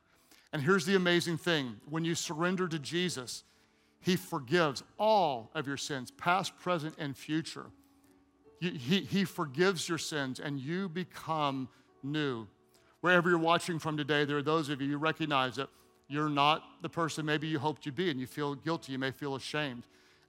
And 0.53 0.61
here's 0.61 0.85
the 0.85 0.97
amazing 0.97 1.39
thing 1.39 1.77
when 1.89 2.05
you 2.05 2.15
surrender 2.15 2.67
to 2.69 2.79
Jesus, 2.79 3.45
he 4.01 4.17
forgives 4.17 4.83
all 4.99 5.51
of 5.55 5.67
your 5.67 5.77
sins, 5.77 6.11
past, 6.11 6.59
present, 6.59 6.95
and 6.99 7.17
future. 7.17 7.67
He, 8.61 9.01
he 9.01 9.25
forgives 9.25 9.89
your 9.89 9.99
sins, 9.99 10.41
and 10.41 10.59
you 10.59 10.89
become 10.89 11.69
new. 12.03 12.47
Wherever 13.03 13.29
you're 13.29 13.39
watching 13.39 13.79
from 13.79 13.97
today, 13.97 14.25
there 14.25 14.39
are 14.39 14.43
those 14.43 14.69
of 14.69 14.81
you 14.81 14.93
who 14.93 14.97
recognize 14.97 15.57
that 15.57 15.69
you're 16.09 16.29
not 16.29 16.63
the 16.83 16.89
person 16.89 17.27
maybe 17.27 17.49
you 17.49 17.59
hoped 17.59 17.85
you'd 17.85 17.97
be, 17.97 18.11
and 18.11 18.21
you 18.21 18.27
feel 18.27 18.55
guilty, 18.55 18.93
you 18.93 18.99
may 18.99 19.11
feel 19.11 19.35
ashamed. 19.35 19.83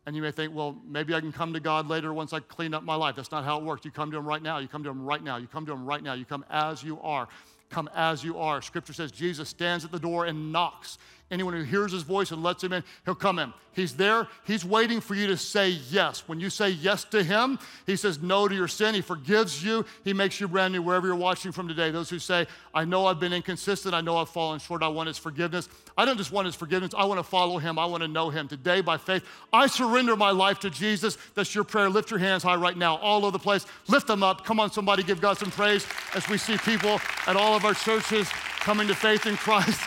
And 0.06 0.16
you 0.16 0.22
may 0.22 0.32
think, 0.32 0.54
well, 0.54 0.76
maybe 0.86 1.14
I 1.14 1.22
can 1.22 1.32
come 1.32 1.54
to 1.54 1.60
God 1.60 1.88
later 1.88 2.14
once 2.14 2.34
I 2.34 2.40
clean 2.40 2.74
up 2.74 2.84
my 2.84 2.96
life. 2.96 3.16
That's 3.16 3.32
not 3.32 3.46
how 3.46 3.60
it 3.60 3.64
works. 3.64 3.86
You 3.86 3.92
come 3.92 4.12
to 4.12 4.18
Him 4.18 4.26
right 4.26 4.42
now. 4.42 4.58
You 4.58 4.68
come 4.68 4.84
to 4.84 4.90
Him 4.90 5.06
right 5.06 5.24
now. 5.24 5.38
You 5.38 5.48
come 5.48 5.66
to 5.66 5.72
Him 5.72 5.86
right 5.86 6.04
now. 6.04 6.14
You 6.14 6.26
come 6.26 6.44
as 6.50 6.84
you 6.84 7.00
are. 7.02 7.30
Come 7.70 7.90
as 7.96 8.24
you 8.24 8.38
are. 8.38 8.62
Scripture 8.62 8.92
says 8.92 9.12
Jesus 9.12 9.50
stands 9.50 9.86
at 9.86 9.92
the 9.92 10.00
door 10.00 10.26
and 10.26 10.52
knocks. 10.52 10.98
Anyone 11.32 11.54
who 11.54 11.64
hears 11.64 11.92
his 11.92 12.04
voice 12.04 12.32
and 12.32 12.44
lets 12.44 12.64
him 12.64 12.74
in, 12.74 12.84
he'll 13.06 13.16
come 13.16 13.40
in. 13.40 13.54
He's 13.74 13.96
there. 13.96 14.28
He's 14.46 14.64
waiting 14.64 15.02
for 15.02 15.16
you 15.16 15.26
to 15.28 15.38
say 15.38 15.70
yes. 15.70 16.28
When 16.28 16.40
you 16.40 16.52
say 16.52 16.70
yes 16.70 17.06
to 17.06 17.24
him, 17.24 17.58
he 17.88 17.96
says 17.96 18.22
no 18.22 18.48
to 18.48 18.54
your 18.54 18.68
sin. 18.68 18.94
He 18.94 19.02
forgives 19.02 19.64
you. 19.64 19.84
He 20.04 20.14
makes 20.14 20.40
you 20.40 20.48
brand 20.48 20.74
new 20.74 20.84
wherever 20.84 21.08
you're 21.08 21.16
watching 21.16 21.52
from 21.52 21.68
today. 21.68 21.90
Those 21.90 22.08
who 22.08 22.20
say, 22.20 22.46
I 22.72 22.86
know 22.86 23.08
I've 23.08 23.20
been 23.20 23.34
inconsistent. 23.34 23.96
I 23.96 24.02
know 24.02 24.18
I've 24.18 24.30
fallen 24.30 24.60
short. 24.60 24.84
I 24.84 24.90
want 24.90 25.08
his 25.08 25.18
forgiveness. 25.18 25.70
I 25.98 26.06
don't 26.06 26.18
just 26.18 26.32
want 26.32 26.46
his 26.46 26.54
forgiveness. 26.54 26.94
I 26.96 27.06
want 27.06 27.18
to 27.18 27.24
follow 27.24 27.58
him. 27.58 27.80
I 27.80 27.86
want 27.86 28.04
to 28.04 28.08
know 28.08 28.30
him. 28.30 28.48
Today, 28.48 28.82
by 28.82 28.98
faith, 28.98 29.24
I 29.52 29.66
surrender 29.66 30.16
my 30.16 30.30
life 30.30 30.60
to 30.60 30.70
Jesus. 30.70 31.18
That's 31.34 31.56
your 31.56 31.64
prayer. 31.64 31.90
Lift 31.90 32.12
your 32.12 32.20
hands 32.20 32.44
high 32.44 32.56
right 32.56 32.78
now, 32.78 32.98
all 32.98 33.26
over 33.26 33.32
the 33.32 33.40
place. 33.40 33.66
Lift 33.88 34.06
them 34.06 34.22
up. 34.22 34.46
Come 34.46 34.60
on, 34.60 34.72
somebody, 34.72 35.02
give 35.02 35.20
God 35.20 35.40
some 35.40 35.50
praise 35.50 35.88
as 36.14 36.30
we 36.30 36.38
see 36.38 36.58
people 36.58 37.00
at 37.26 37.36
all 37.36 37.56
of 37.56 37.66
our 37.66 37.74
churches 37.74 38.30
coming 38.60 38.88
to 38.88 38.94
faith 38.94 39.26
in 39.26 39.36
Christ. 39.36 39.80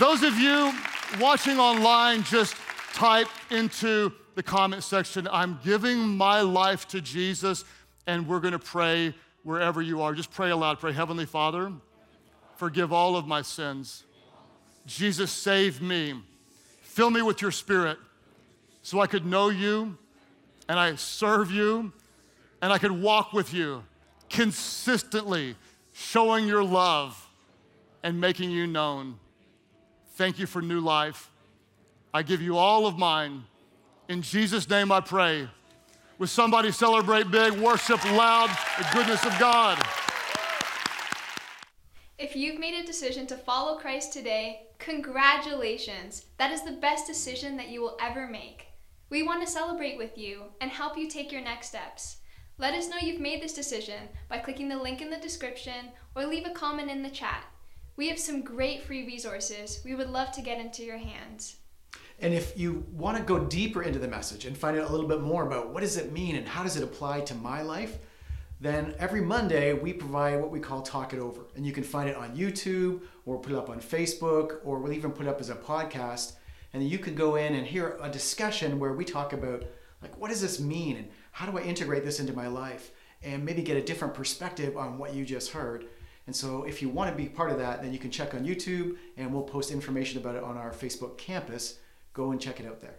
Those 0.00 0.24
of 0.24 0.36
you 0.40 0.72
watching 1.20 1.60
online, 1.60 2.24
just 2.24 2.56
type 2.94 3.28
into 3.50 4.12
the 4.34 4.42
comment 4.42 4.82
section, 4.82 5.28
I'm 5.30 5.60
giving 5.62 6.00
my 6.00 6.40
life 6.40 6.88
to 6.88 7.00
Jesus, 7.00 7.64
and 8.08 8.26
we're 8.26 8.40
going 8.40 8.52
to 8.52 8.58
pray 8.58 9.14
wherever 9.44 9.80
you 9.80 10.02
are. 10.02 10.12
Just 10.12 10.32
pray 10.32 10.50
aloud. 10.50 10.80
Pray, 10.80 10.92
Heavenly 10.92 11.26
Father, 11.26 11.72
forgive 12.56 12.92
all 12.92 13.14
of 13.14 13.28
my 13.28 13.40
sins. 13.42 14.02
Jesus, 14.84 15.30
save 15.30 15.80
me. 15.80 16.20
Fill 16.82 17.10
me 17.10 17.22
with 17.22 17.40
your 17.40 17.52
spirit 17.52 17.98
so 18.82 19.00
I 19.00 19.06
could 19.06 19.24
know 19.24 19.48
you 19.48 19.96
and 20.68 20.76
I 20.76 20.96
serve 20.96 21.52
you 21.52 21.92
and 22.60 22.72
I 22.72 22.78
could 22.78 22.90
walk 22.90 23.32
with 23.32 23.54
you 23.54 23.84
consistently, 24.28 25.54
showing 25.92 26.48
your 26.48 26.64
love 26.64 27.28
and 28.02 28.20
making 28.20 28.50
you 28.50 28.66
known. 28.66 29.20
Thank 30.14 30.38
you 30.38 30.46
for 30.46 30.62
new 30.62 30.78
life. 30.78 31.28
I 32.12 32.22
give 32.22 32.40
you 32.40 32.56
all 32.56 32.86
of 32.86 32.96
mine. 32.96 33.42
In 34.08 34.22
Jesus' 34.22 34.70
name 34.70 34.92
I 34.92 35.00
pray. 35.00 35.48
With 36.18 36.30
somebody 36.30 36.70
celebrate 36.70 37.32
big, 37.32 37.52
worship 37.54 38.02
loud 38.12 38.48
the 38.78 38.86
goodness 38.92 39.26
of 39.26 39.36
God. 39.40 39.76
If 42.16 42.36
you've 42.36 42.60
made 42.60 42.80
a 42.80 42.86
decision 42.86 43.26
to 43.26 43.36
follow 43.36 43.76
Christ 43.76 44.12
today, 44.12 44.68
congratulations. 44.78 46.26
That 46.38 46.52
is 46.52 46.62
the 46.62 46.78
best 46.80 47.08
decision 47.08 47.56
that 47.56 47.70
you 47.70 47.80
will 47.80 47.98
ever 48.00 48.28
make. 48.28 48.66
We 49.10 49.24
want 49.24 49.44
to 49.44 49.50
celebrate 49.50 49.98
with 49.98 50.16
you 50.16 50.44
and 50.60 50.70
help 50.70 50.96
you 50.96 51.08
take 51.08 51.32
your 51.32 51.42
next 51.42 51.66
steps. 51.70 52.18
Let 52.56 52.74
us 52.74 52.88
know 52.88 52.98
you've 53.02 53.20
made 53.20 53.42
this 53.42 53.52
decision 53.52 54.08
by 54.28 54.38
clicking 54.38 54.68
the 54.68 54.80
link 54.80 55.02
in 55.02 55.10
the 55.10 55.16
description 55.16 55.90
or 56.14 56.24
leave 56.24 56.46
a 56.46 56.50
comment 56.50 56.88
in 56.88 57.02
the 57.02 57.10
chat. 57.10 57.44
We 57.96 58.08
have 58.08 58.18
some 58.18 58.42
great 58.42 58.82
free 58.82 59.06
resources 59.06 59.80
we 59.84 59.94
would 59.94 60.10
love 60.10 60.32
to 60.32 60.42
get 60.42 60.60
into 60.60 60.82
your 60.82 60.98
hands. 60.98 61.56
And 62.20 62.34
if 62.34 62.58
you 62.58 62.84
want 62.92 63.16
to 63.16 63.22
go 63.22 63.38
deeper 63.38 63.84
into 63.84 64.00
the 64.00 64.08
message 64.08 64.46
and 64.46 64.58
find 64.58 64.76
out 64.76 64.88
a 64.88 64.92
little 64.92 65.06
bit 65.06 65.20
more 65.20 65.46
about 65.46 65.72
what 65.72 65.80
does 65.80 65.96
it 65.96 66.12
mean 66.12 66.34
and 66.34 66.46
how 66.46 66.64
does 66.64 66.76
it 66.76 66.82
apply 66.82 67.20
to 67.20 67.34
my 67.36 67.62
life, 67.62 67.98
then 68.60 68.94
every 68.98 69.20
Monday 69.20 69.72
we 69.74 69.92
provide 69.92 70.40
what 70.40 70.50
we 70.50 70.58
call 70.58 70.82
Talk 70.82 71.12
It 71.12 71.20
Over. 71.20 71.42
And 71.54 71.64
you 71.64 71.72
can 71.72 71.84
find 71.84 72.08
it 72.08 72.16
on 72.16 72.36
YouTube 72.36 73.02
or 73.26 73.38
put 73.38 73.52
it 73.52 73.58
up 73.58 73.70
on 73.70 73.80
Facebook 73.80 74.58
or 74.64 74.78
we'll 74.78 74.92
even 74.92 75.12
put 75.12 75.26
it 75.26 75.28
up 75.28 75.40
as 75.40 75.50
a 75.50 75.54
podcast. 75.54 76.32
And 76.72 76.82
you 76.82 76.98
can 76.98 77.14
go 77.14 77.36
in 77.36 77.54
and 77.54 77.64
hear 77.64 77.96
a 78.02 78.10
discussion 78.10 78.80
where 78.80 78.94
we 78.94 79.04
talk 79.04 79.32
about 79.32 79.64
like 80.02 80.18
what 80.18 80.30
does 80.30 80.40
this 80.40 80.58
mean 80.58 80.96
and 80.96 81.08
how 81.30 81.48
do 81.48 81.56
I 81.56 81.62
integrate 81.62 82.04
this 82.04 82.18
into 82.18 82.32
my 82.32 82.48
life 82.48 82.90
and 83.22 83.44
maybe 83.44 83.62
get 83.62 83.76
a 83.76 83.82
different 83.82 84.14
perspective 84.14 84.76
on 84.76 84.98
what 84.98 85.14
you 85.14 85.24
just 85.24 85.52
heard. 85.52 85.86
And 86.26 86.34
so 86.34 86.64
if 86.64 86.80
you 86.80 86.88
want 86.88 87.10
to 87.10 87.16
be 87.16 87.28
part 87.28 87.50
of 87.50 87.58
that, 87.58 87.82
then 87.82 87.92
you 87.92 87.98
can 87.98 88.10
check 88.10 88.34
on 88.34 88.44
YouTube 88.44 88.96
and 89.16 89.32
we'll 89.32 89.42
post 89.42 89.70
information 89.70 90.18
about 90.18 90.36
it 90.36 90.42
on 90.42 90.56
our 90.56 90.70
Facebook 90.70 91.18
campus. 91.18 91.78
Go 92.12 92.30
and 92.30 92.40
check 92.40 92.60
it 92.60 92.66
out 92.66 92.80
there. 92.80 92.96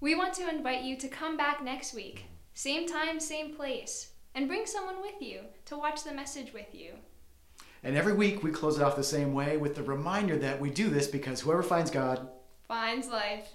We 0.00 0.16
want 0.16 0.34
to 0.34 0.48
invite 0.48 0.82
you 0.82 0.96
to 0.96 1.08
come 1.08 1.36
back 1.36 1.62
next 1.62 1.94
week, 1.94 2.24
same 2.54 2.88
time, 2.88 3.20
same 3.20 3.54
place, 3.54 4.14
and 4.34 4.48
bring 4.48 4.66
someone 4.66 5.00
with 5.00 5.20
you 5.20 5.42
to 5.66 5.76
watch 5.76 6.02
the 6.02 6.12
message 6.12 6.52
with 6.52 6.74
you. 6.74 6.94
And 7.84 7.96
every 7.96 8.12
week 8.12 8.42
we 8.42 8.50
close 8.50 8.78
it 8.78 8.82
off 8.82 8.96
the 8.96 9.04
same 9.04 9.32
way 9.32 9.56
with 9.56 9.74
the 9.74 9.82
reminder 9.82 10.36
that 10.38 10.60
we 10.60 10.70
do 10.70 10.88
this 10.88 11.06
because 11.06 11.40
whoever 11.40 11.62
finds 11.62 11.90
God 11.90 12.28
finds 12.66 13.08
life. 13.08 13.48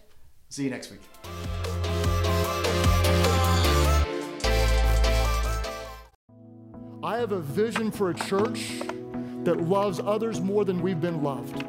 See 0.49 0.63
you 0.63 0.69
next 0.69 0.91
week. 0.91 1.96
I 7.07 7.19
have 7.19 7.31
a 7.31 7.39
vision 7.39 7.89
for 7.89 8.09
a 8.09 8.13
church 8.13 8.81
that 9.45 9.61
loves 9.61 10.01
others 10.01 10.41
more 10.41 10.65
than 10.65 10.81
we've 10.81 10.99
been 10.99 11.23
loved, 11.23 11.63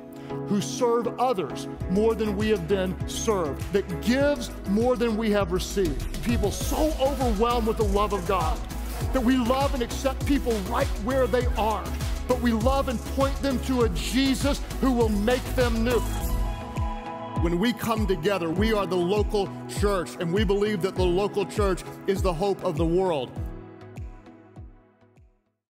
who 0.49 0.61
serve 0.61 1.07
others 1.21 1.69
more 1.91 2.17
than 2.17 2.37
we 2.37 2.49
have 2.49 2.67
been 2.67 3.09
served, 3.09 3.63
that 3.73 4.03
gives 4.03 4.51
more 4.67 4.97
than 4.97 5.17
we 5.17 5.31
have 5.31 5.53
received. 5.53 6.25
People 6.25 6.51
so 6.51 6.93
overwhelmed 7.01 7.69
with 7.69 7.77
the 7.77 7.85
love 7.85 8.13
of 8.13 8.27
God 8.27 8.59
that 9.13 9.23
we 9.23 9.37
love 9.37 9.75
and 9.75 9.83
accept 9.85 10.27
people 10.27 10.55
right 10.63 10.89
where 11.05 11.29
they 11.29 11.47
are, 11.57 11.85
but 12.27 12.41
we 12.41 12.51
love 12.51 12.89
and 12.89 12.99
point 13.15 13.37
them 13.37 13.61
to 13.61 13.83
a 13.83 13.89
Jesus 13.91 14.61
who 14.81 14.91
will 14.91 15.09
make 15.09 15.45
them 15.55 15.85
new. 15.85 16.01
When 17.43 17.61
we 17.61 17.73
come 17.73 18.09
together, 18.09 18.51
we 18.51 18.73
are 18.73 18.87
the 18.87 18.97
local 18.97 19.49
church, 19.69 20.17
and 20.19 20.35
we 20.35 20.43
believe 20.43 20.83
that 20.83 20.97
the 20.97 21.05
local 21.05 21.47
church 21.47 21.85
is 22.09 22.23
the 22.23 22.35
hope 22.35 22.65
of 22.65 22.77
the 22.77 22.85
world. 22.85 23.31